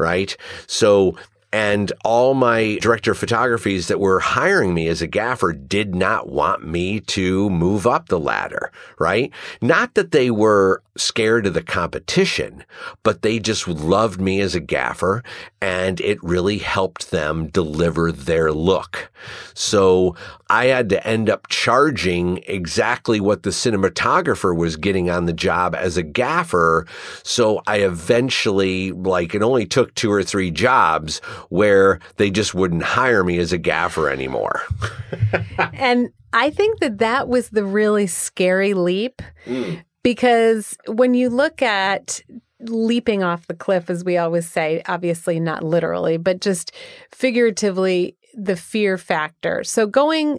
right? 0.00 0.36
So 0.66 1.16
and 1.52 1.92
all 2.04 2.34
my 2.34 2.78
director 2.80 3.12
of 3.12 3.18
photographies 3.18 3.88
that 3.88 3.98
were 3.98 4.20
hiring 4.20 4.72
me 4.72 4.86
as 4.88 5.02
a 5.02 5.06
gaffer 5.06 5.52
did 5.52 5.94
not 5.94 6.28
want 6.28 6.64
me 6.64 7.00
to 7.00 7.50
move 7.50 7.86
up 7.86 8.08
the 8.08 8.20
ladder, 8.20 8.70
right? 8.98 9.32
Not 9.60 9.94
that 9.94 10.12
they 10.12 10.30
were 10.30 10.82
scared 10.96 11.46
of 11.46 11.54
the 11.54 11.62
competition, 11.62 12.64
but 13.02 13.22
they 13.22 13.38
just 13.38 13.66
loved 13.66 14.20
me 14.20 14.40
as 14.40 14.54
a 14.54 14.60
gaffer 14.60 15.24
and 15.60 16.00
it 16.00 16.22
really 16.22 16.58
helped 16.58 17.10
them 17.10 17.48
deliver 17.48 18.12
their 18.12 18.52
look. 18.52 19.10
So 19.54 20.14
I 20.48 20.66
had 20.66 20.88
to 20.90 21.06
end 21.06 21.30
up 21.30 21.48
charging 21.48 22.42
exactly 22.46 23.20
what 23.20 23.42
the 23.42 23.50
cinematographer 23.50 24.56
was 24.56 24.76
getting 24.76 25.10
on 25.10 25.26
the 25.26 25.32
job 25.32 25.74
as 25.74 25.96
a 25.96 26.02
gaffer. 26.02 26.86
So 27.22 27.62
I 27.66 27.78
eventually, 27.78 28.92
like, 28.92 29.34
it 29.34 29.42
only 29.42 29.66
took 29.66 29.94
two 29.94 30.10
or 30.10 30.22
three 30.22 30.50
jobs 30.50 31.20
where 31.48 32.00
they 32.16 32.30
just 32.30 32.54
wouldn't 32.54 32.82
hire 32.82 33.24
me 33.24 33.38
as 33.38 33.52
a 33.52 33.58
gaffer 33.58 34.08
anymore. 34.08 34.62
and 35.72 36.10
I 36.32 36.50
think 36.50 36.80
that 36.80 36.98
that 36.98 37.28
was 37.28 37.50
the 37.50 37.64
really 37.64 38.06
scary 38.06 38.74
leap. 38.74 39.22
Mm 39.46 39.82
because 40.02 40.76
when 40.86 41.14
you 41.14 41.28
look 41.28 41.62
at 41.62 42.20
leaping 42.60 43.22
off 43.22 43.46
the 43.46 43.54
cliff, 43.54 43.90
as 43.90 44.04
we 44.04 44.16
always 44.16 44.48
say, 44.48 44.82
obviously 44.86 45.40
not 45.40 45.62
literally, 45.62 46.16
but 46.16 46.40
just 46.40 46.72
figuratively, 47.12 48.16
the 48.34 48.56
fear 48.56 48.96
factor. 48.96 49.64
So 49.64 49.86
going, 49.86 50.38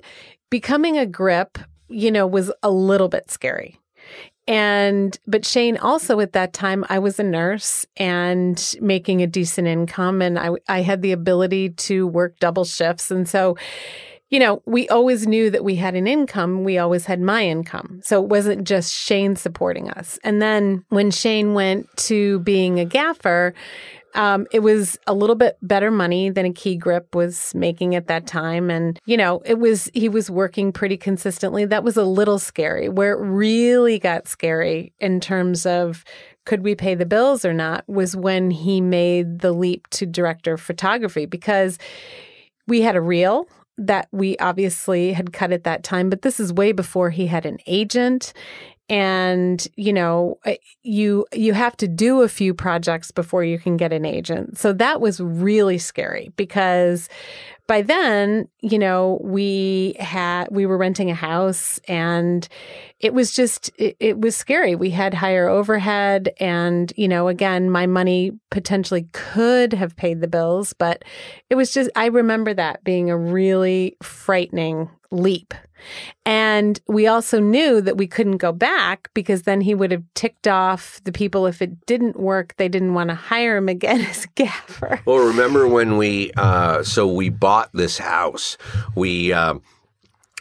becoming 0.50 0.98
a 0.98 1.06
grip, 1.06 1.58
you 1.90 2.12
know, 2.12 2.26
was 2.26 2.52
a 2.64 2.72
little 2.72 3.10
bit 3.10 3.30
scary. 3.30 3.78
And, 4.52 5.18
but 5.26 5.46
Shane 5.46 5.78
also 5.78 6.20
at 6.20 6.34
that 6.34 6.52
time, 6.52 6.84
I 6.90 7.00
was 7.00 7.22
a 7.22 7.24
nurse 7.24 7.86
and 7.96 8.76
making 8.82 9.22
a 9.22 9.28
decent 9.28 9.66
income 9.66 10.22
and 10.22 10.38
I, 10.38 10.50
I 10.68 10.82
had 10.82 11.02
the 11.02 11.14
ability 11.14 11.70
to 11.70 12.06
work 12.06 12.38
double 12.40 12.66
shifts. 12.66 13.12
And 13.12 13.30
so, 13.30 13.56
you 14.30 14.40
know, 14.40 14.62
we 14.66 14.90
always 14.90 15.26
knew 15.26 15.50
that 15.52 15.64
we 15.64 15.76
had 15.76 15.96
an 15.96 16.06
income. 16.06 16.66
We 16.66 16.78
always 16.78 17.06
had 17.06 17.22
my 17.22 17.46
income. 17.46 18.02
So 18.04 18.22
it 18.22 18.28
wasn't 18.28 18.68
just 18.68 18.94
Shane 18.94 19.38
supporting 19.38 19.90
us. 19.90 20.20
And 20.22 20.42
then 20.42 20.84
when 20.90 21.12
Shane 21.12 21.54
went 21.54 21.88
to 22.08 22.40
being 22.40 22.78
a 22.78 22.84
gaffer, 22.84 23.54
um, 24.14 24.48
it 24.52 24.60
was 24.60 24.98
a 25.08 25.14
little 25.14 25.36
bit 25.36 25.58
better 25.62 25.92
money 25.92 26.30
than 26.30 26.46
a 26.46 26.54
key 26.54 26.76
grip 26.76 27.16
was 27.16 27.54
making 27.56 27.96
at 27.96 28.08
that 28.08 28.28
time. 28.28 28.70
And, 28.70 29.00
you 29.06 29.18
know, 29.18 29.42
it 29.46 29.60
was, 29.60 29.90
he 29.94 30.10
was 30.10 30.30
working 30.30 30.72
pretty 30.72 30.98
consistently. 30.98 31.66
That 31.66 31.84
was 31.84 31.98
a 31.98 32.04
little 32.04 32.40
scary. 32.40 32.90
Where 32.90 33.14
it 33.14 33.26
really 33.26 34.00
got 34.00 34.28
scary 34.28 34.94
in 35.00 35.20
terms 35.20 35.66
of 35.66 36.04
could 36.46 36.64
we 36.64 36.76
pay 36.76 36.96
the 36.96 37.06
bills 37.06 37.46
or 37.46 37.54
not 37.54 37.88
was 37.88 38.16
when 38.16 38.52
he 38.52 38.82
made 38.82 39.40
the 39.40 39.52
leap 39.52 39.88
to 39.90 40.06
director 40.06 40.54
of 40.54 40.62
photography 40.62 41.26
because 41.26 41.78
we 42.68 42.82
had 42.82 42.96
a 42.96 43.02
reel 43.02 43.48
that 43.78 44.08
we 44.12 44.38
obviously 44.38 45.14
had 45.14 45.34
cut 45.34 45.52
at 45.52 45.64
that 45.64 45.84
time, 45.84 46.10
but 46.10 46.22
this 46.22 46.40
is 46.40 46.54
way 46.54 46.72
before 46.72 47.10
he 47.10 47.28
had 47.28 47.46
an 47.46 47.58
agent 47.66 48.34
and 48.92 49.70
you 49.78 49.94
know 49.94 50.38
you 50.84 51.26
you 51.34 51.54
have 51.54 51.78
to 51.78 51.88
do 51.88 52.22
a 52.22 52.28
few 52.28 52.54
projects 52.54 53.10
before 53.10 53.42
you 53.42 53.58
can 53.58 53.78
get 53.78 53.94
an 53.94 54.06
agent. 54.06 54.58
So 54.58 54.74
that 54.74 55.00
was 55.00 55.22
really 55.22 55.78
scary 55.78 56.34
because 56.36 57.08
by 57.68 57.82
then 57.84 58.50
you 58.60 58.78
know 58.78 59.18
we 59.24 59.96
had 59.98 60.50
we 60.52 60.66
were 60.66 60.78
renting 60.78 61.10
a 61.10 61.16
house 61.16 61.80
and 61.88 62.50
it 63.00 63.14
was 63.14 63.34
just 63.34 63.72
it, 63.78 63.96
it 64.02 64.20
was 64.20 64.36
scary. 64.36 64.76
We 64.76 64.90
had 64.90 65.14
higher 65.14 65.48
overhead 65.48 66.34
and 66.42 66.92
you 66.98 67.08
know 67.08 67.30
again 67.30 67.72
my 67.72 67.88
money 67.88 68.34
potentially 68.50 69.08
could 69.14 69.72
have 69.72 69.96
paid 69.96 70.20
the 70.20 70.28
bills 70.28 70.74
but 70.74 71.06
it 71.50 71.56
was 71.56 71.72
just 71.74 71.90
i 71.96 72.08
remember 72.08 72.54
that 72.54 72.84
being 72.84 73.10
a 73.10 73.18
really 73.18 73.96
frightening 74.04 74.90
leap 75.12 75.54
And 76.26 76.80
we 76.88 77.08
also 77.08 77.40
knew 77.40 77.82
that 77.82 77.98
we 77.98 78.08
couldn't 78.08 78.38
go 78.38 78.52
back 78.52 79.10
because 79.14 79.44
then 79.44 79.62
he 79.62 79.74
would 79.74 79.92
have 79.92 80.04
ticked 80.14 80.48
off 80.48 81.02
the 81.04 81.12
people. 81.12 81.46
If 81.46 81.62
it 81.62 81.86
didn't 81.86 82.20
work, 82.20 82.56
they 82.58 82.70
didn't 82.70 82.94
want 82.94 83.10
to 83.10 83.16
hire 83.16 83.58
him 83.58 83.70
again 83.70 84.02
as 84.10 84.26
gaffer. 84.36 85.02
Well, 85.06 85.18
remember 85.18 85.68
when 85.68 85.98
we, 85.98 86.32
uh, 86.38 86.84
so 86.84 87.08
we 87.08 87.30
bought 87.30 87.72
this 87.74 87.98
house. 87.98 88.58
We, 88.96 89.34
uh, 89.34 89.56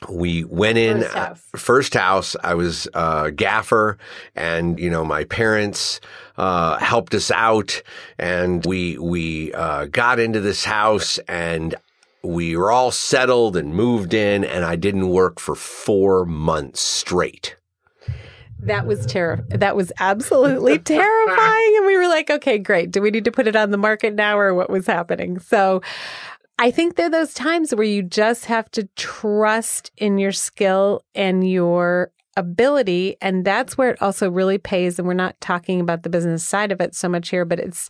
we 0.08 0.44
went 0.44 0.78
in 0.78 1.00
First 1.00 1.14
house. 1.14 1.38
Uh, 1.54 1.58
first 1.58 1.94
house. 1.94 2.36
I 2.42 2.54
was 2.54 2.88
uh, 2.94 3.30
gaffer, 3.30 3.98
and 4.34 4.80
you 4.80 4.88
know 4.88 5.04
my 5.04 5.24
parents 5.24 6.00
uh, 6.38 6.78
helped 6.78 7.14
us 7.14 7.30
out, 7.30 7.82
and 8.18 8.64
we 8.64 8.96
we 8.96 9.52
uh, 9.52 9.86
got 9.86 10.18
into 10.18 10.40
this 10.40 10.64
house, 10.64 11.18
and 11.28 11.74
we 12.22 12.56
were 12.56 12.70
all 12.70 12.90
settled 12.90 13.56
and 13.56 13.74
moved 13.74 14.14
in, 14.14 14.44
and 14.44 14.64
I 14.64 14.76
didn't 14.76 15.08
work 15.08 15.40
for 15.40 15.54
four 15.54 16.24
months 16.24 16.80
straight. 16.80 17.56
That 18.62 18.86
was 18.86 19.06
terror. 19.06 19.44
That 19.48 19.74
was 19.74 19.90
absolutely 19.98 20.78
terrifying. 20.80 21.74
And 21.78 21.86
we 21.86 21.96
were 21.96 22.08
like, 22.08 22.30
okay, 22.30 22.58
great. 22.58 22.90
Do 22.90 23.00
we 23.00 23.10
need 23.10 23.24
to 23.24 23.32
put 23.32 23.46
it 23.46 23.56
on 23.56 23.70
the 23.70 23.78
market 23.78 24.14
now 24.14 24.38
or 24.38 24.54
what 24.54 24.68
was 24.68 24.86
happening? 24.86 25.38
So 25.38 25.80
I 26.58 26.70
think 26.70 26.96
there 26.96 27.06
are 27.06 27.10
those 27.10 27.32
times 27.32 27.74
where 27.74 27.86
you 27.86 28.02
just 28.02 28.44
have 28.46 28.70
to 28.72 28.86
trust 28.96 29.90
in 29.96 30.18
your 30.18 30.32
skill 30.32 31.02
and 31.14 31.48
your 31.48 32.12
ability. 32.40 33.16
And 33.22 33.44
that's 33.44 33.78
where 33.78 33.90
it 33.90 34.02
also 34.02 34.28
really 34.28 34.58
pays. 34.58 34.98
And 34.98 35.06
we're 35.06 35.14
not 35.14 35.40
talking 35.40 35.80
about 35.80 36.02
the 36.02 36.10
business 36.10 36.44
side 36.44 36.72
of 36.72 36.80
it 36.80 36.94
so 36.94 37.08
much 37.08 37.28
here, 37.28 37.44
but 37.44 37.60
it's, 37.60 37.88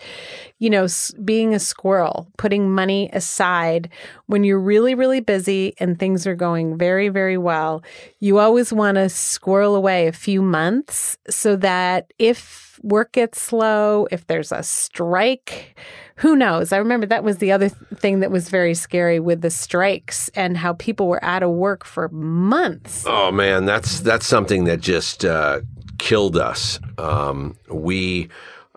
you 0.59 0.69
know, 0.69 0.87
being 1.25 1.55
a 1.55 1.59
squirrel, 1.59 2.29
putting 2.37 2.71
money 2.71 3.09
aside 3.13 3.89
when 4.27 4.45
you're 4.45 4.61
really, 4.61 4.95
really 4.95 5.21
busy 5.21 5.75
and 5.81 5.99
things 5.99 6.27
are 6.27 6.37
going 6.37 6.77
very, 6.77 7.09
very 7.09 7.39
well. 7.39 7.83
You 8.19 8.39
always 8.39 8.73
want 8.73 8.97
to 8.97 9.09
squirrel 9.09 9.75
away 9.75 10.07
a 10.07 10.13
few 10.13 10.43
months 10.43 11.17
so 11.29 11.57
that 11.57 12.13
if 12.19 12.70
work 12.83 13.13
gets 13.13 13.41
slow, 13.41 14.07
if 14.11 14.27
there's 14.27 14.53
a 14.53 14.63
strike, 14.63 15.79
who 16.17 16.37
knows? 16.37 16.73
I 16.73 16.77
remember 16.77 17.07
that 17.07 17.25
was 17.25 17.39
the 17.39 17.53
other 17.53 17.71
th- 17.71 18.01
thing 18.01 18.21
that 18.21 18.31
was 18.31 18.51
very 18.51 18.75
scary 18.75 19.21
with 19.21 19.41
the 19.41 19.51
strikes 19.51 20.29
and 20.35 20.57
how 20.57 20.75
people 20.75 21.09
were 21.09 21.25
out 21.25 21.43
of 21.43 21.51
work 21.51 21.85
for 21.85 22.09
months. 22.11 23.05
Oh 23.07 23.33
man, 23.33 23.65
that's 23.65 24.01
that's 24.01 24.27
something 24.27 24.65
that 24.65 24.81
just 24.81 25.25
uh, 25.25 25.61
killed 25.99 26.37
us. 26.37 26.79
Um, 26.99 27.57
we, 27.69 28.29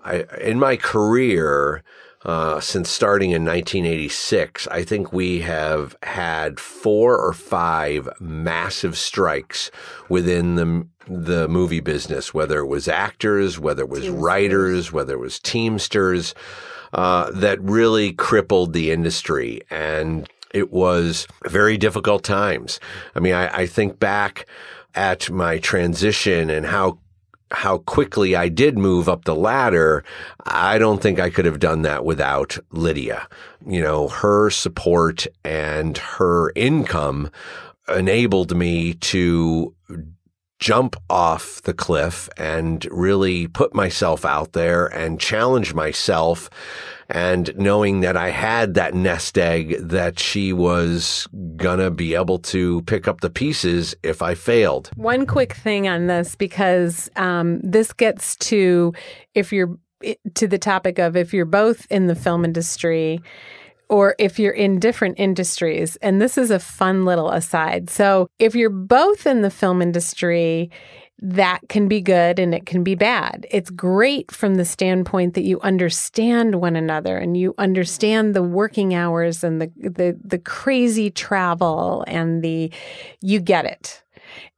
I, 0.03 0.25
in 0.39 0.59
my 0.59 0.77
career, 0.77 1.83
uh, 2.25 2.59
since 2.59 2.89
starting 2.89 3.31
in 3.31 3.43
1986, 3.43 4.67
I 4.67 4.83
think 4.83 5.11
we 5.11 5.41
have 5.41 5.95
had 6.03 6.59
four 6.59 7.17
or 7.17 7.33
five 7.33 8.07
massive 8.19 8.97
strikes 8.97 9.71
within 10.09 10.55
the 10.55 10.87
the 11.05 11.49
movie 11.49 11.81
business. 11.81 12.33
Whether 12.33 12.59
it 12.59 12.67
was 12.67 12.87
actors, 12.87 13.59
whether 13.59 13.83
it 13.83 13.89
was 13.89 14.07
writers, 14.07 14.91
whether 14.93 15.15
it 15.15 15.19
was 15.19 15.39
teamsters, 15.39 16.33
uh, 16.93 17.29
that 17.31 17.61
really 17.61 18.13
crippled 18.13 18.73
the 18.73 18.91
industry 18.91 19.61
and 19.69 20.29
it 20.53 20.71
was 20.71 21.27
very 21.45 21.77
difficult 21.77 22.23
times. 22.23 22.79
I 23.15 23.19
mean, 23.19 23.33
I, 23.33 23.61
I 23.61 23.65
think 23.65 23.99
back 23.99 24.45
at 24.95 25.29
my 25.29 25.57
transition 25.57 26.49
and 26.49 26.67
how 26.67 26.99
how 27.51 27.79
quickly 27.79 28.35
I 28.35 28.49
did 28.49 28.77
move 28.77 29.07
up 29.07 29.25
the 29.25 29.35
ladder, 29.35 30.03
I 30.45 30.77
don't 30.77 31.01
think 31.01 31.19
I 31.19 31.29
could 31.29 31.45
have 31.45 31.59
done 31.59 31.83
that 31.83 32.05
without 32.05 32.57
Lydia. 32.71 33.27
You 33.65 33.81
know, 33.81 34.07
her 34.07 34.49
support 34.49 35.27
and 35.43 35.97
her 35.97 36.51
income 36.55 37.29
enabled 37.87 38.55
me 38.55 38.93
to 38.95 39.73
jump 40.63 40.95
off 41.09 41.61
the 41.63 41.73
cliff 41.73 42.29
and 42.37 42.85
really 42.89 43.49
put 43.49 43.75
myself 43.75 44.23
out 44.23 44.53
there 44.53 44.85
and 44.85 45.19
challenge 45.19 45.73
myself 45.73 46.49
and 47.09 47.53
knowing 47.57 47.99
that 47.99 48.15
I 48.15 48.29
had 48.29 48.73
that 48.75 48.93
nest 48.93 49.37
egg 49.37 49.75
that 49.81 50.19
she 50.19 50.53
was 50.53 51.27
gonna 51.57 51.91
be 51.91 52.15
able 52.15 52.39
to 52.39 52.81
pick 52.83 53.09
up 53.09 53.19
the 53.19 53.29
pieces 53.29 53.93
if 54.03 54.21
I 54.21 54.35
failed. 54.35 54.89
One 54.95 55.25
quick 55.25 55.51
thing 55.51 55.89
on 55.89 56.07
this 56.07 56.33
because 56.37 57.09
um, 57.17 57.59
this 57.59 57.91
gets 57.91 58.37
to 58.37 58.93
if 59.33 59.51
you're 59.51 59.77
to 60.35 60.47
the 60.47 60.57
topic 60.57 60.97
of 60.97 61.17
if 61.17 61.33
you're 61.33 61.43
both 61.43 61.85
in 61.89 62.07
the 62.07 62.15
film 62.15 62.45
industry 62.45 63.21
or 63.93 64.15
if 64.17 64.39
you're 64.39 64.51
in 64.51 64.79
different 64.79 65.19
industries. 65.19 65.97
And 65.97 66.19
this 66.19 66.35
is 66.35 66.49
a 66.49 66.57
fun 66.57 67.05
little 67.05 67.29
aside. 67.29 67.91
So, 67.91 68.27
if 68.39 68.55
you're 68.55 68.71
both 68.71 69.27
in 69.27 69.43
the 69.43 69.51
film 69.51 69.83
industry, 69.83 70.71
that 71.19 71.59
can 71.69 71.87
be 71.87 72.01
good 72.01 72.39
and 72.39 72.55
it 72.55 72.65
can 72.65 72.83
be 72.83 72.95
bad. 72.95 73.45
It's 73.51 73.69
great 73.69 74.31
from 74.31 74.55
the 74.55 74.65
standpoint 74.65 75.35
that 75.35 75.43
you 75.43 75.59
understand 75.61 76.55
one 76.55 76.75
another 76.75 77.17
and 77.17 77.37
you 77.37 77.53
understand 77.59 78.33
the 78.33 78.41
working 78.41 78.95
hours 78.95 79.43
and 79.43 79.61
the 79.61 79.71
the 79.77 80.19
the 80.23 80.39
crazy 80.39 81.11
travel 81.11 82.03
and 82.07 82.41
the 82.41 82.71
you 83.21 83.39
get 83.39 83.65
it. 83.65 84.03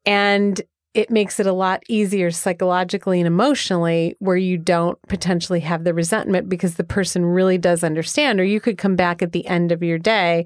And 0.06 0.62
it 0.96 1.12
makes 1.12 1.42
it 1.42 1.46
a 1.46 1.52
lot 1.52 1.84
easier 1.90 2.32
psychologically 2.32 3.20
and 3.20 3.28
emotionally 3.28 4.16
where 4.20 4.38
you 4.38 4.58
don't 4.58 4.98
potentially 5.10 5.60
have 5.60 5.84
the 5.84 5.94
resentment 5.94 6.48
because 6.48 6.76
the 6.76 6.86
person 6.86 7.26
really 7.26 7.58
does 7.58 7.84
understand. 7.84 8.40
Or 8.40 8.46
you 8.46 8.62
could 8.62 8.78
come 8.78 8.96
back 8.96 9.22
at 9.22 9.34
the 9.34 9.46
end 9.46 9.74
of 9.74 9.84
your 9.84 10.00
day 10.00 10.46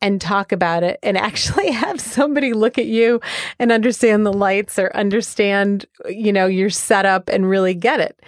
and 0.00 0.18
talk 0.18 0.52
about 0.52 0.82
it 0.82 0.98
and 1.02 1.18
actually 1.18 1.70
have 1.70 2.00
somebody 2.00 2.54
look 2.54 2.78
at 2.78 2.86
you 2.86 3.20
and 3.58 3.70
understand 3.70 4.24
the 4.24 4.32
lights 4.32 4.78
or 4.78 4.90
understand, 4.96 5.84
you 6.08 6.32
know, 6.32 6.46
your 6.46 6.70
setup 6.70 7.28
and 7.28 7.50
really 7.50 7.74
get 7.74 8.00
it. 8.00 8.18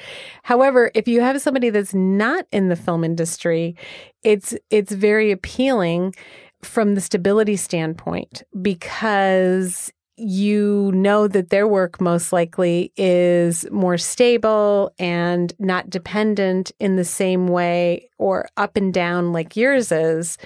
However, 0.43 0.91
if 0.95 1.09
you 1.09 1.23
have 1.23 1.41
somebody 1.41 1.71
that's 1.71 1.95
not 1.95 2.47
in 2.53 2.69
the 2.69 2.77
film 2.77 3.03
industry, 3.03 3.77
it's 4.23 4.55
it's 4.69 4.93
very 4.93 5.31
appealing 5.31 6.15
from 6.61 6.95
the 6.95 7.01
stability 7.01 7.57
standpoint 7.57 8.43
because 8.61 9.91
you 10.17 10.91
know 10.95 11.27
that 11.27 11.51
their 11.51 11.67
work 11.67 12.01
most 12.01 12.33
likely 12.33 12.93
is 12.97 13.69
more 13.71 13.97
stable 13.97 14.93
and 14.99 15.53
not 15.59 15.89
dependent 15.89 16.71
in 16.79 16.97
the 16.97 17.05
same 17.05 17.49
way 17.49 18.09
or 18.19 18.49
up 18.57 18.77
and 18.77 18.93
down 18.93 19.33
like 19.33 19.57
yours 19.57 19.91
is. 19.91 20.39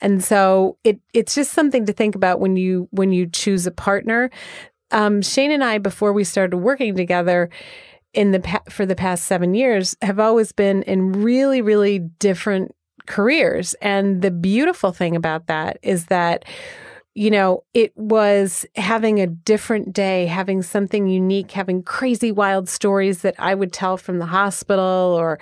And 0.00 0.24
so 0.24 0.78
it 0.84 1.00
it's 1.12 1.34
just 1.34 1.52
something 1.52 1.86
to 1.86 1.92
think 1.92 2.14
about 2.14 2.40
when 2.40 2.56
you 2.56 2.88
when 2.92 3.12
you 3.12 3.26
choose 3.26 3.66
a 3.66 3.70
partner. 3.70 4.30
Um, 4.90 5.22
Shane 5.22 5.52
and 5.52 5.62
I, 5.62 5.78
before 5.78 6.12
we 6.12 6.24
started 6.24 6.56
working 6.56 6.96
together, 6.96 7.48
in 8.12 8.32
the 8.32 8.40
pa- 8.40 8.62
for 8.68 8.84
the 8.84 8.96
past 8.96 9.24
seven 9.26 9.54
years, 9.54 9.94
have 10.02 10.18
always 10.18 10.50
been 10.52 10.82
in 10.84 11.12
really 11.12 11.60
really 11.60 11.98
different 11.98 12.74
careers. 13.06 13.74
And 13.82 14.22
the 14.22 14.30
beautiful 14.30 14.92
thing 14.92 15.14
about 15.14 15.46
that 15.46 15.78
is 15.82 16.06
that 16.06 16.44
you 17.14 17.30
know, 17.30 17.64
it 17.74 17.92
was 17.96 18.64
having 18.76 19.18
a 19.18 19.26
different 19.26 19.92
day, 19.92 20.26
having 20.26 20.62
something 20.62 21.08
unique, 21.08 21.50
having 21.50 21.82
crazy 21.82 22.30
wild 22.30 22.68
stories 22.68 23.22
that 23.22 23.34
I 23.38 23.54
would 23.54 23.72
tell 23.72 23.96
from 23.96 24.20
the 24.20 24.26
hospital 24.26 25.16
or, 25.18 25.40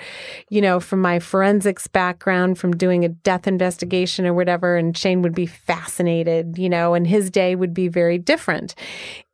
you 0.48 0.62
know, 0.62 0.80
from 0.80 1.02
my 1.02 1.18
forensics 1.18 1.86
background, 1.86 2.58
from 2.58 2.74
doing 2.74 3.04
a 3.04 3.10
death 3.10 3.46
investigation 3.46 4.24
or 4.26 4.32
whatever. 4.32 4.76
And 4.76 4.96
Shane 4.96 5.20
would 5.20 5.34
be 5.34 5.46
fascinated, 5.46 6.56
you 6.56 6.70
know, 6.70 6.94
and 6.94 7.06
his 7.06 7.30
day 7.30 7.54
would 7.54 7.74
be 7.74 7.88
very 7.88 8.16
different. 8.16 8.74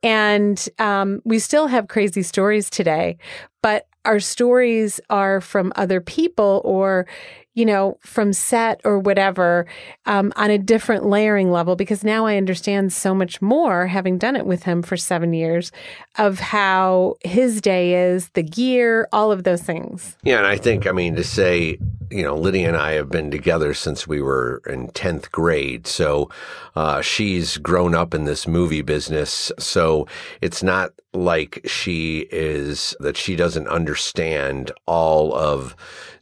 And 0.03 0.67
um, 0.77 1.21
we 1.23 1.39
still 1.39 1.67
have 1.67 1.87
crazy 1.87 2.21
stories 2.21 2.69
today, 2.69 3.17
but 3.63 3.87
our 4.03 4.19
stories 4.19 4.99
are 5.09 5.39
from 5.39 5.71
other 5.77 6.01
people 6.01 6.61
or, 6.65 7.07
you 7.55 7.65
know, 7.65 7.97
from 8.01 8.33
set 8.33 8.81
or 8.83 8.99
whatever 8.99 9.65
um, 10.05 10.31
on 10.35 10.51
a 10.51 10.57
different 10.57 11.05
layering 11.05 11.49
level 11.49 11.77
because 11.77 12.03
now 12.03 12.25
I 12.25 12.35
understand 12.35 12.91
so 12.91 13.15
much 13.15 13.41
more, 13.41 13.87
having 13.87 14.17
done 14.17 14.35
it 14.35 14.45
with 14.45 14.63
him 14.63 14.83
for 14.83 14.97
seven 14.97 15.33
years, 15.33 15.71
of 16.17 16.39
how 16.39 17.15
his 17.23 17.61
day 17.61 18.09
is, 18.09 18.29
the 18.29 18.43
gear, 18.43 19.07
all 19.13 19.31
of 19.31 19.45
those 19.45 19.61
things. 19.61 20.17
Yeah, 20.23 20.37
and 20.37 20.47
I 20.47 20.57
think, 20.57 20.85
I 20.85 20.91
mean, 20.91 21.15
to 21.15 21.23
say, 21.23 21.79
you 22.11 22.23
know, 22.23 22.35
Lydia 22.35 22.67
and 22.67 22.77
I 22.77 22.91
have 22.93 23.09
been 23.09 23.31
together 23.31 23.73
since 23.73 24.05
we 24.05 24.21
were 24.21 24.61
in 24.67 24.89
10th 24.89 25.31
grade. 25.31 25.87
So 25.87 26.29
uh, 26.75 27.01
she's 27.01 27.57
grown 27.57 27.95
up 27.95 28.13
in 28.13 28.25
this 28.25 28.47
movie 28.47 28.81
business. 28.81 29.51
So 29.57 30.07
it's 30.41 30.61
not 30.61 30.91
like 31.13 31.61
she 31.65 32.27
is, 32.31 32.97
that 32.99 33.15
she 33.15 33.37
doesn't 33.37 33.67
understand 33.67 34.73
all 34.85 35.33
of 35.33 35.73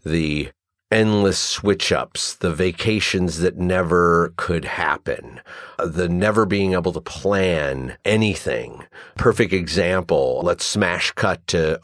the 0.06 0.52
endless 0.94 1.40
switch 1.40 1.92
ups, 1.92 2.36
the 2.36 2.54
vacations 2.54 3.40
that 3.40 3.58
never 3.58 4.32
could 4.38 4.64
happen, 4.64 5.42
uh, 5.80 5.88
the 5.88 6.08
never 6.08 6.46
being 6.46 6.74
able 6.74 6.94
to 6.94 7.02
plan 7.02 7.98
anything. 8.06 8.84
Perfect 9.16 9.54
example. 9.54 10.42
Let's 10.44 10.64
smash 10.64 11.12
cut 11.12 11.46
to 11.48 11.80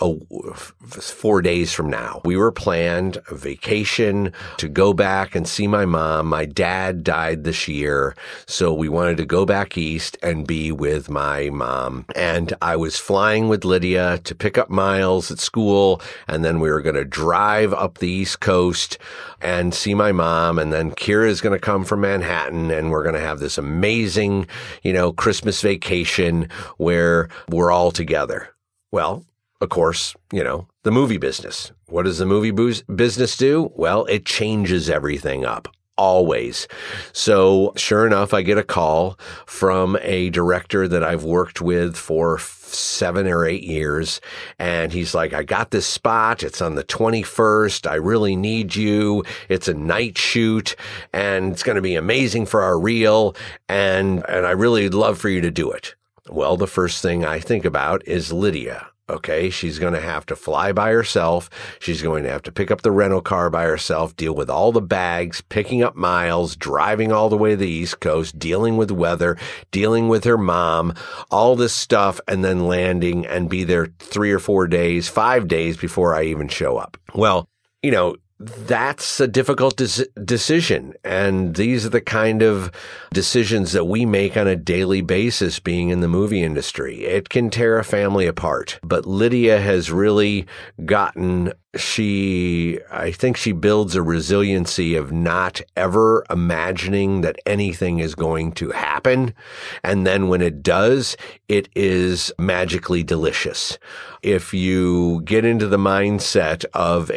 four 0.90 1.42
days 1.42 1.74
from 1.74 1.90
now. 1.90 2.22
We 2.24 2.38
were 2.38 2.52
planned 2.52 3.18
a 3.32 3.36
vacation 3.36 4.32
to 4.58 4.68
go 4.68 4.94
back 4.94 5.34
and 5.34 5.48
see 5.48 5.66
my 5.66 5.86
mom. 5.86 6.28
My 6.28 6.46
dad 6.46 7.04
died 7.04 7.44
this 7.44 7.68
year. 7.68 8.16
So 8.46 8.72
we 8.74 8.90
wanted 8.90 9.18
to 9.18 9.26
go 9.26 9.44
back 9.44 9.76
east 9.76 10.18
and 10.22 10.46
be 10.46 10.72
with 10.72 11.10
my 11.10 11.50
mom. 11.50 12.06
And 12.16 12.54
I 12.62 12.76
was 12.76 12.98
flying 12.98 13.48
with 13.48 13.66
Lydia 13.66 14.20
to 14.20 14.36
pick 14.36 14.58
up 14.58 14.70
Miles 14.70 15.32
at 15.32 15.40
school. 15.40 16.00
And 16.28 16.46
then 16.46 16.60
we 16.60 16.70
were 16.70 16.82
going 16.82 16.96
to 16.96 17.06
drive 17.06 17.74
up 17.74 17.98
the 17.98 18.10
East 18.10 18.40
Coast 18.40 18.99
and 19.42 19.74
see 19.74 19.94
my 19.94 20.12
mom. 20.12 20.60
And 20.60 20.72
then 20.72 20.92
Kira 20.92 21.28
is 21.28 21.42
going 21.42 21.58
to 21.58 21.64
come 21.64 21.84
from 21.84 22.02
Manhattan 22.02 22.72
and 22.72 22.92
we're 22.92 23.04
going 23.04 23.16
to 23.16 23.22
have 23.22 23.40
this 23.40 23.58
amazing, 23.58 24.48
you 24.84 24.94
know, 24.94 25.12
Christmas 25.12 25.62
vacation 25.62 26.50
where 26.78 27.30
we're 27.50 27.72
all 27.72 27.92
together. 27.92 28.50
Well, 28.92 29.26
of 29.62 29.70
course, 29.70 30.16
you 30.32 30.44
know, 30.44 30.68
the 30.84 30.92
movie 30.92 31.18
business. 31.18 31.72
What 31.88 32.04
does 32.04 32.18
the 32.18 32.26
movie 32.26 32.52
business 32.52 33.36
do? 33.36 33.72
Well, 33.76 34.06
it 34.06 34.26
changes 34.26 34.90
everything 34.90 35.46
up 35.46 35.68
always. 36.00 36.66
So 37.12 37.74
sure 37.76 38.08
enough, 38.08 38.34
I 38.34 38.42
get 38.42 38.58
a 38.58 38.64
call 38.64 39.20
from 39.46 39.98
a 40.02 40.30
director 40.30 40.88
that 40.88 41.04
I've 41.04 41.26
worked 41.26 41.60
with 41.60 41.98
for 41.98 42.40
seven 42.40 43.28
or 43.28 43.46
eight 43.46 43.64
years. 43.64 44.22
And 44.58 44.94
he's 44.94 45.14
like, 45.14 45.34
I 45.34 45.44
got 45.44 45.72
this 45.72 45.86
spot. 45.86 46.42
It's 46.42 46.62
on 46.62 46.76
the 46.76 46.86
21st. 46.86 47.86
I 47.86 47.96
really 47.96 48.38
need 48.38 48.78
you. 48.78 49.26
It's 49.50 49.68
a 49.68 49.74
night 49.74 50.18
shoot 50.18 50.78
and 51.12 51.52
it's 51.52 51.64
going 51.64 51.76
to 51.76 51.82
be 51.82 51.96
amazing 51.96 52.46
for 52.46 52.62
our 52.62 52.80
reel. 52.80 53.36
And, 53.68 54.24
and 54.30 54.46
I 54.46 54.52
really 54.52 54.88
love 54.88 55.20
for 55.20 55.28
you 55.28 55.42
to 55.42 55.52
do 55.52 55.70
it. 55.70 55.96
Well, 56.30 56.56
the 56.56 56.68
first 56.68 57.02
thing 57.02 57.26
I 57.26 57.40
think 57.40 57.66
about 57.66 58.08
is 58.08 58.32
Lydia. 58.32 58.88
Okay. 59.10 59.50
She's 59.50 59.80
going 59.80 59.94
to 59.94 60.02
have 60.02 60.26
to 60.28 60.36
fly 60.36 60.72
by 60.72 60.92
herself. 60.92 61.50
She's 61.80 62.02
going 62.02 62.24
to 62.24 62.30
have 62.30 62.44
to 62.44 62.52
pick 62.52 62.72
up 62.72 62.82
the 62.82 62.92
rental 62.92 63.22
car 63.22 63.50
by 63.50 63.64
herself, 63.64 64.16
deal 64.16 64.34
with 64.34 64.50
all 64.50 64.72
the 64.72 64.82
bags, 64.82 65.42
picking 65.42 65.84
up 65.84 65.96
miles, 65.96 66.56
driving 66.56 67.12
all 67.12 67.30
the 67.30 67.38
way 67.38 67.52
to 67.52 67.58
the 67.58 67.68
East 67.68 68.00
Coast, 68.00 68.38
dealing 68.38 68.78
with 68.78 68.92
weather, 68.92 69.38
dealing 69.72 70.08
with 70.08 70.24
her 70.24 70.38
mom, 70.38 70.94
all 71.32 71.56
this 71.56 71.74
stuff, 71.74 72.20
and 72.28 72.44
then 72.44 72.68
landing 72.68 73.26
and 73.26 73.50
be 73.50 73.64
there 73.64 73.88
three 74.00 74.32
or 74.32 74.40
four 74.40 74.68
days, 74.68 75.08
five 75.08 75.48
days 75.48 75.78
before 75.78 76.16
I 76.16 76.24
even 76.24 76.48
show 76.48 76.78
up. 76.78 76.98
Well, 77.14 77.50
you 77.82 77.92
know, 77.92 78.16
that's 78.40 79.20
a 79.20 79.28
difficult 79.28 79.76
des- 79.76 80.06
decision. 80.24 80.94
And 81.04 81.56
these 81.56 81.86
are 81.86 81.90
the 81.90 82.02
kind 82.02 82.42
of 82.42 82.72
decisions 83.12 83.74
that 83.74 83.86
we 83.86 84.06
make 84.06 84.38
on 84.38 84.48
a 84.48 84.56
daily 84.56 85.02
basis 85.02 85.60
being 85.60 85.90
in 85.90 86.00
the 86.00 86.08
movie 86.08 86.42
industry. 86.42 87.04
It 87.06 87.30
can 87.30 87.50
tear 87.50 87.78
a 87.78 87.84
family 87.84 88.28
apart, 88.28 88.80
but 88.82 89.06
Lydia 89.06 89.60
has 89.60 89.92
really 89.92 90.48
gotten 90.86 91.52
she, 91.76 92.80
I 92.92 93.12
think 93.12 93.38
she 93.38 93.52
builds 93.52 93.96
a 93.96 94.02
resiliency 94.02 94.96
of 94.96 95.12
not 95.12 95.62
ever 95.76 96.26
imagining 96.30 97.22
that 97.22 97.38
anything 97.46 98.00
is 98.00 98.16
going 98.16 98.54
to 98.54 98.72
happen. 98.72 99.36
And 99.84 100.06
then 100.06 100.30
when 100.30 100.42
it 100.42 100.64
does, 100.64 101.16
it 101.48 101.70
is 101.76 102.32
magically 102.40 103.04
delicious. 103.04 103.78
If 104.24 104.54
you 104.54 105.22
get 105.26 105.46
into 105.46 105.68
the 105.68 105.78
mindset 105.78 106.66
of, 106.74 107.12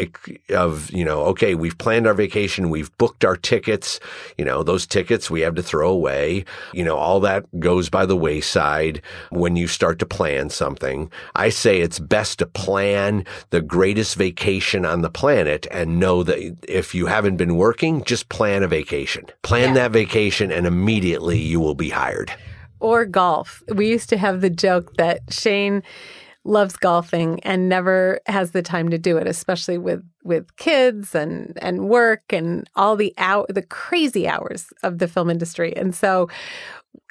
of, 0.50 0.90
you 0.90 1.04
know, 1.04 1.22
okay, 1.24 1.54
we've 1.54 1.78
planned 1.78 2.06
our 2.06 2.14
vacation, 2.14 2.68
we've 2.68 2.96
booked 2.98 3.24
our 3.24 3.36
tickets, 3.36 4.00
you 4.36 4.44
know, 4.44 4.62
those 4.62 4.86
tickets 4.86 5.30
we 5.30 5.40
have 5.40 5.54
to 5.54 5.62
throw 5.62 5.90
away, 5.90 6.44
you 6.74 6.84
know, 6.84 6.96
all 6.96 7.20
that 7.20 7.44
goes 7.58 7.88
by 7.88 8.04
the 8.04 8.16
wayside 8.16 9.00
when 9.30 9.56
you 9.56 9.66
start 9.66 9.98
to 9.98 10.06
plan 10.06 10.50
something. 10.50 11.10
I 11.34 11.48
say 11.48 11.80
it's 11.80 11.98
best 11.98 12.38
to 12.40 12.46
plan 12.46 13.24
the 13.50 13.62
greatest 13.62 14.16
vacation 14.16 14.41
vacation 14.42 14.84
on 14.84 15.02
the 15.02 15.10
planet 15.10 15.68
and 15.70 16.00
know 16.00 16.24
that 16.24 16.56
if 16.68 16.96
you 16.96 17.06
haven't 17.06 17.36
been 17.36 17.54
working, 17.54 18.02
just 18.02 18.28
plan 18.28 18.64
a 18.64 18.66
vacation. 18.66 19.24
Plan 19.42 19.68
yeah. 19.68 19.74
that 19.74 19.92
vacation 19.92 20.50
and 20.50 20.66
immediately 20.66 21.38
you 21.38 21.60
will 21.60 21.76
be 21.76 21.90
hired. 21.90 22.32
Or 22.80 23.04
golf. 23.04 23.62
We 23.72 23.88
used 23.88 24.08
to 24.08 24.16
have 24.16 24.40
the 24.40 24.50
joke 24.50 24.96
that 24.96 25.20
Shane 25.30 25.84
loves 26.42 26.76
golfing 26.76 27.38
and 27.44 27.68
never 27.68 28.18
has 28.26 28.50
the 28.50 28.62
time 28.62 28.88
to 28.88 28.98
do 28.98 29.16
it, 29.16 29.28
especially 29.28 29.78
with 29.78 30.02
with 30.24 30.56
kids 30.56 31.14
and 31.14 31.56
and 31.62 31.88
work 31.88 32.24
and 32.30 32.68
all 32.74 32.96
the 32.96 33.14
out 33.18 33.46
the 33.48 33.62
crazy 33.62 34.26
hours 34.26 34.72
of 34.82 34.98
the 34.98 35.06
film 35.06 35.30
industry. 35.30 35.72
And 35.76 35.94
so 35.94 36.28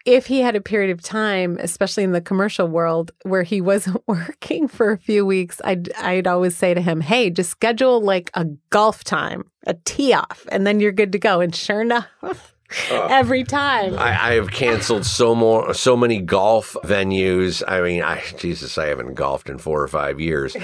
if 0.06 0.26
he 0.28 0.42
had 0.42 0.56
a 0.56 0.62
period 0.62 0.92
of 0.92 1.02
time, 1.02 1.58
especially 1.60 2.04
in 2.04 2.12
the 2.12 2.22
commercial 2.22 2.68
world, 2.68 3.12
where 3.24 3.44
he 3.44 3.62
wasn't 3.72 4.02
working 4.08 4.68
for 4.68 4.92
a 4.92 4.98
few 4.98 5.26
weeks, 5.26 5.62
I'd 5.64 5.92
I'd 5.94 6.28
always 6.28 6.56
say 6.56 6.74
to 6.74 6.82
him, 6.82 7.02
"Hey, 7.02 7.30
just 7.30 7.50
schedule 7.50 8.02
like 8.02 8.30
a 8.34 8.46
golf 8.70 9.04
time, 9.04 9.46
a 9.66 9.74
tee 9.86 10.14
off, 10.14 10.46
and 10.52 10.66
then 10.66 10.80
you're 10.80 10.92
good 10.92 11.12
to 11.14 11.20
go." 11.20 11.42
And 11.42 11.56
sure 11.56 11.82
enough. 11.82 12.08
Uh, 12.22 12.34
every 13.10 13.44
time. 13.44 13.98
I, 14.00 14.30
I, 14.30 14.34
have 14.36 14.52
canceled 14.52 15.06
so 15.06 15.36
more, 15.36 15.74
so 15.74 15.98
many 15.98 16.22
golf 16.22 16.78
venues. 16.86 17.62
I 17.68 17.82
mean, 17.82 18.02
I 18.02 18.24
Jesus, 18.38 18.78
I 18.78 18.88
haven't 18.88 19.16
golfed 19.16 19.50
in 19.50 19.58
four 19.58 19.82
or 19.82 19.90
five 19.90 20.22
years. 20.22 20.56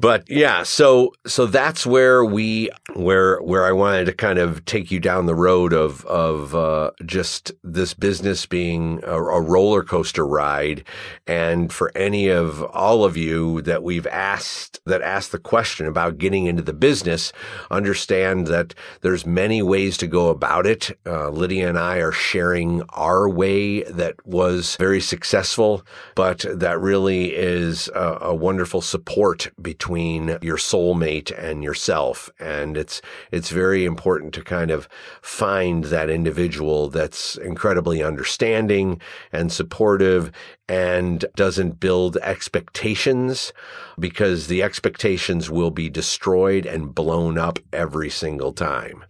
But 0.00 0.30
yeah, 0.30 0.62
so 0.62 1.12
so 1.26 1.46
that's 1.46 1.84
where 1.84 2.24
we 2.24 2.70
where 2.94 3.38
where 3.38 3.64
I 3.64 3.72
wanted 3.72 4.04
to 4.06 4.12
kind 4.12 4.38
of 4.38 4.64
take 4.64 4.92
you 4.92 5.00
down 5.00 5.26
the 5.26 5.34
road 5.34 5.72
of 5.72 6.04
of 6.06 6.54
uh, 6.54 6.92
just 7.04 7.50
this 7.64 7.94
business 7.94 8.46
being 8.46 9.00
a, 9.02 9.16
a, 9.16 9.40
roller 9.40 9.82
coaster 9.82 10.26
ride, 10.26 10.84
and 11.26 11.72
for 11.72 11.90
any 11.96 12.28
of 12.28 12.62
all 12.62 13.04
of 13.04 13.16
you 13.16 13.60
that 13.62 13.82
we've 13.82 14.06
asked 14.06 14.78
that 14.86 15.02
asked 15.02 15.32
the 15.32 15.38
question 15.38 15.86
about 15.86 16.18
getting 16.18 16.46
into 16.46 16.62
the 16.62 16.72
business, 16.72 17.32
understand 17.70 18.46
that 18.46 18.74
there's 19.00 19.26
many 19.26 19.62
ways 19.62 19.96
to 19.98 20.06
go 20.06 20.28
about 20.28 20.64
it. 20.64 20.96
Uh, 21.06 21.30
Lydia 21.30 21.68
and 21.68 21.78
I 21.78 21.96
are 21.96 22.12
sharing 22.12 22.82
our 22.90 23.28
way 23.28 23.82
that 23.82 24.14
was 24.24 24.76
very 24.76 25.00
successful, 25.00 25.82
but 26.14 26.44
that 26.48 26.78
really 26.78 27.34
is 27.34 27.88
a, 27.96 28.18
a 28.20 28.34
wonderful 28.34 28.80
support 28.80 29.50
between 29.60 29.87
between 29.88 30.36
your 30.42 30.58
soulmate 30.58 31.32
and 31.38 31.64
yourself. 31.64 32.28
And 32.38 32.76
it's, 32.76 33.00
it's 33.32 33.48
very 33.48 33.86
important 33.86 34.34
to 34.34 34.42
kind 34.42 34.70
of 34.70 34.86
find 35.22 35.84
that 35.84 36.10
individual 36.10 36.90
that's 36.90 37.36
incredibly 37.36 38.02
understanding 38.02 39.00
and 39.32 39.50
supportive 39.50 40.30
and 40.68 41.24
doesn't 41.36 41.80
build 41.80 42.18
expectations 42.18 43.54
because 43.98 44.48
the 44.48 44.62
expectations 44.62 45.48
will 45.48 45.70
be 45.70 45.88
destroyed 45.88 46.66
and 46.66 46.94
blown 46.94 47.38
up 47.38 47.58
every 47.72 48.10
single 48.10 48.52
time. 48.52 49.02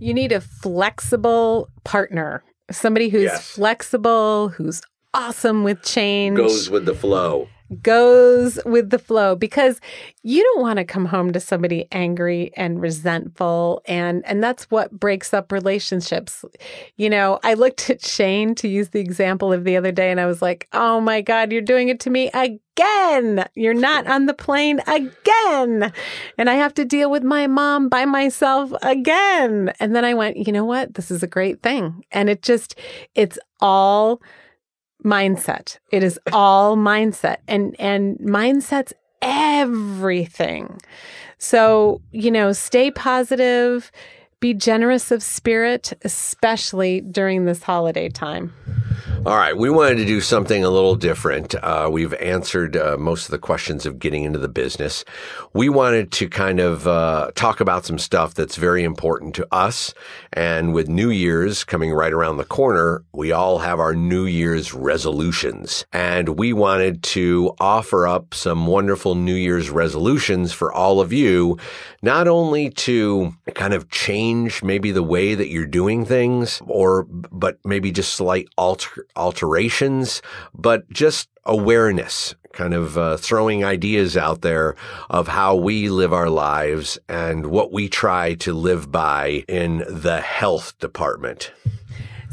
You 0.00 0.12
need 0.12 0.32
a 0.32 0.40
flexible 0.40 1.68
partner, 1.84 2.42
somebody 2.68 3.10
who's 3.10 3.22
yes. 3.30 3.48
flexible, 3.52 4.48
who's 4.48 4.82
awesome 5.14 5.62
with 5.62 5.84
change, 5.84 6.36
goes 6.36 6.68
with 6.68 6.84
the 6.84 6.96
flow 6.96 7.46
goes 7.82 8.58
with 8.64 8.90
the 8.90 8.98
flow 8.98 9.34
because 9.34 9.80
you 10.22 10.42
don't 10.42 10.62
want 10.62 10.78
to 10.78 10.84
come 10.84 11.04
home 11.04 11.32
to 11.32 11.40
somebody 11.40 11.88
angry 11.90 12.52
and 12.56 12.80
resentful 12.80 13.82
and 13.86 14.24
and 14.26 14.42
that's 14.42 14.64
what 14.70 14.92
breaks 14.92 15.34
up 15.34 15.50
relationships. 15.50 16.44
You 16.96 17.10
know, 17.10 17.40
I 17.42 17.54
looked 17.54 17.90
at 17.90 18.04
Shane 18.04 18.54
to 18.56 18.68
use 18.68 18.90
the 18.90 19.00
example 19.00 19.52
of 19.52 19.64
the 19.64 19.76
other 19.76 19.92
day 19.92 20.10
and 20.10 20.20
I 20.20 20.26
was 20.26 20.42
like, 20.42 20.68
"Oh 20.72 21.00
my 21.00 21.20
god, 21.20 21.52
you're 21.52 21.62
doing 21.62 21.88
it 21.88 22.00
to 22.00 22.10
me 22.10 22.30
again. 22.34 23.44
You're 23.54 23.74
not 23.74 24.06
on 24.06 24.26
the 24.26 24.34
plane 24.34 24.80
again. 24.86 25.92
And 26.38 26.50
I 26.50 26.54
have 26.54 26.74
to 26.74 26.84
deal 26.84 27.10
with 27.10 27.24
my 27.24 27.46
mom 27.46 27.88
by 27.88 28.04
myself 28.04 28.72
again." 28.82 29.72
And 29.80 29.94
then 29.94 30.04
I 30.04 30.14
went, 30.14 30.36
"You 30.36 30.52
know 30.52 30.64
what? 30.64 30.94
This 30.94 31.10
is 31.10 31.22
a 31.22 31.28
great 31.28 31.62
thing." 31.62 32.04
And 32.12 32.30
it 32.30 32.42
just 32.42 32.78
it's 33.14 33.38
all 33.60 34.20
mindset. 35.06 35.78
It 35.90 36.02
is 36.02 36.18
all 36.32 36.76
mindset 36.76 37.38
and 37.48 37.78
and 37.78 38.18
mindset's 38.18 38.92
everything. 39.22 40.80
So, 41.38 42.00
you 42.12 42.30
know, 42.30 42.52
stay 42.52 42.90
positive, 42.90 43.92
be 44.40 44.52
generous 44.52 45.10
of 45.10 45.22
spirit, 45.22 45.92
especially 46.02 47.00
during 47.02 47.44
this 47.44 47.62
holiday 47.62 48.08
time. 48.08 48.52
All 49.26 49.36
right, 49.36 49.56
we 49.56 49.70
wanted 49.70 49.96
to 49.96 50.04
do 50.04 50.20
something 50.20 50.62
a 50.62 50.70
little 50.70 50.94
different. 50.94 51.56
Uh, 51.56 51.88
we've 51.90 52.14
answered 52.14 52.76
uh, 52.76 52.96
most 52.96 53.24
of 53.24 53.32
the 53.32 53.40
questions 53.40 53.84
of 53.84 53.98
getting 53.98 54.22
into 54.22 54.38
the 54.38 54.46
business. 54.46 55.04
We 55.52 55.68
wanted 55.68 56.12
to 56.12 56.28
kind 56.28 56.60
of 56.60 56.86
uh, 56.86 57.32
talk 57.34 57.58
about 57.58 57.84
some 57.84 57.98
stuff 57.98 58.34
that's 58.34 58.54
very 58.54 58.84
important 58.84 59.34
to 59.34 59.48
us. 59.50 59.92
And 60.32 60.72
with 60.72 60.88
New 60.88 61.10
Year's 61.10 61.64
coming 61.64 61.92
right 61.92 62.12
around 62.12 62.36
the 62.36 62.44
corner, 62.44 63.02
we 63.12 63.32
all 63.32 63.58
have 63.58 63.80
our 63.80 63.96
New 63.96 64.26
Year's 64.26 64.72
resolutions. 64.72 65.84
And 65.92 66.38
we 66.38 66.52
wanted 66.52 67.02
to 67.02 67.52
offer 67.58 68.06
up 68.06 68.32
some 68.32 68.68
wonderful 68.68 69.16
New 69.16 69.34
Year's 69.34 69.70
resolutions 69.70 70.52
for 70.52 70.72
all 70.72 71.00
of 71.00 71.12
you, 71.12 71.58
not 72.00 72.28
only 72.28 72.70
to 72.70 73.34
kind 73.54 73.74
of 73.74 73.90
change 73.90 74.62
maybe 74.62 74.92
the 74.92 75.02
way 75.02 75.34
that 75.34 75.48
you're 75.48 75.66
doing 75.66 76.04
things 76.04 76.62
or, 76.68 77.06
but 77.10 77.58
maybe 77.64 77.90
just 77.90 78.12
slight 78.12 78.46
alter 78.56 79.04
alterations, 79.16 80.22
but 80.54 80.88
just 80.90 81.28
awareness, 81.44 82.34
kind 82.52 82.74
of 82.74 82.98
uh, 82.98 83.16
throwing 83.16 83.64
ideas 83.64 84.16
out 84.16 84.42
there 84.42 84.74
of 85.10 85.28
how 85.28 85.54
we 85.54 85.88
live 85.88 86.12
our 86.12 86.30
lives 86.30 86.98
and 87.08 87.46
what 87.46 87.72
we 87.72 87.88
try 87.88 88.34
to 88.34 88.52
live 88.52 88.90
by 88.90 89.44
in 89.48 89.84
the 89.88 90.20
health 90.20 90.78
department. 90.78 91.52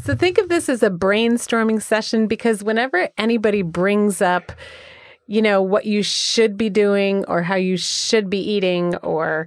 So 0.02 0.14
think 0.14 0.36
of 0.36 0.50
this 0.50 0.68
as 0.68 0.82
a 0.82 0.90
brainstorming 0.90 1.80
session 1.80 2.26
because 2.26 2.62
whenever 2.62 3.08
anybody 3.16 3.62
brings 3.62 4.20
up, 4.20 4.52
you 5.26 5.40
know, 5.40 5.62
what 5.62 5.86
you 5.86 6.02
should 6.02 6.58
be 6.58 6.68
doing 6.68 7.24
or 7.26 7.42
how 7.42 7.54
you 7.54 7.78
should 7.78 8.28
be 8.28 8.38
eating 8.38 8.96
or 8.96 9.46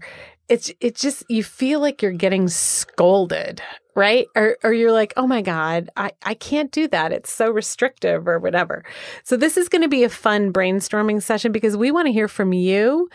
it's 0.49 0.71
it 0.79 0.95
just 0.95 1.23
you 1.29 1.43
feel 1.43 1.79
like 1.79 2.01
you're 2.01 2.11
getting 2.11 2.47
scolded 2.47 3.61
right? 3.95 4.27
Or 4.35 4.57
or 4.63 4.73
you're 4.73 4.91
like 4.91 5.11
oh 5.17 5.25
my 5.25 5.41
god 5.41 5.89
i 5.97 6.11
i 6.23 6.35
can't 6.35 6.71
do 6.71 6.87
that. 6.89 7.11
It's 7.11 7.31
so 7.31 7.49
restrictive 7.49 8.27
or 8.27 8.39
whatever. 8.39 8.85
So 9.23 9.35
this 9.35 9.57
is 9.57 9.69
going 9.69 9.81
to 9.81 9.87
be 9.89 10.03
a 10.03 10.09
fun 10.09 10.53
brainstorming 10.53 11.21
session 11.21 11.51
because 11.51 11.75
we 11.75 11.91
want 11.91 12.05
to 12.05 12.13
hear 12.13 12.27
from 12.27 12.53
you 12.53 13.09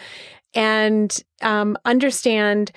and 0.55 1.17
um, 1.41 1.79
understand 1.85 2.73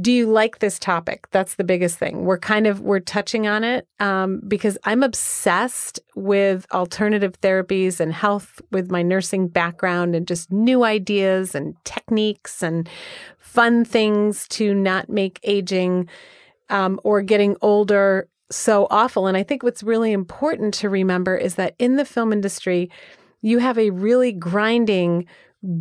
do 0.00 0.10
you 0.10 0.26
like 0.26 0.58
this 0.58 0.80
topic? 0.80 1.28
That's 1.30 1.54
the 1.54 1.62
biggest 1.62 1.98
thing. 1.98 2.24
We're 2.24 2.38
kind 2.38 2.66
of 2.66 2.80
we're 2.80 2.98
touching 2.98 3.46
on 3.46 3.62
it 3.62 3.86
um, 4.00 4.40
because 4.46 4.76
i'm 4.84 5.02
obsessed 5.02 6.00
with 6.16 6.66
alternative 6.72 7.40
therapies 7.40 8.00
and 8.00 8.12
health 8.12 8.60
with 8.72 8.90
my 8.90 9.02
nursing 9.02 9.46
background 9.48 10.14
and 10.14 10.26
just 10.26 10.50
new 10.50 10.84
ideas 10.84 11.54
and 11.54 11.76
techniques 11.84 12.62
and 12.62 12.88
fun 13.54 13.84
things 13.84 14.48
to 14.48 14.74
not 14.74 15.08
make 15.08 15.38
aging 15.44 16.08
um, 16.70 16.98
or 17.04 17.22
getting 17.22 17.56
older 17.62 18.28
so 18.50 18.86
awful. 18.90 19.26
And 19.26 19.36
i 19.36 19.42
think 19.42 19.62
what's 19.62 19.82
really 19.82 20.12
important 20.12 20.74
to 20.74 20.88
remember 20.88 21.36
is 21.36 21.54
that 21.54 21.74
in 21.78 21.96
the 21.96 22.04
film 22.04 22.32
industry 22.32 22.90
you 23.42 23.58
have 23.58 23.78
a 23.78 23.90
really 23.90 24.32
grinding 24.32 25.26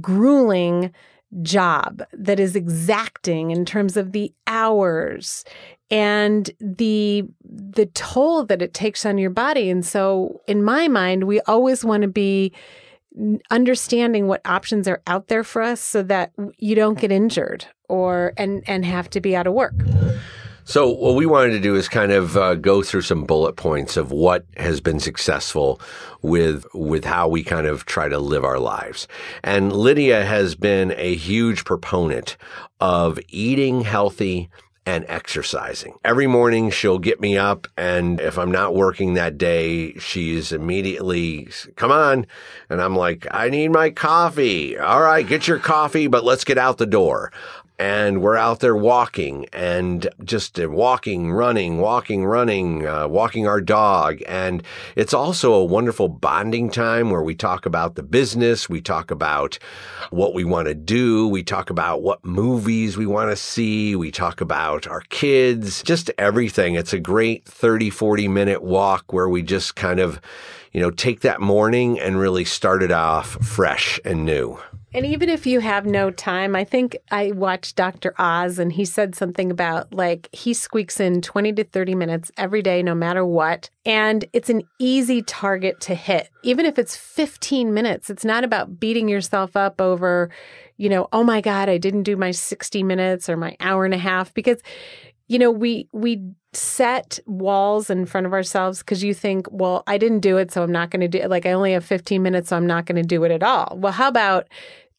grueling 0.01 0.91
job 1.41 2.03
that 2.13 2.39
is 2.39 2.55
exacting 2.55 3.51
in 3.51 3.65
terms 3.65 3.97
of 3.97 4.11
the 4.11 4.31
hours 4.45 5.43
and 5.89 6.51
the 6.59 7.23
the 7.43 7.87
toll 7.87 8.45
that 8.45 8.61
it 8.61 8.73
takes 8.73 9.05
on 9.05 9.17
your 9.17 9.29
body. 9.29 9.69
And 9.69 9.85
so 9.85 10.41
in 10.47 10.63
my 10.63 10.87
mind 10.87 11.23
we 11.23 11.41
always 11.41 11.83
want 11.83 12.01
to 12.03 12.07
be 12.07 12.53
understanding 13.51 14.27
what 14.27 14.41
options 14.45 14.87
are 14.87 15.01
out 15.07 15.27
there 15.27 15.43
for 15.43 15.61
us 15.61 15.79
so 15.79 16.01
that 16.03 16.31
you 16.57 16.75
don't 16.75 16.99
get 16.99 17.11
injured 17.11 17.65
or 17.89 18.33
and 18.37 18.63
and 18.67 18.85
have 18.85 19.09
to 19.09 19.21
be 19.21 19.35
out 19.35 19.45
of 19.45 19.53
work 19.53 19.73
so 20.65 20.89
what 20.89 21.15
we 21.15 21.25
wanted 21.25 21.51
to 21.51 21.59
do 21.59 21.75
is 21.75 21.89
kind 21.89 22.13
of 22.13 22.37
uh, 22.37 22.55
go 22.55 22.81
through 22.81 23.01
some 23.01 23.25
bullet 23.25 23.57
points 23.57 23.97
of 23.97 24.11
what 24.11 24.45
has 24.55 24.79
been 24.79 24.99
successful 24.99 25.81
with 26.21 26.65
with 26.73 27.03
how 27.03 27.27
we 27.27 27.43
kind 27.43 27.67
of 27.67 27.85
try 27.85 28.07
to 28.07 28.17
live 28.17 28.45
our 28.45 28.59
lives. 28.59 29.07
And 29.43 29.73
Lydia 29.73 30.23
has 30.23 30.55
been 30.55 30.93
a 30.95 31.15
huge 31.15 31.65
proponent 31.65 32.37
of 32.79 33.19
eating 33.27 33.81
healthy 33.81 34.49
and 34.85 35.05
exercising. 35.07 35.95
Every 36.03 36.27
morning 36.27 36.69
she'll 36.69 36.99
get 36.99 37.21
me 37.21 37.37
up 37.37 37.67
and 37.77 38.19
if 38.19 38.37
I'm 38.37 38.51
not 38.51 38.75
working 38.75 39.13
that 39.13 39.37
day, 39.37 39.93
she's 39.95 40.51
immediately, 40.51 41.49
come 41.75 41.91
on. 41.91 42.25
And 42.69 42.81
I'm 42.81 42.95
like, 42.95 43.25
I 43.31 43.49
need 43.49 43.71
my 43.71 43.89
coffee. 43.89 44.77
All 44.77 45.01
right, 45.01 45.25
get 45.25 45.47
your 45.47 45.59
coffee, 45.59 46.07
but 46.07 46.23
let's 46.23 46.43
get 46.43 46.57
out 46.57 46.77
the 46.77 46.85
door 46.85 47.31
and 47.79 48.21
we're 48.21 48.37
out 48.37 48.59
there 48.59 48.75
walking 48.75 49.47
and 49.51 50.07
just 50.23 50.59
walking, 50.59 51.31
running, 51.31 51.79
walking, 51.79 52.25
running, 52.25 52.85
uh, 52.85 53.07
walking 53.07 53.47
our 53.47 53.59
dog. 53.61 54.21
And 54.27 54.61
it's 54.95 55.13
also 55.13 55.53
a 55.53 55.65
wonderful 55.65 56.07
bonding 56.07 56.69
time 56.69 57.09
where 57.09 57.23
we 57.23 57.33
talk 57.33 57.65
about 57.65 57.95
the 57.95 58.03
business. 58.03 58.69
We 58.69 58.79
talk 58.81 59.09
about 59.09 59.57
what 60.11 60.33
we 60.33 60.43
want 60.43 60.67
to 60.67 60.75
do. 60.75 61.27
We 61.27 61.41
talk 61.43 61.69
about 61.69 62.03
what 62.03 62.23
movies 62.23 62.95
we 62.95 63.07
want 63.07 63.31
to 63.31 63.35
see. 63.35 63.95
We 63.95 64.11
talk 64.11 64.39
about 64.39 64.87
our 64.87 65.01
kids, 65.09 65.81
just 65.81 66.11
everything. 66.17 66.75
It's 66.75 66.93
a 66.93 66.99
great 66.99 67.45
30, 67.45 67.89
40 67.89 68.27
minute 68.27 68.61
walk 68.61 69.11
where 69.11 69.27
we 69.27 69.41
just 69.41 69.75
kind 69.75 69.99
of, 69.99 70.21
you 70.71 70.79
know, 70.79 70.91
take 70.91 71.21
that 71.21 71.41
morning 71.41 71.99
and 71.99 72.19
really 72.19 72.45
start 72.45 72.83
it 72.83 72.91
off 72.91 73.31
fresh 73.43 73.99
and 74.05 74.25
new. 74.25 74.59
And 74.95 75.07
even 75.07 75.27
if 75.27 75.47
you 75.47 75.59
have 75.59 75.87
no 75.87 76.11
time, 76.11 76.55
I 76.55 76.63
think 76.63 76.95
I 77.09 77.31
watched 77.31 77.75
Dr. 77.75 78.13
Oz 78.19 78.59
and 78.59 78.71
he 78.71 78.85
said 78.85 79.15
something 79.15 79.49
about 79.49 79.91
like 79.91 80.29
he 80.31 80.53
squeaks 80.53 80.99
in 80.99 81.21
20 81.21 81.51
to 81.53 81.63
30 81.63 81.95
minutes 81.95 82.31
every 82.37 82.61
day, 82.61 82.83
no 82.83 82.93
matter 82.93 83.25
what. 83.25 83.71
And 83.85 84.23
it's 84.33 84.51
an 84.51 84.61
easy 84.77 85.23
target 85.23 85.81
to 85.81 85.95
hit. 85.95 86.29
Even 86.43 86.67
if 86.67 86.77
it's 86.77 86.95
15 86.95 87.73
minutes, 87.73 88.11
it's 88.11 88.23
not 88.23 88.43
about 88.43 88.79
beating 88.79 89.09
yourself 89.09 89.55
up 89.55 89.81
over, 89.81 90.29
you 90.77 90.89
know, 90.89 91.07
oh 91.11 91.23
my 91.23 91.41
God, 91.41 91.69
I 91.69 91.79
didn't 91.79 92.03
do 92.03 92.15
my 92.15 92.29
60 92.29 92.83
minutes 92.83 93.29
or 93.29 93.35
my 93.35 93.57
hour 93.59 93.85
and 93.85 93.95
a 93.95 93.97
half 93.97 94.31
because, 94.35 94.61
you 95.27 95.39
know, 95.39 95.49
we, 95.49 95.89
we, 95.91 96.21
set 96.55 97.19
walls 97.25 97.89
in 97.89 98.05
front 98.05 98.27
of 98.27 98.33
ourselves 98.33 98.79
because 98.79 99.03
you 99.03 99.13
think, 99.13 99.47
well, 99.49 99.83
I 99.87 99.97
didn't 99.97 100.19
do 100.19 100.37
it, 100.37 100.51
so 100.51 100.63
I'm 100.63 100.71
not 100.71 100.91
going 100.91 101.01
to 101.01 101.07
do 101.07 101.17
it. 101.17 101.29
Like, 101.29 101.45
I 101.45 101.51
only 101.51 101.73
have 101.73 101.83
15 101.83 102.21
minutes, 102.21 102.49
so 102.49 102.57
I'm 102.57 102.67
not 102.67 102.85
going 102.85 103.01
to 103.01 103.07
do 103.07 103.23
it 103.23 103.31
at 103.31 103.43
all. 103.43 103.75
Well, 103.79 103.93
how 103.93 104.07
about 104.07 104.47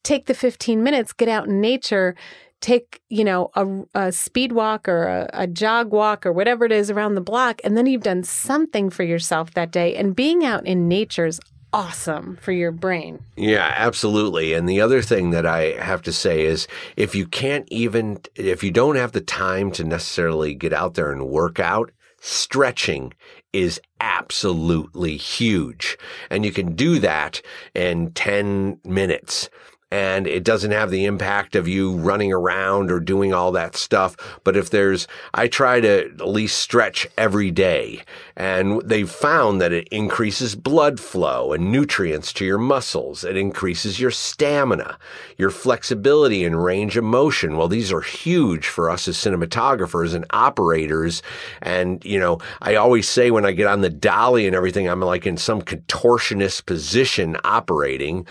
take 0.05 0.27
the 0.27 0.33
15 0.33 0.81
minutes, 0.83 1.11
get 1.11 1.27
out 1.27 1.47
in 1.47 1.59
nature, 1.59 2.15
take, 2.61 3.01
you 3.09 3.23
know, 3.23 3.49
a, 3.55 4.05
a 4.07 4.11
speed 4.11 4.53
walk 4.53 4.87
or 4.87 5.03
a, 5.03 5.29
a, 5.33 5.47
jog 5.47 5.91
walk 5.91 6.25
or 6.25 6.31
whatever 6.31 6.63
it 6.63 6.71
is 6.71 6.89
around 6.89 7.15
the 7.15 7.21
block. 7.21 7.59
And 7.63 7.75
then 7.75 7.85
you've 7.85 8.03
done 8.03 8.23
something 8.23 8.89
for 8.89 9.03
yourself 9.03 9.53
that 9.55 9.71
day. 9.71 9.95
And 9.95 10.15
being 10.15 10.45
out 10.45 10.65
in 10.65 10.87
nature 10.87 11.25
is 11.25 11.41
awesome 11.73 12.37
for 12.37 12.53
your 12.53 12.71
brain. 12.71 13.19
Yeah, 13.35 13.73
absolutely. 13.75 14.53
And 14.53 14.69
the 14.69 14.79
other 14.79 15.01
thing 15.01 15.31
that 15.31 15.45
I 15.45 15.73
have 15.73 16.01
to 16.03 16.13
say 16.13 16.45
is 16.45 16.67
if 16.95 17.13
you 17.13 17.27
can't 17.27 17.67
even, 17.69 18.19
if 18.35 18.63
you 18.63 18.71
don't 18.71 18.95
have 18.95 19.11
the 19.11 19.21
time 19.21 19.71
to 19.73 19.83
necessarily 19.83 20.53
get 20.53 20.71
out 20.71 20.93
there 20.93 21.11
and 21.11 21.27
work 21.27 21.59
out, 21.59 21.91
stretching 22.21 23.13
is 23.51 23.81
absolutely 23.99 25.17
huge. 25.17 25.97
And 26.29 26.45
you 26.45 26.51
can 26.51 26.75
do 26.75 26.99
that 26.99 27.41
in 27.73 28.11
10 28.13 28.79
minutes 28.85 29.49
and 29.91 30.25
it 30.25 30.43
doesn't 30.43 30.71
have 30.71 30.89
the 30.89 31.05
impact 31.05 31.55
of 31.55 31.67
you 31.67 31.95
running 31.95 32.33
around 32.33 32.91
or 32.91 32.99
doing 32.99 33.33
all 33.33 33.51
that 33.51 33.75
stuff. 33.75 34.15
But 34.43 34.57
if 34.57 34.69
there's, 34.69 35.07
I 35.33 35.47
try 35.47 35.79
to 35.79 36.05
at 36.05 36.27
least 36.27 36.57
stretch 36.57 37.07
every 37.17 37.51
day 37.51 38.03
and 38.35 38.81
they've 38.81 39.09
found 39.09 39.61
that 39.61 39.71
it 39.71 39.87
increases 39.89 40.55
blood 40.55 40.99
flow 40.99 41.53
and 41.53 41.71
nutrients 41.71 42.33
to 42.33 42.45
your 42.45 42.57
muscles. 42.57 43.23
It 43.23 43.37
increases 43.37 43.99
your 43.99 44.11
stamina, 44.11 44.97
your 45.37 45.51
flexibility 45.51 46.43
and 46.43 46.63
range 46.63 46.97
of 46.97 47.03
motion. 47.03 47.55
Well, 47.55 47.67
these 47.67 47.93
are 47.93 48.01
huge 48.01 48.67
for 48.67 48.89
us 48.89 49.07
as 49.07 49.17
cinematographers 49.17 50.15
and 50.15 50.25
operators. 50.31 51.21
And, 51.61 52.03
you 52.03 52.19
know, 52.19 52.39
I 52.61 52.75
always 52.75 53.07
say 53.07 53.29
when 53.29 53.45
I 53.45 53.51
get 53.51 53.67
on 53.67 53.81
the 53.81 53.89
dolly 53.89 54.47
and 54.47 54.55
everything, 54.55 54.89
I'm 54.89 55.01
like 55.01 55.27
in 55.27 55.37
some 55.37 55.61
contortionist 55.61 56.65
position 56.65 57.37
operating 57.43 58.27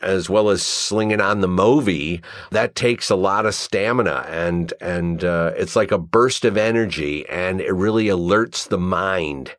as 0.00 0.30
well 0.30 0.50
as 0.50 0.62
slinging 0.62 1.20
on 1.20 1.40
the 1.40 1.48
Movi, 1.48 2.22
that 2.50 2.74
takes 2.74 3.10
a 3.10 3.16
lot 3.16 3.46
of 3.46 3.54
stamina 3.54 4.24
and 4.28 4.72
and 4.80 5.24
uh, 5.24 5.52
it's 5.56 5.76
like 5.76 5.92
a 5.92 5.98
burst 5.98 6.44
of 6.44 6.56
energy, 6.56 7.28
and 7.28 7.60
it 7.60 7.72
really 7.72 8.06
alerts 8.06 8.68
the 8.68 8.78
mind. 8.78 9.54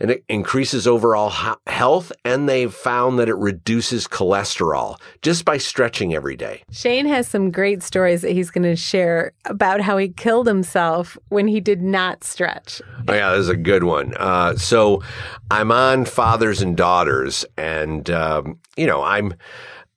And 0.00 0.10
it 0.10 0.24
increases 0.28 0.86
overall 0.86 1.30
health, 1.66 2.10
and 2.24 2.48
they've 2.48 2.72
found 2.72 3.18
that 3.18 3.28
it 3.28 3.36
reduces 3.36 4.08
cholesterol 4.08 4.98
just 5.20 5.44
by 5.44 5.58
stretching 5.58 6.14
every 6.14 6.36
day. 6.36 6.62
Shane 6.70 7.06
has 7.06 7.28
some 7.28 7.50
great 7.50 7.82
stories 7.82 8.22
that 8.22 8.32
he's 8.32 8.50
going 8.50 8.64
to 8.64 8.76
share 8.76 9.32
about 9.44 9.80
how 9.82 9.98
he 9.98 10.08
killed 10.08 10.46
himself 10.46 11.18
when 11.28 11.48
he 11.48 11.60
did 11.60 11.82
not 11.82 12.24
stretch. 12.24 12.80
Oh, 13.08 13.14
yeah, 13.14 13.30
this 13.32 13.40
is 13.40 13.48
a 13.50 13.56
good 13.56 13.84
one. 13.84 14.14
Uh, 14.16 14.56
so 14.56 15.02
I'm 15.50 15.70
on 15.70 16.06
Fathers 16.06 16.62
and 16.62 16.76
Daughters, 16.76 17.44
and, 17.58 18.08
um, 18.10 18.58
you 18.76 18.86
know, 18.86 19.02
I'm 19.02 19.34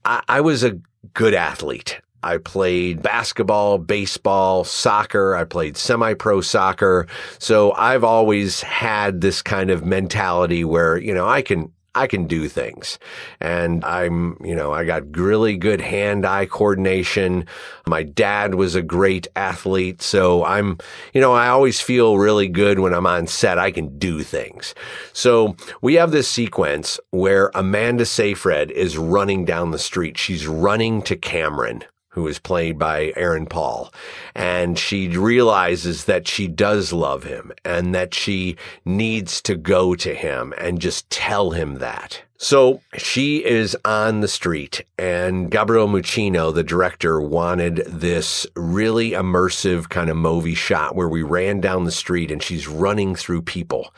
I, 0.06 0.22
I 0.28 0.42
was 0.42 0.64
a 0.64 0.80
good 1.14 1.34
athlete. 1.34 2.00
I 2.24 2.38
played 2.38 3.02
basketball, 3.02 3.78
baseball, 3.78 4.64
soccer. 4.64 5.36
I 5.36 5.44
played 5.44 5.78
semi 5.78 6.14
pro 6.14 6.42
soccer. 6.42 7.08
So 7.40 7.74
I've 7.74 8.04
always 8.04 8.62
had 8.62 9.22
this 9.22 9.42
kind 9.42 9.70
of 9.70 9.86
mentality 9.86 10.64
where, 10.64 10.98
you 10.98 11.14
know, 11.14 11.28
I 11.28 11.42
can, 11.42 11.72
I 11.96 12.08
can 12.08 12.26
do 12.26 12.48
things. 12.48 12.98
And 13.40 13.86
I'm, 13.86 14.38
you 14.44 14.56
know, 14.56 14.74
I 14.74 14.84
got 14.84 15.16
really 15.16 15.58
good 15.58 15.80
hand 15.80 16.26
eye 16.26 16.48
coordination. 16.48 17.46
My 17.86 18.02
dad 18.02 18.56
was 18.56 18.74
a 18.74 18.82
great 18.82 19.28
athlete. 19.36 20.02
So 20.02 20.44
I'm, 20.44 20.80
you 21.14 21.22
know, 21.22 21.34
I 21.34 21.50
always 21.50 21.80
feel 21.80 22.18
really 22.18 22.48
good 22.48 22.80
when 22.80 22.94
I'm 22.94 23.06
on 23.06 23.28
set. 23.28 23.60
I 23.60 23.70
can 23.70 24.00
do 24.00 24.24
things. 24.24 24.74
So 25.14 25.56
we 25.82 25.96
have 25.96 26.12
this 26.12 26.28
sequence 26.28 27.00
where 27.12 27.52
Amanda 27.54 28.06
Seyfried 28.06 28.72
is 28.72 28.98
running 28.98 29.46
down 29.46 29.72
the 29.72 29.80
street. 29.80 30.18
She's 30.18 30.48
running 30.48 31.04
to 31.04 31.16
Cameron 31.16 31.84
who 32.14 32.28
is 32.28 32.38
played 32.40 32.78
by 32.78 33.12
Aaron 33.16 33.48
Paul. 33.48 33.92
And 34.36 34.78
she 34.78 35.10
realizes 35.10 36.06
that 36.06 36.28
she 36.28 36.48
does 36.48 36.94
love 36.94 37.24
him 37.24 37.52
and 37.66 37.94
that 37.96 38.14
she 38.14 38.56
needs 38.86 39.42
to 39.42 39.56
go 39.56 39.96
to 39.96 40.14
him 40.14 40.54
and 40.58 40.80
just 40.80 41.10
tell 41.10 41.52
him 41.52 41.80
that. 41.80 42.22
So 42.44 42.82
she 42.98 43.38
is 43.38 43.78
on 43.86 44.20
the 44.20 44.28
street 44.28 44.84
and 44.98 45.50
Gabriel 45.50 45.88
Muccino, 45.88 46.54
the 46.54 46.62
director, 46.62 47.22
wanted 47.22 47.78
this 47.88 48.46
really 48.58 49.12
immersive 49.12 49.88
kind 49.88 50.10
of 50.10 50.18
movie 50.18 50.54
shot 50.54 50.94
where 50.94 51.08
we 51.08 51.24
ran 51.24 51.62
down 51.62 51.86
the 51.86 51.92
street 51.92 52.32
and 52.32 52.44
she's 52.44 52.68
running 52.68 53.16
through 53.16 53.44
people 53.44 53.94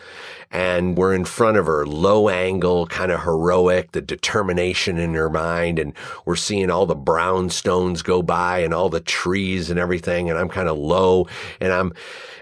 and 0.51 0.95
we're 0.95 1.15
in 1.15 1.25
front 1.25 1.57
of 1.57 1.65
her, 1.65 1.87
low 1.87 2.29
angle, 2.29 2.85
kind 2.85 3.11
of 3.11 3.23
heroic, 3.23 3.93
the 3.93 4.01
determination 4.01 4.99
in 4.99 5.15
her 5.15 5.31
mind. 5.31 5.79
And 5.79 5.93
we're 6.25 6.35
seeing 6.35 6.69
all 6.69 6.85
the 6.85 6.95
brownstones 6.95 8.03
go 8.03 8.21
by 8.21 8.59
and 8.59 8.75
all 8.75 8.89
the 8.89 8.99
trees 8.99 9.71
and 9.71 9.79
everything. 9.79 10.29
And 10.29 10.37
I'm 10.37 10.49
kind 10.49 10.69
of 10.69 10.77
low 10.77 11.27
and 11.59 11.73
I'm, 11.73 11.93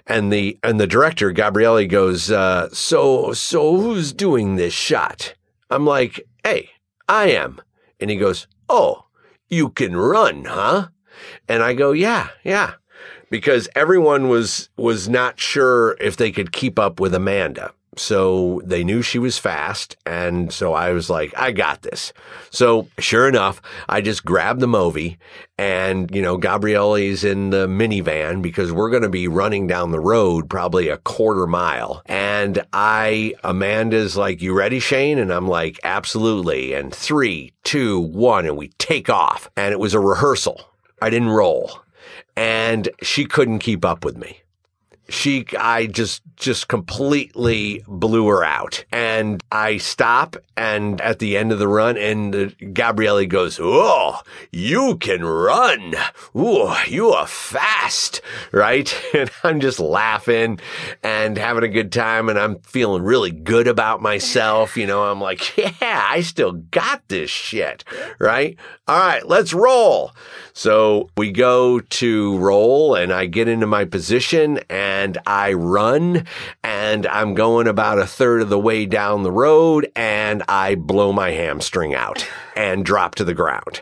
and 0.05 0.33
the, 0.33 0.59
and 0.63 0.81
the 0.81 0.85
director, 0.85 1.31
Gabriele 1.31 1.87
goes, 1.87 2.29
uh, 2.29 2.67
so, 2.73 3.31
so 3.31 3.77
who's 3.77 4.11
doing 4.11 4.57
this 4.57 4.73
shot? 4.73 5.35
I'm 5.73 5.85
like, 5.87 6.21
hey, 6.43 6.69
I 7.09 7.31
am. 7.31 7.59
And 7.99 8.11
he 8.11 8.15
goes, 8.15 8.47
oh, 8.69 9.05
you 9.49 9.69
can 9.69 9.95
run, 9.95 10.45
huh? 10.45 10.89
And 11.47 11.63
I 11.63 11.73
go, 11.73 11.93
yeah, 11.93 12.29
yeah. 12.43 12.75
Because 13.31 13.67
everyone 13.75 14.29
was, 14.29 14.69
was 14.77 15.09
not 15.09 15.39
sure 15.39 15.97
if 15.99 16.15
they 16.15 16.31
could 16.31 16.51
keep 16.51 16.77
up 16.77 16.99
with 16.99 17.15
Amanda. 17.15 17.73
So 17.97 18.61
they 18.65 18.83
knew 18.83 19.01
she 19.01 19.19
was 19.19 19.37
fast. 19.37 19.95
And 20.05 20.51
so 20.51 20.73
I 20.73 20.91
was 20.91 21.09
like, 21.09 21.33
I 21.37 21.51
got 21.51 21.81
this. 21.81 22.13
So 22.49 22.87
sure 22.99 23.27
enough, 23.27 23.61
I 23.89 24.01
just 24.01 24.25
grabbed 24.25 24.59
the 24.59 24.67
Movi 24.67 25.17
and, 25.57 26.13
you 26.13 26.21
know, 26.21 26.37
Gabriele's 26.37 27.23
in 27.23 27.51
the 27.51 27.67
minivan 27.67 28.41
because 28.41 28.71
we're 28.71 28.89
going 28.89 29.03
to 29.03 29.09
be 29.09 29.27
running 29.27 29.67
down 29.67 29.91
the 29.91 29.99
road 29.99 30.49
probably 30.49 30.89
a 30.89 30.97
quarter 30.97 31.47
mile. 31.47 32.01
And 32.05 32.65
I, 32.73 33.33
Amanda's 33.43 34.17
like, 34.17 34.41
you 34.41 34.53
ready, 34.53 34.79
Shane? 34.79 35.19
And 35.19 35.31
I'm 35.31 35.47
like, 35.47 35.79
absolutely. 35.83 36.73
And 36.73 36.93
three, 36.93 37.53
two, 37.63 37.99
one, 37.99 38.45
and 38.45 38.57
we 38.57 38.69
take 38.79 39.09
off. 39.09 39.49
And 39.55 39.71
it 39.71 39.79
was 39.79 39.93
a 39.93 39.99
rehearsal. 39.99 40.61
I 41.01 41.09
didn't 41.09 41.29
roll 41.29 41.83
and 42.35 42.89
she 43.01 43.25
couldn't 43.25 43.59
keep 43.59 43.85
up 43.85 44.03
with 44.03 44.17
me 44.17 44.42
she, 45.09 45.45
I 45.57 45.87
just, 45.87 46.21
just 46.35 46.67
completely 46.67 47.83
blew 47.87 48.27
her 48.27 48.43
out. 48.43 48.83
And 48.91 49.43
I 49.51 49.77
stop 49.77 50.35
and 50.55 51.01
at 51.01 51.19
the 51.19 51.37
end 51.37 51.51
of 51.51 51.59
the 51.59 51.67
run 51.67 51.97
and 51.97 52.55
Gabriele 52.73 53.25
goes, 53.25 53.59
Oh, 53.61 54.21
you 54.51 54.97
can 54.97 55.23
run. 55.25 55.95
Ooh, 56.35 56.73
you 56.87 57.09
are 57.09 57.27
fast. 57.27 58.21
Right. 58.51 58.93
And 59.13 59.29
I'm 59.43 59.59
just 59.59 59.79
laughing 59.79 60.59
and 61.03 61.37
having 61.37 61.63
a 61.63 61.67
good 61.67 61.91
time. 61.91 62.29
And 62.29 62.39
I'm 62.39 62.59
feeling 62.61 63.03
really 63.03 63.29
good 63.29 63.67
about 63.67 64.01
myself. 64.01 64.75
You 64.75 64.87
know, 64.87 65.03
I'm 65.03 65.21
like, 65.21 65.55
yeah, 65.55 66.07
I 66.09 66.21
still 66.21 66.53
got 66.53 67.07
this 67.09 67.29
shit. 67.29 67.83
Right. 68.17 68.57
All 68.87 68.99
right, 68.99 69.25
let's 69.25 69.53
roll. 69.53 70.13
So 70.53 71.09
we 71.15 71.31
go 71.31 71.79
to 71.79 72.37
roll 72.39 72.95
and 72.95 73.13
I 73.13 73.27
get 73.27 73.47
into 73.47 73.67
my 73.67 73.85
position 73.85 74.59
and 74.69 74.92
I 75.25 75.53
run 75.53 76.25
and 76.63 77.07
I'm 77.07 77.33
going 77.33 77.67
about 77.67 77.99
a 77.99 78.05
third 78.05 78.41
of 78.41 78.49
the 78.49 78.59
way 78.59 78.85
down 78.85 79.23
the 79.23 79.31
road 79.31 79.91
and 79.95 80.43
I 80.47 80.75
blow 80.75 81.11
my 81.11 81.31
hamstring 81.31 81.93
out 81.93 82.27
and 82.55 82.85
drop 82.85 83.15
to 83.15 83.23
the 83.23 83.33
ground. 83.33 83.81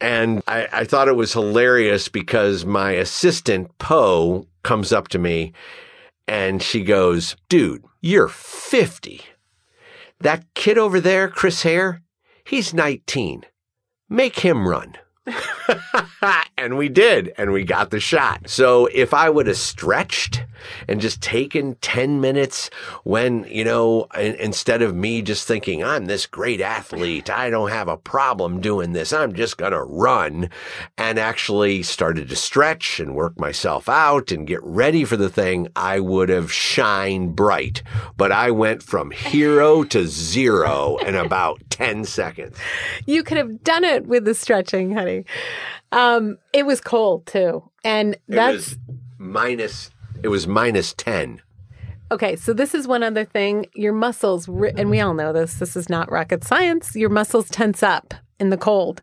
And 0.00 0.42
I, 0.46 0.68
I 0.72 0.84
thought 0.84 1.08
it 1.08 1.16
was 1.16 1.32
hilarious 1.32 2.08
because 2.08 2.64
my 2.64 2.92
assistant, 2.92 3.76
Poe, 3.78 4.46
comes 4.62 4.92
up 4.92 5.08
to 5.08 5.18
me 5.18 5.52
and 6.26 6.62
she 6.62 6.82
goes, 6.82 7.36
dude, 7.48 7.84
you're 8.00 8.28
50. 8.28 9.22
That 10.20 10.44
kid 10.54 10.78
over 10.78 11.00
there, 11.00 11.28
Chris 11.28 11.62
Hare, 11.62 12.02
he's 12.44 12.72
19. 12.72 13.44
Make 14.08 14.40
him 14.40 14.68
run. 14.68 14.96
and 16.58 16.76
we 16.76 16.88
did, 16.88 17.32
and 17.38 17.52
we 17.52 17.64
got 17.64 17.90
the 17.90 18.00
shot. 18.00 18.48
So 18.48 18.86
if 18.86 19.14
I 19.14 19.30
would 19.30 19.46
have 19.46 19.56
stretched 19.56 20.44
and 20.88 21.00
just 21.00 21.20
taken 21.20 21.76
10 21.76 22.20
minutes 22.20 22.70
when, 23.04 23.44
you 23.44 23.64
know, 23.64 24.04
instead 24.14 24.82
of 24.82 24.94
me 24.94 25.22
just 25.22 25.46
thinking, 25.46 25.82
I'm 25.82 26.06
this 26.06 26.26
great 26.26 26.60
athlete, 26.60 27.30
I 27.30 27.50
don't 27.50 27.70
have 27.70 27.88
a 27.88 27.96
problem 27.96 28.60
doing 28.60 28.92
this, 28.92 29.12
I'm 29.12 29.34
just 29.34 29.56
going 29.56 29.72
to 29.72 29.82
run, 29.82 30.50
and 30.96 31.18
actually 31.18 31.82
started 31.82 32.28
to 32.28 32.36
stretch 32.36 33.00
and 33.00 33.14
work 33.14 33.38
myself 33.38 33.88
out 33.88 34.30
and 34.30 34.46
get 34.46 34.62
ready 34.62 35.04
for 35.04 35.16
the 35.16 35.28
thing, 35.28 35.68
I 35.76 36.00
would 36.00 36.28
have 36.28 36.52
shined 36.52 37.36
bright. 37.36 37.82
But 38.16 38.32
I 38.32 38.50
went 38.50 38.82
from 38.82 39.10
hero 39.10 39.84
to 39.94 40.06
zero 40.06 40.96
in 40.98 41.14
about 41.14 41.60
10 41.70 42.04
seconds. 42.04 42.56
You 43.06 43.22
could 43.22 43.36
have 43.36 43.62
done 43.64 43.84
it 43.84 44.06
with 44.06 44.24
the 44.24 44.34
stretching, 44.34 44.92
honey. 44.92 45.13
Um, 45.92 46.38
it 46.52 46.66
was 46.66 46.80
cold 46.80 47.26
too, 47.26 47.70
and 47.84 48.16
that's 48.28 48.76
minus. 49.18 49.90
It 50.22 50.28
was 50.28 50.46
minus 50.46 50.92
ten. 50.94 51.40
Okay, 52.10 52.36
so 52.36 52.52
this 52.52 52.74
is 52.74 52.86
one 52.86 53.02
other 53.02 53.24
thing. 53.24 53.66
Your 53.74 53.92
muscles, 53.92 54.48
and 54.48 54.90
we 54.90 55.00
all 55.00 55.14
know 55.14 55.32
this. 55.32 55.54
This 55.54 55.76
is 55.76 55.88
not 55.88 56.10
rocket 56.10 56.44
science. 56.44 56.94
Your 56.94 57.10
muscles 57.10 57.48
tense 57.48 57.82
up 57.82 58.14
in 58.38 58.50
the 58.50 58.56
cold. 58.56 59.02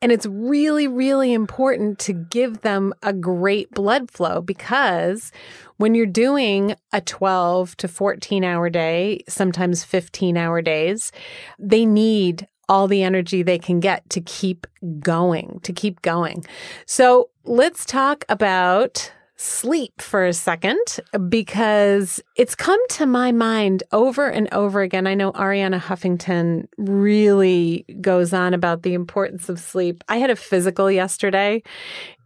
And 0.00 0.12
it's 0.12 0.26
really, 0.26 0.88
really 0.88 1.32
important 1.32 1.98
to 2.00 2.12
give 2.12 2.60
them 2.62 2.94
a 3.02 3.12
great 3.12 3.70
blood 3.72 4.10
flow 4.10 4.40
because 4.40 5.32
when 5.76 5.94
you're 5.94 6.06
doing 6.06 6.74
a 6.92 7.00
12 7.00 7.76
to 7.78 7.88
14 7.88 8.44
hour 8.44 8.70
day, 8.70 9.22
sometimes 9.28 9.84
15 9.84 10.36
hour 10.36 10.62
days, 10.62 11.12
they 11.58 11.84
need 11.84 12.48
all 12.68 12.88
the 12.88 13.02
energy 13.02 13.42
they 13.42 13.58
can 13.58 13.80
get 13.80 14.08
to 14.10 14.20
keep 14.20 14.66
going, 15.00 15.60
to 15.62 15.72
keep 15.72 16.02
going. 16.02 16.44
So 16.86 17.30
let's 17.44 17.84
talk 17.84 18.24
about 18.28 19.12
sleep 19.40 20.02
for 20.02 20.26
a 20.26 20.32
second 20.32 20.80
because 21.28 22.20
it's 22.36 22.56
come 22.56 22.80
to 22.88 23.06
my 23.06 23.30
mind 23.30 23.84
over 23.92 24.28
and 24.28 24.52
over 24.52 24.82
again. 24.82 25.06
I 25.06 25.14
know 25.14 25.30
Arianna 25.32 25.80
Huffington 25.80 26.66
really 26.76 27.84
goes 28.00 28.32
on 28.32 28.52
about 28.52 28.82
the 28.82 28.94
importance 28.94 29.48
of 29.48 29.60
sleep. 29.60 30.02
I 30.08 30.16
had 30.16 30.30
a 30.30 30.36
physical 30.36 30.90
yesterday 30.90 31.62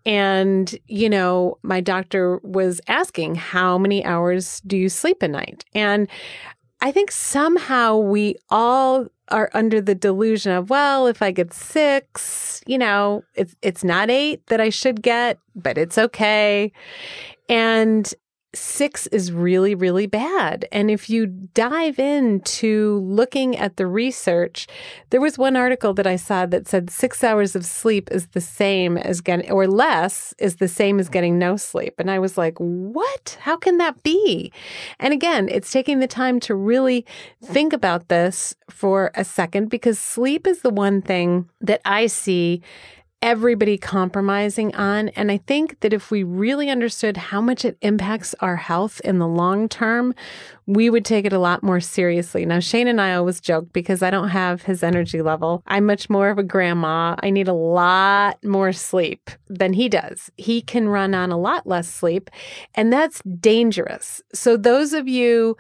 and, 0.06 0.74
you 0.86 1.10
know, 1.10 1.58
my 1.62 1.80
doctor 1.82 2.38
was 2.42 2.80
asking, 2.88 3.34
how 3.34 3.76
many 3.76 4.04
hours 4.04 4.62
do 4.66 4.76
you 4.78 4.88
sleep 4.88 5.22
a 5.22 5.28
night? 5.28 5.66
And 5.74 6.08
I 6.80 6.90
think 6.90 7.12
somehow 7.12 7.98
we 7.98 8.36
all 8.48 9.06
are 9.32 9.50
under 9.54 9.80
the 9.80 9.94
delusion 9.94 10.52
of, 10.52 10.70
well, 10.70 11.06
if 11.06 11.22
I 11.22 11.30
get 11.30 11.52
six, 11.52 12.60
you 12.66 12.78
know, 12.78 13.24
it's 13.34 13.56
it's 13.62 13.82
not 13.82 14.10
eight 14.10 14.46
that 14.46 14.60
I 14.60 14.68
should 14.68 15.02
get, 15.02 15.38
but 15.56 15.78
it's 15.78 15.98
okay. 15.98 16.70
And 17.48 18.12
six 18.54 19.06
is 19.08 19.32
really, 19.32 19.74
really 19.74 20.06
bad. 20.06 20.68
And 20.70 20.90
if 20.90 21.08
you 21.08 21.26
dive 21.26 21.98
into 21.98 23.00
looking 23.04 23.56
at 23.56 23.76
the 23.76 23.86
research, 23.86 24.66
there 25.10 25.20
was 25.20 25.38
one 25.38 25.56
article 25.56 25.94
that 25.94 26.06
I 26.06 26.16
saw 26.16 26.44
that 26.46 26.68
said 26.68 26.90
six 26.90 27.24
hours 27.24 27.56
of 27.56 27.64
sleep 27.64 28.10
is 28.10 28.28
the 28.28 28.40
same 28.40 28.98
as 28.98 29.20
getting, 29.20 29.50
or 29.50 29.66
less 29.66 30.34
is 30.38 30.56
the 30.56 30.68
same 30.68 31.00
as 31.00 31.08
getting 31.08 31.38
no 31.38 31.56
sleep. 31.56 31.94
And 31.98 32.10
I 32.10 32.18
was 32.18 32.36
like, 32.36 32.58
what? 32.58 33.38
How 33.40 33.56
can 33.56 33.78
that 33.78 34.02
be? 34.02 34.52
And 34.98 35.14
again, 35.14 35.48
it's 35.48 35.72
taking 35.72 36.00
the 36.00 36.06
time 36.06 36.38
to 36.40 36.54
really 36.54 37.06
think 37.42 37.72
about 37.72 38.08
this 38.08 38.54
for 38.68 39.10
a 39.14 39.24
second 39.24 39.70
because 39.70 39.98
sleep 39.98 40.46
is 40.46 40.60
the 40.60 40.70
one 40.70 41.00
thing 41.00 41.48
that 41.60 41.80
I 41.84 42.06
see 42.06 42.62
everybody 43.22 43.78
compromising 43.78 44.74
on. 44.74 45.08
And 45.10 45.30
I 45.30 45.38
think 45.38 45.78
that 45.80 45.92
if 45.92 46.10
we 46.10 46.24
really 46.24 46.68
understood 46.68 47.16
how 47.16 47.40
much 47.40 47.64
it 47.64 47.78
impacts 47.80 48.34
our 48.40 48.56
health 48.56 49.00
in 49.04 49.20
the 49.20 49.28
long 49.28 49.68
term, 49.68 50.12
we 50.66 50.90
would 50.90 51.04
take 51.04 51.24
it 51.24 51.32
a 51.32 51.38
lot 51.38 51.62
more 51.62 51.80
seriously. 51.80 52.44
Now, 52.44 52.58
Shane 52.58 52.88
and 52.88 53.00
I 53.00 53.14
always 53.14 53.40
joke 53.40 53.72
because 53.72 54.02
I 54.02 54.10
don't 54.10 54.28
have 54.28 54.62
his 54.62 54.82
energy 54.82 55.22
level. 55.22 55.62
I'm 55.66 55.86
much 55.86 56.10
more 56.10 56.30
of 56.30 56.38
a 56.38 56.42
grandma. 56.42 57.16
I 57.22 57.30
need 57.30 57.48
a 57.48 57.54
lot 57.54 58.42
more 58.44 58.72
sleep 58.72 59.30
than 59.48 59.72
he 59.72 59.88
does. 59.88 60.30
He 60.36 60.60
can 60.60 60.88
run 60.88 61.14
on 61.14 61.30
a 61.30 61.38
lot 61.38 61.66
less 61.66 61.88
sleep, 61.88 62.30
and 62.74 62.92
that's 62.92 63.22
dangerous. 63.40 64.20
So, 64.34 64.56
those 64.56 64.92
of 64.92 65.08
you 65.08 65.56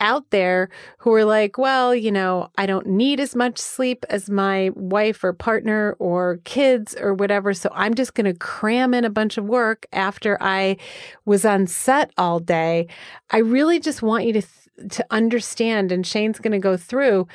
out 0.00 0.30
there 0.30 0.68
who 0.98 1.12
are 1.14 1.24
like, 1.24 1.58
well, 1.58 1.94
you 1.94 2.10
know, 2.10 2.50
I 2.56 2.66
don't 2.66 2.86
need 2.86 3.20
as 3.20 3.36
much 3.36 3.58
sleep 3.58 4.04
as 4.08 4.30
my 4.30 4.70
wife 4.74 5.22
or 5.22 5.32
partner 5.32 5.96
or 5.98 6.40
kids 6.44 6.96
or 7.00 7.14
whatever. 7.14 7.54
So 7.54 7.70
I'm 7.72 7.94
just 7.94 8.14
going 8.14 8.24
to 8.24 8.38
cram 8.38 8.94
in 8.94 9.04
a 9.04 9.10
bunch 9.10 9.38
of 9.38 9.44
work 9.44 9.86
after 9.92 10.36
I 10.40 10.76
was 11.24 11.44
on 11.44 11.66
set 11.66 12.10
all 12.18 12.40
day. 12.40 12.88
I 13.30 13.38
really 13.38 13.78
just 13.78 14.02
want 14.02 14.24
you 14.24 14.32
to, 14.34 14.42
th- 14.42 14.90
to 14.92 15.06
understand, 15.10 15.92
and 15.92 16.06
Shane's 16.06 16.38
going 16.38 16.52
to 16.52 16.58
go 16.58 16.76
through 16.76 17.28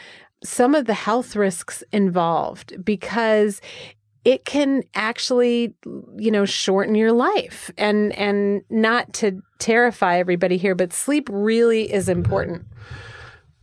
some 0.44 0.76
of 0.76 0.86
the 0.86 0.94
health 0.94 1.36
risks 1.36 1.84
involved 1.92 2.84
because 2.84 3.62
it 4.26 4.44
can 4.44 4.84
actually 4.96 5.74
you 6.18 6.32
know 6.32 6.44
shorten 6.44 6.96
your 6.96 7.14
life 7.14 7.72
and 7.78 8.12
and 8.14 8.64
not 8.70 9.14
to 9.14 9.42
terrify 9.60 10.18
everybody 10.18 10.58
here 10.58 10.76
but 10.76 10.92
sleep 10.92 11.30
really 11.32 11.94
is 11.94 12.10
important 12.10 12.66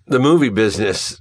the 0.07 0.19
movie 0.19 0.49
business 0.49 1.21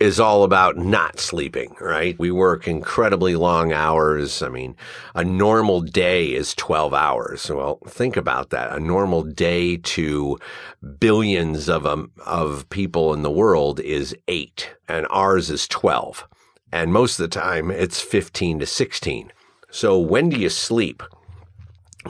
is 0.00 0.18
all 0.18 0.44
about 0.44 0.78
not 0.78 1.20
sleeping, 1.20 1.76
right? 1.78 2.18
We 2.18 2.30
work 2.30 2.66
incredibly 2.66 3.36
long 3.36 3.70
hours. 3.70 4.42
I 4.42 4.48
mean, 4.48 4.74
a 5.14 5.22
normal 5.22 5.82
day 5.82 6.32
is 6.32 6.54
12 6.54 6.94
hours. 6.94 7.50
Well, 7.50 7.78
think 7.86 8.16
about 8.16 8.48
that. 8.48 8.72
A 8.72 8.80
normal 8.80 9.22
day 9.22 9.76
to 9.76 10.38
billions 10.98 11.68
of 11.68 11.84
um, 11.84 12.12
of 12.24 12.68
people 12.70 13.12
in 13.12 13.20
the 13.22 13.30
world 13.30 13.78
is 13.78 14.16
8 14.26 14.70
and 14.88 15.06
ours 15.10 15.50
is 15.50 15.68
12. 15.68 16.26
And 16.72 16.92
most 16.92 17.18
of 17.18 17.28
the 17.28 17.40
time 17.40 17.70
it's 17.70 18.00
15 18.00 18.60
to 18.60 18.66
16. 18.66 19.32
So 19.70 19.98
when 19.98 20.28
do 20.28 20.38
you 20.38 20.48
sleep? 20.48 21.02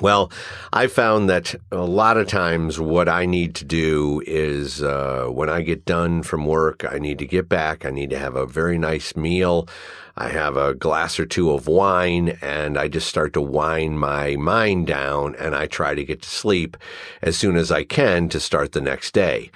Well, 0.00 0.30
I 0.72 0.86
found 0.86 1.28
that 1.28 1.56
a 1.72 1.78
lot 1.78 2.16
of 2.16 2.28
times 2.28 2.78
what 2.78 3.08
I 3.08 3.26
need 3.26 3.56
to 3.56 3.64
do 3.64 4.22
is 4.24 4.82
uh, 4.82 5.26
when 5.28 5.50
I 5.50 5.62
get 5.62 5.84
done 5.84 6.22
from 6.22 6.46
work, 6.46 6.84
I 6.88 6.98
need 6.98 7.18
to 7.18 7.26
get 7.26 7.48
back. 7.48 7.84
I 7.84 7.90
need 7.90 8.10
to 8.10 8.18
have 8.18 8.36
a 8.36 8.46
very 8.46 8.78
nice 8.78 9.16
meal. 9.16 9.68
I 10.16 10.28
have 10.28 10.56
a 10.56 10.74
glass 10.74 11.18
or 11.18 11.26
two 11.26 11.50
of 11.50 11.66
wine 11.66 12.38
and 12.40 12.78
I 12.78 12.86
just 12.86 13.08
start 13.08 13.32
to 13.32 13.40
wind 13.40 13.98
my 13.98 14.36
mind 14.36 14.86
down 14.86 15.34
and 15.36 15.56
I 15.56 15.66
try 15.66 15.94
to 15.94 16.04
get 16.04 16.22
to 16.22 16.28
sleep 16.28 16.76
as 17.20 17.36
soon 17.36 17.56
as 17.56 17.72
I 17.72 17.82
can 17.82 18.28
to 18.28 18.38
start 18.38 18.72
the 18.72 18.80
next 18.80 19.12
day. 19.12 19.50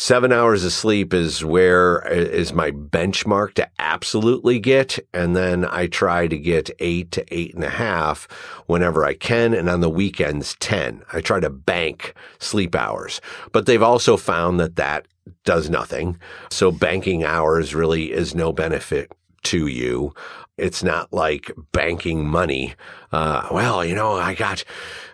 Seven 0.00 0.30
hours 0.30 0.64
of 0.64 0.72
sleep 0.72 1.12
is 1.12 1.44
where 1.44 2.06
is 2.06 2.52
my 2.52 2.70
benchmark 2.70 3.54
to 3.54 3.68
absolutely 3.80 4.60
get. 4.60 4.96
And 5.12 5.34
then 5.34 5.64
I 5.64 5.88
try 5.88 6.28
to 6.28 6.38
get 6.38 6.70
eight 6.78 7.10
to 7.10 7.24
eight 7.34 7.52
and 7.52 7.64
a 7.64 7.68
half 7.68 8.28
whenever 8.66 9.04
I 9.04 9.14
can. 9.14 9.52
And 9.52 9.68
on 9.68 9.80
the 9.80 9.90
weekends, 9.90 10.54
10. 10.60 11.02
I 11.12 11.20
try 11.20 11.40
to 11.40 11.50
bank 11.50 12.14
sleep 12.38 12.76
hours, 12.76 13.20
but 13.50 13.66
they've 13.66 13.82
also 13.82 14.16
found 14.16 14.60
that 14.60 14.76
that 14.76 15.08
does 15.42 15.68
nothing. 15.68 16.16
So 16.48 16.70
banking 16.70 17.24
hours 17.24 17.74
really 17.74 18.12
is 18.12 18.36
no 18.36 18.52
benefit 18.52 19.10
to 19.44 19.66
you. 19.66 20.14
It's 20.58 20.82
not 20.82 21.12
like 21.12 21.52
banking 21.72 22.26
money. 22.26 22.74
Uh, 23.12 23.48
well, 23.50 23.84
you 23.84 23.94
know, 23.94 24.12
I 24.12 24.34
got 24.34 24.64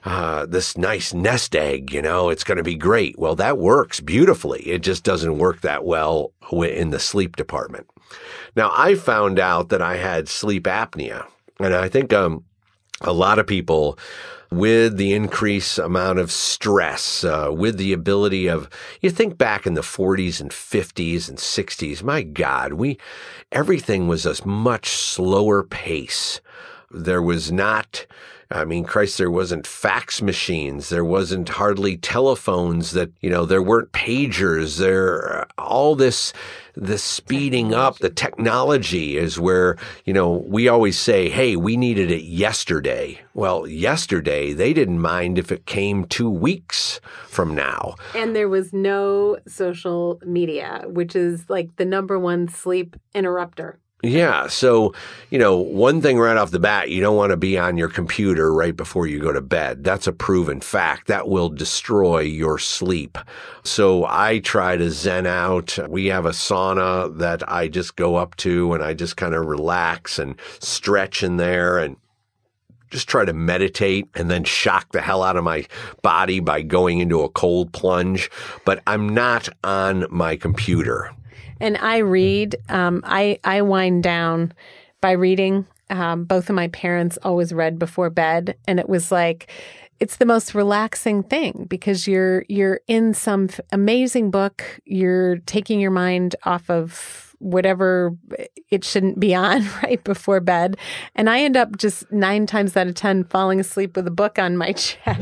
uh, 0.04 0.46
this 0.46 0.76
nice 0.76 1.12
nest 1.12 1.54
egg, 1.54 1.92
you 1.92 2.02
know, 2.02 2.30
it's 2.30 2.44
going 2.44 2.56
to 2.56 2.64
be 2.64 2.76
great. 2.76 3.18
Well, 3.18 3.36
that 3.36 3.58
works 3.58 4.00
beautifully. 4.00 4.62
It 4.62 4.82
just 4.82 5.04
doesn't 5.04 5.38
work 5.38 5.60
that 5.60 5.84
well 5.84 6.32
in 6.50 6.90
the 6.90 6.98
sleep 6.98 7.36
department. 7.36 7.86
Now, 8.56 8.72
I 8.74 8.94
found 8.94 9.38
out 9.38 9.68
that 9.68 9.82
I 9.82 9.96
had 9.96 10.28
sleep 10.28 10.64
apnea, 10.64 11.26
and 11.60 11.74
I 11.74 11.88
think 11.88 12.12
um, 12.12 12.44
a 13.00 13.12
lot 13.12 13.38
of 13.38 13.46
people 13.46 13.98
with 14.54 14.96
the 14.96 15.12
increased 15.12 15.78
amount 15.78 16.18
of 16.18 16.30
stress, 16.30 17.24
uh, 17.24 17.48
with 17.50 17.76
the 17.76 17.92
ability 17.92 18.46
of, 18.46 18.68
you 19.00 19.10
think 19.10 19.36
back 19.36 19.66
in 19.66 19.74
the 19.74 19.80
40s 19.80 20.40
and 20.40 20.50
50s 20.50 21.28
and 21.28 21.38
60s, 21.38 22.02
my 22.02 22.22
God, 22.22 22.74
we, 22.74 22.98
everything 23.50 24.06
was 24.06 24.24
a 24.24 24.46
much 24.46 24.90
slower 24.90 25.62
pace. 25.62 26.40
There 26.90 27.22
was 27.22 27.50
not, 27.50 28.06
I 28.54 28.64
mean, 28.64 28.84
Christ, 28.84 29.18
there 29.18 29.32
wasn't 29.32 29.66
fax 29.66 30.22
machines. 30.22 30.88
There 30.88 31.04
wasn't 31.04 31.48
hardly 31.48 31.96
telephones 31.96 32.92
that, 32.92 33.10
you 33.20 33.28
know, 33.28 33.44
there 33.44 33.62
weren't 33.62 33.90
pagers. 33.90 34.78
There, 34.78 35.44
all 35.58 35.96
this, 35.96 36.32
the 36.76 36.96
speeding 36.96 37.74
up, 37.74 37.98
the 37.98 38.10
technology 38.10 39.16
is 39.16 39.40
where, 39.40 39.76
you 40.04 40.12
know, 40.12 40.44
we 40.46 40.68
always 40.68 40.96
say, 40.96 41.28
Hey, 41.28 41.56
we 41.56 41.76
needed 41.76 42.12
it 42.12 42.22
yesterday. 42.22 43.20
Well, 43.34 43.66
yesterday, 43.66 44.52
they 44.52 44.72
didn't 44.72 45.00
mind 45.00 45.36
if 45.36 45.50
it 45.50 45.66
came 45.66 46.04
two 46.04 46.30
weeks 46.30 47.00
from 47.26 47.56
now. 47.56 47.96
And 48.14 48.36
there 48.36 48.48
was 48.48 48.72
no 48.72 49.36
social 49.48 50.20
media, 50.24 50.84
which 50.86 51.16
is 51.16 51.50
like 51.50 51.74
the 51.74 51.84
number 51.84 52.20
one 52.20 52.46
sleep 52.46 52.94
interrupter. 53.14 53.80
Yeah. 54.04 54.48
So, 54.48 54.92
you 55.30 55.38
know, 55.38 55.56
one 55.56 56.02
thing 56.02 56.18
right 56.18 56.36
off 56.36 56.50
the 56.50 56.60
bat, 56.60 56.90
you 56.90 57.00
don't 57.00 57.16
want 57.16 57.30
to 57.30 57.38
be 57.38 57.56
on 57.56 57.78
your 57.78 57.88
computer 57.88 58.52
right 58.52 58.76
before 58.76 59.06
you 59.06 59.18
go 59.18 59.32
to 59.32 59.40
bed. 59.40 59.82
That's 59.82 60.06
a 60.06 60.12
proven 60.12 60.60
fact. 60.60 61.06
That 61.06 61.26
will 61.26 61.48
destroy 61.48 62.20
your 62.20 62.58
sleep. 62.58 63.16
So 63.62 64.04
I 64.06 64.40
try 64.40 64.76
to 64.76 64.90
zen 64.90 65.26
out. 65.26 65.78
We 65.88 66.06
have 66.06 66.26
a 66.26 66.30
sauna 66.30 67.16
that 67.16 67.50
I 67.50 67.68
just 67.68 67.96
go 67.96 68.16
up 68.16 68.36
to 68.36 68.74
and 68.74 68.84
I 68.84 68.92
just 68.92 69.16
kind 69.16 69.34
of 69.34 69.46
relax 69.46 70.18
and 70.18 70.38
stretch 70.58 71.22
in 71.22 71.38
there 71.38 71.78
and 71.78 71.96
just 72.90 73.08
try 73.08 73.24
to 73.24 73.32
meditate 73.32 74.06
and 74.14 74.30
then 74.30 74.44
shock 74.44 74.92
the 74.92 75.00
hell 75.00 75.22
out 75.22 75.38
of 75.38 75.44
my 75.44 75.66
body 76.02 76.40
by 76.40 76.60
going 76.60 76.98
into 76.98 77.22
a 77.22 77.30
cold 77.30 77.72
plunge. 77.72 78.30
But 78.66 78.82
I'm 78.86 79.08
not 79.08 79.48
on 79.64 80.06
my 80.10 80.36
computer. 80.36 81.10
And 81.60 81.76
I 81.78 81.98
read. 81.98 82.56
Um, 82.68 83.02
I 83.04 83.38
I 83.44 83.62
wind 83.62 84.02
down 84.02 84.52
by 85.00 85.12
reading. 85.12 85.66
Um, 85.90 86.24
both 86.24 86.48
of 86.48 86.56
my 86.56 86.68
parents 86.68 87.18
always 87.22 87.52
read 87.52 87.78
before 87.78 88.10
bed, 88.10 88.56
and 88.66 88.80
it 88.80 88.88
was 88.88 89.12
like 89.12 89.50
it's 90.00 90.16
the 90.16 90.26
most 90.26 90.54
relaxing 90.54 91.22
thing 91.22 91.66
because 91.68 92.06
you're 92.06 92.44
you're 92.48 92.80
in 92.88 93.14
some 93.14 93.48
amazing 93.72 94.30
book. 94.30 94.80
You're 94.84 95.38
taking 95.38 95.80
your 95.80 95.90
mind 95.90 96.36
off 96.44 96.68
of 96.68 97.33
whatever 97.44 98.16
it 98.70 98.84
shouldn't 98.84 99.20
be 99.20 99.34
on 99.34 99.64
right 99.82 100.02
before 100.02 100.40
bed. 100.40 100.76
And 101.14 101.28
I 101.28 101.40
end 101.40 101.56
up 101.56 101.76
just 101.76 102.10
nine 102.10 102.46
times 102.46 102.76
out 102.76 102.86
of 102.86 102.94
10 102.94 103.24
falling 103.24 103.60
asleep 103.60 103.96
with 103.96 104.06
a 104.06 104.10
book 104.10 104.38
on 104.38 104.56
my 104.56 104.72
chest. 104.76 105.20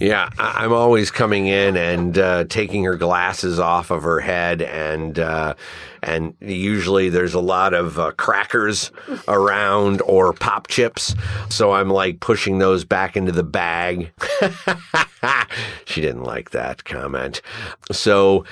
yeah, 0.00 0.28
I'm 0.38 0.72
always 0.72 1.10
coming 1.10 1.46
in 1.46 1.76
and 1.76 2.18
uh, 2.18 2.44
taking 2.44 2.84
her 2.84 2.96
glasses 2.96 3.58
off 3.58 3.90
of 3.90 4.02
her 4.02 4.20
head. 4.20 4.62
And, 4.62 5.18
uh, 5.18 5.54
and 6.02 6.34
usually 6.40 7.08
there's 7.08 7.34
a 7.34 7.40
lot 7.40 7.72
of 7.72 7.98
uh, 7.98 8.10
crackers 8.12 8.90
around 9.28 10.02
or 10.02 10.32
pop 10.32 10.66
chips. 10.66 11.14
So 11.48 11.72
I'm 11.72 11.88
like 11.88 12.20
pushing 12.20 12.58
those 12.58 12.84
back 12.84 13.16
into 13.16 13.32
the 13.32 13.44
bag. 13.44 14.10
she 15.84 16.00
didn't 16.00 16.24
like 16.24 16.50
that 16.50 16.84
comment. 16.84 17.42
So 17.92 18.44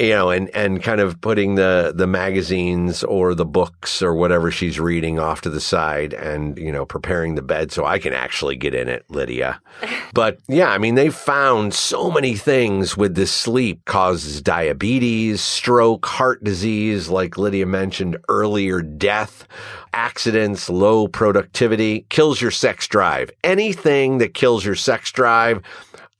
you 0.00 0.10
know, 0.10 0.30
and, 0.30 0.48
and 0.56 0.82
kind 0.82 1.00
of 1.00 1.20
putting 1.20 1.56
the, 1.56 1.92
the 1.94 2.06
magazines 2.06 3.04
or 3.04 3.34
the 3.34 3.44
books 3.44 4.00
or 4.00 4.14
whatever 4.14 4.50
she's 4.50 4.80
reading 4.80 5.18
off 5.18 5.42
to 5.42 5.50
the 5.50 5.60
side 5.60 6.14
and, 6.14 6.56
you 6.56 6.72
know, 6.72 6.86
preparing 6.86 7.34
the 7.34 7.42
bed 7.42 7.70
so 7.70 7.84
I 7.84 7.98
can 7.98 8.14
actually 8.14 8.56
get 8.56 8.74
in 8.74 8.88
it, 8.88 9.04
Lydia. 9.10 9.60
But 10.12 10.40
yeah, 10.48 10.70
I 10.70 10.78
mean, 10.78 10.96
they 10.96 11.08
found 11.08 11.72
so 11.72 12.10
many 12.10 12.34
things 12.34 12.96
with 12.96 13.14
this 13.14 13.30
sleep 13.30 13.84
causes 13.84 14.42
diabetes, 14.42 15.40
stroke, 15.40 16.04
heart 16.04 16.42
disease, 16.42 17.08
like 17.08 17.38
Lydia 17.38 17.64
mentioned 17.64 18.16
earlier, 18.28 18.82
death, 18.82 19.46
accidents, 19.92 20.68
low 20.68 21.06
productivity, 21.06 22.06
kills 22.08 22.40
your 22.40 22.50
sex 22.50 22.88
drive. 22.88 23.30
Anything 23.44 24.18
that 24.18 24.34
kills 24.34 24.64
your 24.64 24.74
sex 24.74 25.12
drive, 25.12 25.62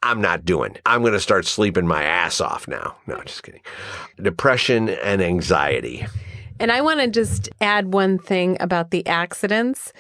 I'm 0.03 0.21
not 0.21 0.45
doing. 0.45 0.77
I'm 0.87 1.03
going 1.03 1.13
to 1.13 1.21
start 1.21 1.47
sleeping 1.47 1.87
my 1.87 2.03
ass 2.03 2.41
off 2.41 2.67
now. 2.67 2.97
No, 3.07 3.21
just 3.23 3.43
kidding. 3.43 3.61
Depression 4.21 4.89
and 4.89 5.21
anxiety. 5.21 6.07
And 6.59 6.73
I 6.73 6.81
want 6.81 7.01
to 7.01 7.09
just 7.09 7.49
add 7.61 7.93
one 7.93 8.19
thing 8.19 8.57
about 8.61 8.91
the 8.91 9.07
accidents. 9.07 9.93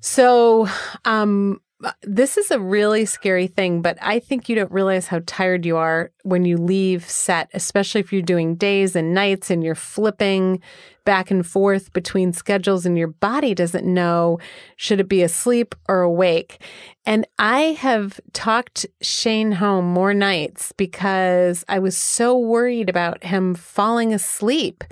So, 0.00 0.68
um, 1.04 1.60
Uh, 1.82 1.92
this 2.02 2.36
is 2.36 2.50
a 2.50 2.60
really 2.60 3.06
scary 3.06 3.46
thing, 3.46 3.80
but 3.80 3.96
I 4.02 4.18
think 4.18 4.48
you 4.48 4.54
don't 4.54 4.70
realize 4.70 5.06
how 5.06 5.22
tired 5.26 5.64
you 5.64 5.78
are 5.78 6.10
when 6.24 6.44
you 6.44 6.58
leave 6.58 7.08
set, 7.08 7.48
especially 7.54 8.00
if 8.00 8.12
you're 8.12 8.20
doing 8.20 8.54
days 8.56 8.94
and 8.94 9.14
nights 9.14 9.50
and 9.50 9.64
you're 9.64 9.74
flipping 9.74 10.60
back 11.06 11.30
and 11.30 11.46
forth 11.46 11.92
between 11.94 12.34
schedules 12.34 12.84
and 12.84 12.98
your 12.98 13.08
body 13.08 13.54
doesn't 13.54 13.86
know 13.86 14.38
should 14.76 15.00
it 15.00 15.08
be 15.08 15.22
asleep 15.22 15.74
or 15.88 16.02
awake. 16.02 16.62
And 17.06 17.26
I 17.38 17.60
have 17.78 18.20
talked 18.34 18.84
Shane 19.00 19.52
home 19.52 19.86
more 19.86 20.12
nights 20.12 20.72
because 20.72 21.64
I 21.66 21.78
was 21.78 21.96
so 21.96 22.38
worried 22.38 22.90
about 22.90 23.24
him 23.24 23.54
falling 23.54 24.12
asleep. 24.12 24.84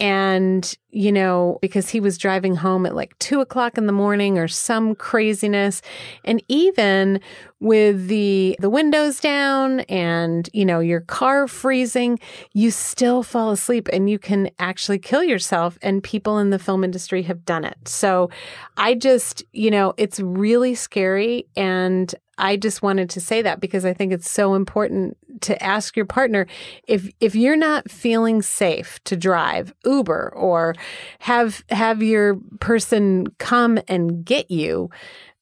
And, 0.00 0.76
you 0.90 1.12
know, 1.12 1.58
because 1.60 1.90
he 1.90 2.00
was 2.00 2.16
driving 2.16 2.56
home 2.56 2.86
at 2.86 2.94
like 2.94 3.18
two 3.18 3.40
o'clock 3.40 3.76
in 3.76 3.86
the 3.86 3.92
morning 3.92 4.38
or 4.38 4.48
some 4.48 4.94
craziness. 4.94 5.82
And 6.24 6.42
even 6.48 7.20
with 7.60 8.08
the, 8.08 8.56
the 8.58 8.70
windows 8.70 9.20
down 9.20 9.80
and, 9.80 10.48
you 10.54 10.64
know, 10.64 10.80
your 10.80 11.00
car 11.00 11.46
freezing, 11.46 12.18
you 12.54 12.70
still 12.70 13.22
fall 13.22 13.50
asleep 13.50 13.88
and 13.92 14.08
you 14.08 14.18
can 14.18 14.50
actually 14.58 14.98
kill 14.98 15.22
yourself. 15.22 15.76
And 15.82 16.02
people 16.02 16.38
in 16.38 16.50
the 16.50 16.58
film 16.58 16.84
industry 16.84 17.22
have 17.24 17.44
done 17.44 17.64
it. 17.64 17.76
So 17.86 18.30
I 18.78 18.94
just, 18.94 19.42
you 19.52 19.70
know, 19.70 19.92
it's 19.98 20.20
really 20.20 20.74
scary. 20.74 21.46
And 21.54 22.14
I 22.38 22.56
just 22.56 22.82
wanted 22.82 23.10
to 23.10 23.20
say 23.20 23.42
that 23.42 23.60
because 23.60 23.84
I 23.84 23.92
think 23.92 24.12
it's 24.12 24.30
so 24.30 24.54
important 24.54 25.16
to 25.42 25.60
ask 25.62 25.96
your 25.96 26.06
partner 26.06 26.46
if 26.86 27.10
if 27.20 27.34
you're 27.34 27.56
not 27.56 27.90
feeling 27.90 28.42
safe 28.42 29.02
to 29.04 29.16
drive 29.16 29.74
Uber 29.84 30.32
or 30.34 30.74
have 31.20 31.64
have 31.70 32.02
your 32.02 32.36
person 32.60 33.26
come 33.38 33.78
and 33.88 34.24
get 34.24 34.50
you 34.50 34.90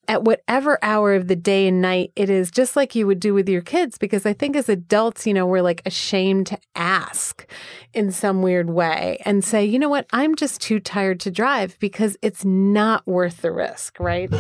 at 0.09 0.22
whatever 0.22 0.78
hour 0.82 1.14
of 1.14 1.28
the 1.28 1.37
day 1.37 1.66
and 1.66 1.80
night 1.80 2.12
it 2.16 2.30
is, 2.30 2.51
just 2.51 2.76
like 2.76 2.95
you 2.95 3.07
would 3.07 3.20
do 3.20 3.34
with 3.34 3.49
your 3.49 3.62
kids. 3.62 3.99
Because 3.99 4.24
I 4.24 4.32
think 4.32 4.57
as 4.57 4.68
adults, 4.68 5.26
you 5.26 5.34
know, 5.34 5.47
we're 5.47 5.62
like 5.62 5.82
ashamed 5.84 6.47
to 6.49 6.59
ask 6.74 7.47
in 7.93 8.12
some 8.12 8.43
weird 8.43 8.70
way 8.70 9.20
and 9.24 9.45
say, 9.45 9.64
you 9.64 9.78
know 9.78 9.89
what, 9.89 10.07
I'm 10.12 10.34
just 10.34 10.61
too 10.61 10.80
tired 10.80 11.20
to 11.20 11.30
drive 11.30 11.76
because 11.80 12.16
it's 12.22 12.45
not 12.45 13.07
worth 13.07 13.43
the 13.43 13.53
risk, 13.53 13.99
right? 13.99 14.30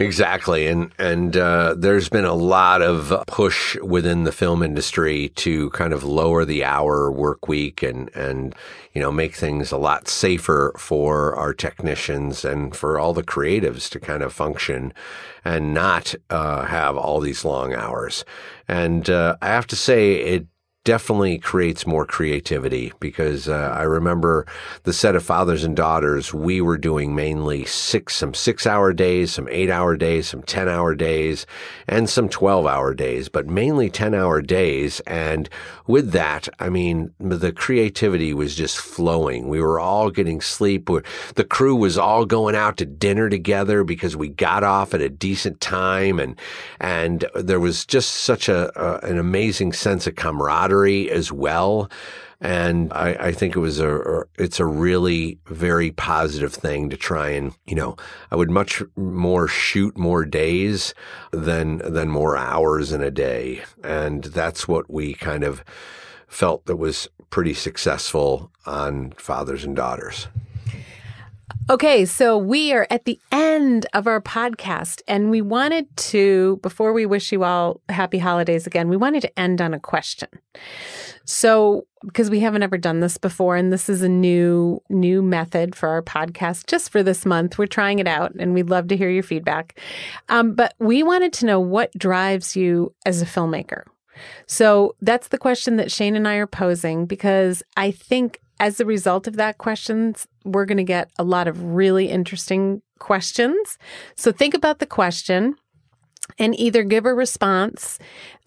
Exactly, 0.00 0.66
and 0.66 0.90
and 0.98 1.36
uh, 1.36 1.74
there's 1.76 2.08
been 2.08 2.24
a 2.24 2.32
lot 2.32 2.80
of 2.80 3.12
push 3.26 3.76
within 3.82 4.24
the 4.24 4.32
film 4.32 4.62
industry 4.62 5.28
to 5.36 5.68
kind 5.70 5.92
of 5.92 6.02
lower 6.04 6.46
the 6.46 6.64
hour 6.64 7.12
work 7.12 7.48
week 7.48 7.82
and 7.82 8.08
and 8.16 8.54
you 8.94 9.02
know 9.02 9.12
make 9.12 9.34
things 9.34 9.70
a 9.70 9.76
lot 9.76 10.08
safer 10.08 10.72
for 10.78 11.36
our 11.36 11.52
technicians 11.52 12.46
and 12.46 12.74
for 12.74 12.98
all 12.98 13.12
the 13.12 13.22
creatives 13.22 13.90
to 13.90 14.00
kind 14.00 14.22
of 14.22 14.32
function 14.32 14.94
and 15.44 15.74
not 15.74 16.14
uh, 16.30 16.64
have 16.64 16.96
all 16.96 17.20
these 17.20 17.44
long 17.44 17.74
hours. 17.74 18.24
And 18.68 19.10
uh, 19.10 19.36
I 19.42 19.48
have 19.48 19.66
to 19.66 19.76
say, 19.76 20.14
it 20.14 20.46
definitely 20.90 21.38
creates 21.38 21.86
more 21.86 22.04
creativity 22.04 22.92
because 22.98 23.48
uh, 23.48 23.72
I 23.78 23.82
remember 23.82 24.44
the 24.82 24.92
set 24.92 25.14
of 25.14 25.22
fathers 25.22 25.62
and 25.62 25.76
daughters 25.76 26.34
we 26.34 26.60
were 26.60 26.76
doing 26.76 27.14
mainly 27.14 27.64
six 27.64 28.16
some 28.16 28.34
six 28.34 28.66
hour 28.66 28.92
days 28.92 29.34
some 29.34 29.46
eight 29.52 29.70
hour 29.70 29.96
days 29.96 30.26
some 30.26 30.42
10 30.42 30.68
hour 30.68 30.96
days 30.96 31.46
and 31.86 32.10
some 32.10 32.28
12 32.28 32.66
hour 32.66 32.92
days 32.92 33.28
but 33.28 33.46
mainly 33.46 33.88
10 33.88 34.14
hour 34.14 34.42
days. 34.42 34.98
And 35.06 35.48
with 35.86 36.10
that 36.10 36.48
I 36.58 36.68
mean 36.70 37.14
the 37.20 37.52
creativity 37.52 38.34
was 38.34 38.56
just 38.56 38.76
flowing. 38.76 39.48
We 39.48 39.60
were 39.60 39.78
all 39.78 40.10
getting 40.10 40.40
sleep. 40.40 40.90
The 41.36 41.44
crew 41.44 41.76
was 41.76 41.98
all 41.98 42.26
going 42.26 42.56
out 42.56 42.78
to 42.78 42.84
dinner 42.84 43.28
together 43.28 43.84
because 43.84 44.16
we 44.16 44.26
got 44.26 44.64
off 44.64 44.92
at 44.92 45.00
a 45.00 45.08
decent 45.08 45.60
time 45.60 46.18
and 46.18 46.36
and 46.80 47.26
there 47.36 47.60
was 47.60 47.86
just 47.86 48.10
such 48.10 48.48
a, 48.48 48.72
a 48.74 49.08
an 49.08 49.18
amazing 49.18 49.72
sense 49.72 50.08
of 50.08 50.16
camaraderie 50.16 50.79
as 50.86 51.32
well. 51.32 51.90
And 52.40 52.90
I, 52.94 53.10
I, 53.20 53.32
think 53.32 53.54
it 53.54 53.58
was 53.58 53.80
a, 53.80 54.24
it's 54.38 54.60
a 54.60 54.64
really 54.64 55.38
very 55.46 55.90
positive 55.90 56.54
thing 56.54 56.88
to 56.88 56.96
try 56.96 57.30
and, 57.30 57.52
you 57.66 57.74
know, 57.74 57.96
I 58.30 58.36
would 58.36 58.50
much 58.50 58.82
more 58.96 59.46
shoot 59.46 59.98
more 59.98 60.24
days 60.24 60.94
than, 61.32 61.78
than 61.78 62.08
more 62.08 62.38
hours 62.38 62.92
in 62.92 63.02
a 63.02 63.10
day. 63.10 63.62
And 63.84 64.24
that's 64.24 64.66
what 64.66 64.90
we 64.90 65.12
kind 65.12 65.44
of 65.44 65.62
felt 66.28 66.64
that 66.64 66.76
was 66.76 67.08
pretty 67.28 67.52
successful 67.52 68.50
on 68.64 69.10
fathers 69.18 69.64
and 69.64 69.76
daughters. 69.76 70.28
Okay, 71.68 72.04
so 72.04 72.36
we 72.36 72.72
are 72.72 72.86
at 72.90 73.04
the 73.04 73.20
end 73.30 73.86
of 73.94 74.06
our 74.06 74.20
podcast, 74.20 75.02
and 75.06 75.30
we 75.30 75.40
wanted 75.40 75.94
to, 75.96 76.58
before 76.62 76.92
we 76.92 77.06
wish 77.06 77.30
you 77.30 77.44
all 77.44 77.80
happy 77.88 78.18
holidays 78.18 78.66
again, 78.66 78.88
we 78.88 78.96
wanted 78.96 79.20
to 79.22 79.38
end 79.38 79.60
on 79.60 79.72
a 79.72 79.80
question. 79.80 80.28
So, 81.24 81.86
because 82.02 82.30
we 82.30 82.40
haven't 82.40 82.62
ever 82.64 82.76
done 82.76 83.00
this 83.00 83.18
before, 83.18 83.54
and 83.56 83.72
this 83.72 83.88
is 83.88 84.02
a 84.02 84.08
new 84.08 84.82
new 84.88 85.22
method 85.22 85.76
for 85.76 85.88
our 85.88 86.02
podcast, 86.02 86.66
just 86.66 86.90
for 86.90 87.02
this 87.02 87.24
month, 87.24 87.56
we're 87.56 87.66
trying 87.66 88.00
it 88.00 88.08
out, 88.08 88.34
and 88.34 88.52
we'd 88.52 88.70
love 88.70 88.88
to 88.88 88.96
hear 88.96 89.10
your 89.10 89.22
feedback. 89.22 89.78
Um, 90.28 90.54
but 90.54 90.74
we 90.80 91.02
wanted 91.02 91.32
to 91.34 91.46
know 91.46 91.60
what 91.60 91.92
drives 91.96 92.56
you 92.56 92.92
as 93.06 93.22
a 93.22 93.26
filmmaker. 93.26 93.84
So 94.46 94.96
that's 95.00 95.28
the 95.28 95.38
question 95.38 95.76
that 95.76 95.92
Shane 95.92 96.16
and 96.16 96.26
I 96.26 96.34
are 96.36 96.46
posing 96.46 97.06
because 97.06 97.62
I 97.76 97.90
think 97.90 98.40
as 98.60 98.78
a 98.78 98.84
result 98.84 99.26
of 99.26 99.36
that 99.36 99.58
questions, 99.58 100.28
we're 100.44 100.66
going 100.66 100.78
to 100.78 100.84
get 100.84 101.10
a 101.18 101.24
lot 101.24 101.48
of 101.48 101.60
really 101.62 102.10
interesting 102.10 102.82
questions. 102.98 103.78
So 104.16 104.30
think 104.30 104.54
about 104.54 104.78
the 104.78 104.86
question 104.86 105.56
and 106.38 106.58
either 106.60 106.84
give 106.84 107.06
a 107.06 107.14
response 107.14 107.98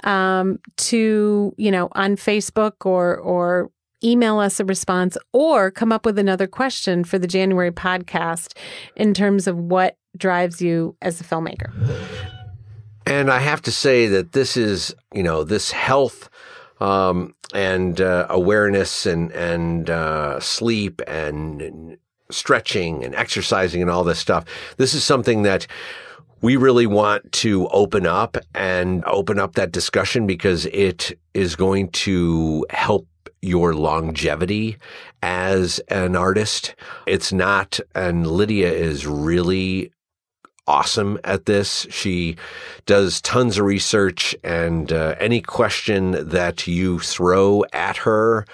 um, 0.03 0.59
to, 0.78 1.53
you 1.57 1.72
know, 1.72 1.89
on 1.93 2.16
Facebook 2.16 2.86
or, 2.86 3.18
or 3.18 3.72
email 4.03 4.38
us 4.38 4.59
a 4.59 4.66
response 4.66 5.18
or 5.34 5.72
come 5.72 5.91
up 5.91 6.05
with 6.05 6.20
another 6.20 6.45
question 6.45 7.03
for 7.03 7.18
the 7.18 7.28
January 7.28 7.72
podcast 7.72 8.55
in 8.95 9.14
terms 9.14 9.47
of 9.47 9.57
what 9.57 9.97
drives 10.16 10.61
you 10.61 10.95
as 11.01 11.20
a 11.20 11.24
filmmaker. 11.24 11.72
And 13.05 13.32
I 13.32 13.39
have 13.39 13.61
to 13.64 13.72
say 13.72 14.07
that 14.07 14.32
this 14.34 14.55
is, 14.55 14.95
you 15.14 15.24
know, 15.24 15.43
this 15.43 15.72
health 15.72 16.30
um, 16.84 17.34
and 17.54 18.02
uh, 18.02 18.28
awareness 18.30 19.06
and 19.06 19.32
and 19.32 19.90
uh, 19.90 20.40
sleep 20.40 21.02
and 21.08 21.98
stretching 22.30 23.04
and 23.04 23.16
exercising 23.16 23.82
and 23.82 23.90
all 23.90 24.04
this 24.04 24.20
stuff. 24.20 24.44
This 24.78 24.94
is 24.94 25.04
something 25.04 25.44
that 25.44 25.66
we 26.42 26.58
really 26.58 26.88
want 26.88 27.32
to 27.32 27.70
open 27.70 28.06
up 28.06 28.38
and 28.54 29.04
open 29.06 29.40
up 29.40 29.56
that 29.56 29.72
discussion 29.72 30.28
because 30.28 30.66
it 30.68 31.18
is 31.34 31.56
going 31.56 31.88
to 31.90 32.66
help 32.70 33.08
your 33.42 33.74
longevity 33.74 34.78
as 35.22 35.80
an 35.88 36.18
artist. 36.18 36.76
It's 37.06 37.32
not, 37.32 37.80
and 37.96 38.28
Lydia 38.28 38.72
is 38.72 39.08
really 39.08 39.94
awesome 40.68 41.20
at 41.24 41.45
this. 41.45 41.86
She 41.89 42.36
does 42.86 43.22
tons 43.22 43.57
of 43.57 43.66
research 43.66 44.36
and 44.43 44.91
uh, 44.91 45.16
any 45.20 45.41
question 45.41 46.30
that 46.30 46.68
you 46.68 46.99
throw 46.99 47.64
at 47.74 47.97
her, 47.97 48.45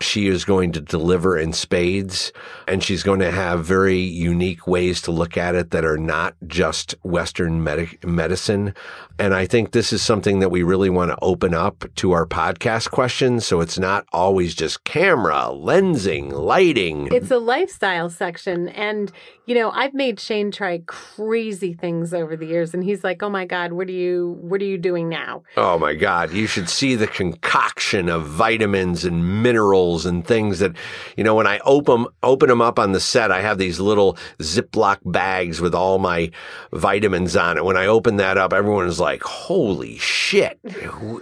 she 0.00 0.28
is 0.28 0.44
going 0.44 0.72
to 0.72 0.80
deliver 0.80 1.38
in 1.38 1.52
spades 1.52 2.32
and 2.66 2.82
she's 2.82 3.02
going 3.02 3.20
to 3.20 3.30
have 3.30 3.64
very 3.64 3.98
unique 3.98 4.66
ways 4.66 5.02
to 5.02 5.10
look 5.10 5.36
at 5.36 5.54
it 5.54 5.70
that 5.70 5.84
are 5.84 5.98
not 5.98 6.34
just 6.46 6.94
Western 7.02 7.62
med- 7.62 8.04
medicine. 8.04 8.74
And 9.18 9.34
I 9.34 9.46
think 9.46 9.72
this 9.72 9.92
is 9.92 10.00
something 10.00 10.38
that 10.38 10.50
we 10.50 10.62
really 10.62 10.90
want 10.90 11.10
to 11.10 11.18
open 11.20 11.52
up 11.52 11.84
to 11.96 12.12
our 12.12 12.26
podcast 12.26 12.90
questions. 12.90 13.44
So 13.44 13.60
it's 13.60 13.78
not 13.78 14.06
always 14.12 14.54
just 14.54 14.84
camera, 14.84 15.48
lensing, 15.50 16.30
lighting. 16.30 17.08
It's 17.10 17.30
a 17.30 17.38
lifestyle 17.38 18.10
section. 18.10 18.68
And, 18.68 19.10
you 19.48 19.54
know, 19.54 19.70
I've 19.70 19.94
made 19.94 20.20
Shane 20.20 20.50
try 20.50 20.82
crazy 20.86 21.72
things 21.72 22.14
over 22.14 22.36
the 22.36 22.46
years. 22.46 22.72
And 22.74 22.84
he's 22.84 23.02
like, 23.02 23.22
oh 23.22 23.30
my 23.30 23.44
God, 23.44 23.72
what 23.72 23.88
are 23.88 23.92
you, 23.92 24.38
what 24.40 24.60
are 24.60 24.66
you 24.66 24.78
doing 24.78 25.08
now? 25.08 25.42
Oh 25.56 25.78
my 25.78 25.94
God. 25.94 26.32
You 26.32 26.46
should 26.46 26.68
see 26.68 26.94
the 26.94 27.08
concoction 27.08 28.08
of 28.08 28.26
vitamins 28.26 29.04
and 29.04 29.42
minerals 29.42 30.06
and 30.06 30.24
things 30.24 30.60
that, 30.60 30.76
you 31.16 31.24
know, 31.24 31.34
when 31.34 31.46
I 31.48 31.58
open, 31.64 32.06
open 32.22 32.48
them 32.48 32.62
up 32.62 32.78
on 32.78 32.92
the 32.92 33.00
set, 33.00 33.32
I 33.32 33.40
have 33.40 33.58
these 33.58 33.80
little 33.80 34.16
Ziploc 34.38 34.98
bags 35.04 35.60
with 35.60 35.74
all 35.74 35.98
my 35.98 36.30
vitamins 36.72 37.34
on 37.34 37.56
it. 37.56 37.64
When 37.64 37.76
I 37.76 37.86
open 37.86 38.16
that 38.16 38.38
up, 38.38 38.52
everyone 38.52 38.86
is 38.86 39.00
like, 39.00 39.08
like, 39.08 39.22
holy 39.22 39.96
shit, 39.96 40.58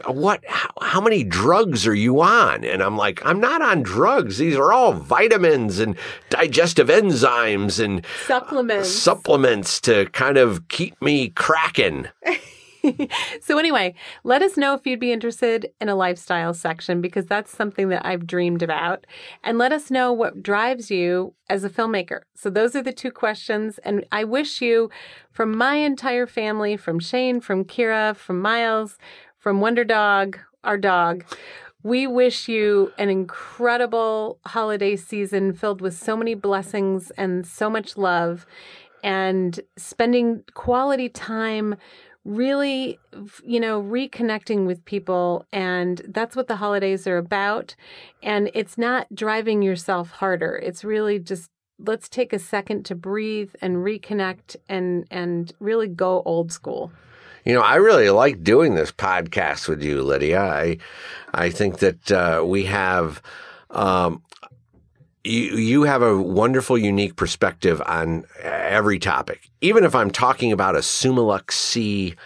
what, 0.07 0.45
how, 0.49 0.70
how, 0.83 1.01
many 1.01 1.22
drugs 1.22 1.87
are 1.87 1.95
you 1.95 2.20
on? 2.20 2.64
And 2.64 2.83
I'm 2.83 2.97
like, 2.97 3.24
I'm 3.24 3.39
not 3.39 3.62
on 3.62 3.83
drugs. 3.83 4.39
These 4.39 4.57
are 4.57 4.72
all 4.72 4.93
vitamins 4.93 5.79
and 5.79 5.97
digestive 6.31 6.89
enzymes 6.89 7.83
and 7.83 8.05
supplements, 8.25 8.91
supplements 8.91 9.81
to 9.83 10.07
kind 10.07 10.37
of 10.37 10.69
keep 10.69 11.01
me 11.03 11.29
cracking. 11.31 12.09
so, 13.41 13.59
anyway, 13.59 13.95
let 14.25 14.43
us 14.43 14.57
know 14.57 14.75
if 14.75 14.87
you'd 14.87 15.01
be 15.01 15.12
interested 15.12 15.71
in 15.81 15.89
a 15.89 15.95
lifestyle 15.95 16.55
section 16.55 17.01
because 17.01 17.27
that's 17.27 17.51
something 17.51 17.89
that 17.89 18.05
I've 18.05 18.27
dreamed 18.27 18.62
about. 18.62 19.07
And 19.43 19.59
let 19.59 19.73
us 19.73 19.91
know 19.91 20.12
what 20.12 20.43
drives 20.43 20.91
you 20.91 21.35
as 21.49 21.64
a 21.64 21.71
filmmaker. 21.71 22.21
So, 22.35 22.51
those 22.51 22.77
are 22.77 22.83
the 22.83 22.93
two 22.93 23.11
questions. 23.11 23.79
And 23.79 24.05
I 24.12 24.25
wish 24.25 24.61
you, 24.61 24.91
from 25.31 25.57
my 25.57 25.77
entire 25.77 26.27
family, 26.27 26.77
from 26.77 27.01
Shane, 27.01 27.41
from 27.41 27.64
Kira, 27.64 28.14
from 28.17 28.41
Miles, 28.41 28.99
from 29.39 29.61
Wonder 29.61 29.85
Dog, 29.85 30.39
our 30.64 30.79
dog, 30.79 31.25
we 31.87 32.05
wish 32.05 32.49
you 32.49 32.93
an 32.99 33.09
incredible 33.09 34.41
holiday 34.45 34.97
season 34.97 35.53
filled 35.53 35.80
with 35.80 35.97
so 35.97 36.16
many 36.16 36.34
blessings 36.34 37.12
and 37.12 37.47
so 37.47 37.70
much 37.70 37.97
love 37.97 38.45
and 39.05 39.61
spending 39.76 40.43
quality 40.55 41.09
time 41.09 41.76
really 42.24 42.99
you 43.45 43.61
know 43.61 43.80
reconnecting 43.80 44.66
with 44.66 44.84
people. 44.84 45.47
And 45.53 46.03
that's 46.09 46.34
what 46.34 46.49
the 46.49 46.57
holidays 46.57 47.07
are 47.07 47.18
about. 47.18 47.76
And 48.20 48.51
it's 48.53 48.76
not 48.76 49.07
driving 49.14 49.62
yourself 49.62 50.11
harder. 50.11 50.57
It's 50.57 50.82
really 50.82 51.20
just 51.20 51.49
let's 51.78 52.09
take 52.09 52.32
a 52.32 52.41
second 52.41 52.84
to 52.87 52.97
breathe 52.97 53.55
and 53.62 53.76
reconnect 53.76 54.57
and 54.68 55.07
and 55.12 55.53
really 55.61 55.87
go 55.87 56.22
old 56.24 56.51
school 56.51 56.91
you 57.47 57.55
know, 57.55 57.62
I 57.62 57.76
really 57.76 58.11
like 58.11 58.42
doing 58.42 58.74
this 58.74 58.90
podcast 58.90 59.68
with 59.68 59.80
you, 59.80 60.03
Lydia. 60.03 60.43
I, 60.43 60.78
I 61.32 61.51
think 61.51 61.78
that 61.78 62.10
uh, 62.10 62.43
we 62.44 62.64
have, 62.64 63.23
um, 63.70 64.20
you, 65.23 65.56
you 65.56 65.82
have 65.85 66.02
a 66.02 66.20
wonderful, 66.20 66.77
unique 66.77 67.14
perspective 67.14 67.81
on 67.86 68.24
every 68.43 68.98
topic. 68.98 69.48
Even 69.60 69.85
if 69.85 69.94
I'm 69.94 70.10
talking 70.10 70.51
about 70.51 70.74
a 70.74 70.81
Summilux 70.81 71.52
C 71.52 72.16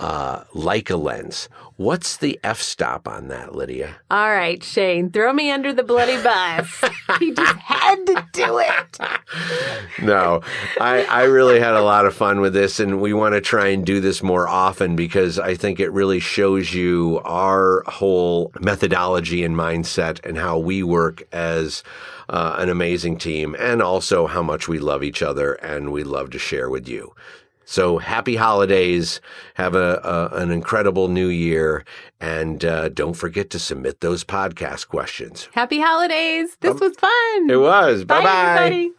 uh, 0.00 0.44
Leica 0.54 1.00
lens. 1.00 1.48
What's 1.76 2.16
the 2.16 2.40
f 2.42 2.60
stop 2.60 3.06
on 3.06 3.28
that, 3.28 3.54
Lydia? 3.54 3.96
All 4.10 4.30
right, 4.30 4.62
Shane, 4.62 5.10
throw 5.10 5.32
me 5.32 5.50
under 5.50 5.72
the 5.72 5.82
bloody 5.82 6.20
bus. 6.22 6.84
he 7.18 7.32
just 7.32 7.56
had 7.56 8.04
to 8.06 8.26
do 8.32 8.58
it. 8.58 8.98
no, 10.02 10.40
I, 10.80 11.04
I 11.04 11.22
really 11.24 11.60
had 11.60 11.74
a 11.74 11.82
lot 11.82 12.06
of 12.06 12.14
fun 12.14 12.40
with 12.40 12.54
this, 12.54 12.80
and 12.80 13.00
we 13.00 13.12
want 13.12 13.34
to 13.34 13.40
try 13.40 13.68
and 13.68 13.84
do 13.84 14.00
this 14.00 14.22
more 14.22 14.48
often 14.48 14.96
because 14.96 15.38
I 15.38 15.54
think 15.54 15.80
it 15.80 15.92
really 15.92 16.20
shows 16.20 16.74
you 16.74 17.20
our 17.24 17.82
whole 17.86 18.52
methodology 18.60 19.44
and 19.44 19.54
mindset 19.54 20.24
and 20.24 20.38
how 20.38 20.58
we 20.58 20.82
work 20.82 21.22
as 21.32 21.82
uh, 22.30 22.56
an 22.58 22.68
amazing 22.68 23.18
team, 23.18 23.56
and 23.58 23.82
also 23.82 24.26
how 24.26 24.42
much 24.42 24.68
we 24.68 24.78
love 24.78 25.02
each 25.02 25.22
other 25.22 25.54
and 25.54 25.92
we 25.92 26.04
love 26.04 26.30
to 26.30 26.38
share 26.38 26.70
with 26.70 26.88
you. 26.88 27.12
So 27.70 27.98
happy 27.98 28.34
holidays. 28.34 29.20
Have 29.54 29.76
a, 29.76 30.00
a 30.02 30.38
an 30.38 30.50
incredible 30.50 31.06
new 31.06 31.28
year. 31.28 31.84
And 32.20 32.64
uh, 32.64 32.88
don't 32.88 33.14
forget 33.14 33.48
to 33.50 33.60
submit 33.60 34.00
those 34.00 34.24
podcast 34.24 34.88
questions. 34.88 35.48
Happy 35.52 35.78
holidays. 35.78 36.56
This 36.58 36.72
um, 36.72 36.80
was 36.80 36.96
fun. 36.96 37.48
It 37.48 37.60
was. 37.60 38.04
Bye 38.04 38.24
bye. 38.24 38.90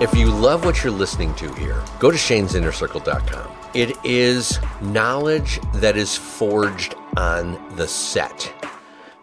If 0.00 0.12
you 0.16 0.32
love 0.32 0.64
what 0.64 0.82
you're 0.82 0.92
listening 0.92 1.32
to 1.36 1.54
here, 1.54 1.80
go 2.00 2.10
to 2.10 2.16
shanesinnercircle.com. 2.16 3.52
It 3.72 3.96
is 4.04 4.58
knowledge 4.82 5.60
that 5.74 5.96
is 5.96 6.16
forged 6.16 6.96
on 7.16 7.76
the 7.76 7.86
set. 7.86 8.52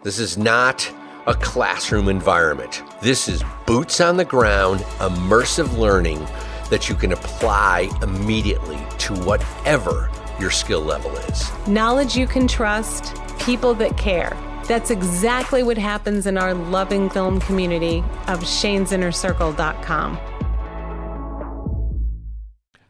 This 0.02 0.18
is 0.18 0.38
not 0.38 0.90
a 1.28 1.34
classroom 1.34 2.08
environment. 2.08 2.82
This 3.02 3.28
is 3.28 3.44
boots 3.66 4.00
on 4.00 4.16
the 4.16 4.24
ground, 4.24 4.80
immersive 4.98 5.76
learning 5.76 6.26
that 6.70 6.88
you 6.88 6.94
can 6.94 7.12
apply 7.12 7.90
immediately 8.02 8.78
to 9.00 9.14
whatever 9.24 10.10
your 10.40 10.50
skill 10.50 10.80
level 10.80 11.14
is. 11.16 11.50
Knowledge 11.68 12.16
you 12.16 12.26
can 12.26 12.48
trust, 12.48 13.14
people 13.38 13.74
that 13.74 13.98
care. 13.98 14.34
That's 14.64 14.90
exactly 14.90 15.62
what 15.62 15.76
happens 15.76 16.26
in 16.26 16.38
our 16.38 16.54
loving 16.54 17.10
film 17.10 17.40
community 17.40 17.98
of 18.26 18.40
shanesinnercircle.com. 18.40 20.18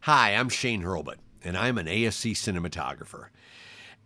Hi, 0.03 0.31
I'm 0.37 0.49
Shane 0.49 0.85
Hurlbut, 0.85 1.17
and 1.43 1.57
I'm 1.57 1.77
an 1.77 1.87
ASC 1.87 2.33
cinematographer. 2.33 3.31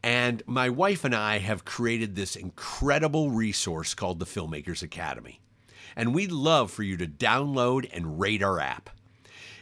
And 0.02 0.42
my 0.46 0.68
wife 0.68 1.04
and 1.04 1.14
I 1.14 1.38
have 1.38 1.64
created 1.64 2.14
this 2.14 2.34
incredible 2.34 3.30
resource 3.30 3.94
called 3.94 4.18
the 4.18 4.26
Filmmakers 4.26 4.82
Academy. 4.82 5.40
And 5.94 6.14
we'd 6.14 6.32
love 6.32 6.70
for 6.70 6.82
you 6.82 6.96
to 6.96 7.06
download 7.06 7.88
and 7.92 8.18
rate 8.18 8.42
our 8.42 8.58
app. 8.58 8.90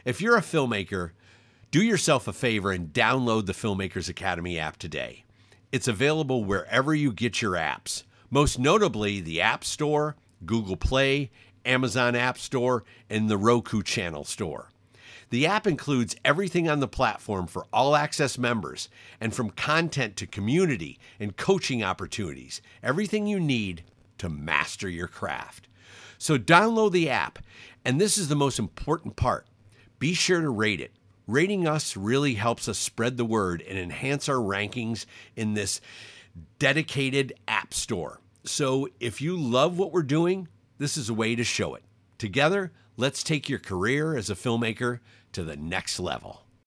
If 0.03 0.19
you're 0.19 0.37
a 0.37 0.41
filmmaker, 0.41 1.11
do 1.69 1.83
yourself 1.83 2.27
a 2.27 2.33
favor 2.33 2.71
and 2.71 2.91
download 2.91 3.45
the 3.45 3.53
Filmmakers 3.53 4.09
Academy 4.09 4.57
app 4.57 4.77
today. 4.77 5.25
It's 5.71 5.87
available 5.87 6.43
wherever 6.43 6.95
you 6.95 7.13
get 7.13 7.41
your 7.41 7.53
apps, 7.53 8.03
most 8.29 8.57
notably 8.57 9.21
the 9.21 9.41
App 9.41 9.63
Store, 9.63 10.15
Google 10.45 10.75
Play, 10.75 11.29
Amazon 11.65 12.15
App 12.15 12.37
Store, 12.39 12.83
and 13.09 13.29
the 13.29 13.37
Roku 13.37 13.83
Channel 13.83 14.23
Store. 14.23 14.70
The 15.31 15.47
app 15.47 15.65
includes 15.65 16.15
everything 16.23 16.69
on 16.69 16.81
the 16.81 16.87
platform 16.89 17.47
for 17.47 17.65
all 17.71 17.95
access 17.95 18.37
members, 18.37 18.89
and 19.19 19.33
from 19.33 19.49
content 19.49 20.17
to 20.17 20.27
community 20.27 20.99
and 21.19 21.37
coaching 21.37 21.83
opportunities, 21.83 22.61
everything 22.83 23.27
you 23.27 23.39
need 23.39 23.83
to 24.17 24.29
master 24.29 24.89
your 24.89 25.07
craft. 25.07 25.69
So 26.17 26.37
download 26.37 26.91
the 26.91 27.09
app, 27.09 27.39
and 27.83 27.99
this 27.99 28.17
is 28.17 28.27
the 28.27 28.35
most 28.35 28.59
important 28.59 29.15
part 29.15 29.47
be 29.99 30.13
sure 30.13 30.41
to 30.41 30.49
rate 30.49 30.81
it. 30.81 30.91
Rating 31.27 31.67
us 31.67 31.95
really 31.95 32.33
helps 32.33 32.67
us 32.67 32.79
spread 32.79 33.17
the 33.17 33.23
word 33.23 33.61
and 33.61 33.77
enhance 33.77 34.27
our 34.27 34.35
rankings 34.35 35.05
in 35.35 35.53
this 35.53 35.79
dedicated 36.59 37.33
app 37.47 37.73
store. 37.73 38.19
So 38.43 38.89
if 38.99 39.21
you 39.21 39.37
love 39.37 39.77
what 39.77 39.93
we're 39.93 40.01
doing, 40.01 40.47
this 40.79 40.97
is 40.97 41.07
a 41.07 41.13
way 41.13 41.35
to 41.35 41.43
show 41.43 41.75
it. 41.75 41.83
Together, 42.17 42.71
let's 42.97 43.23
take 43.23 43.47
your 43.47 43.59
career 43.59 44.17
as 44.17 44.29
a 44.29 44.35
filmmaker 44.35 44.99
to 45.33 45.43
the 45.43 45.55
next 45.55 45.99
level. 45.99 46.43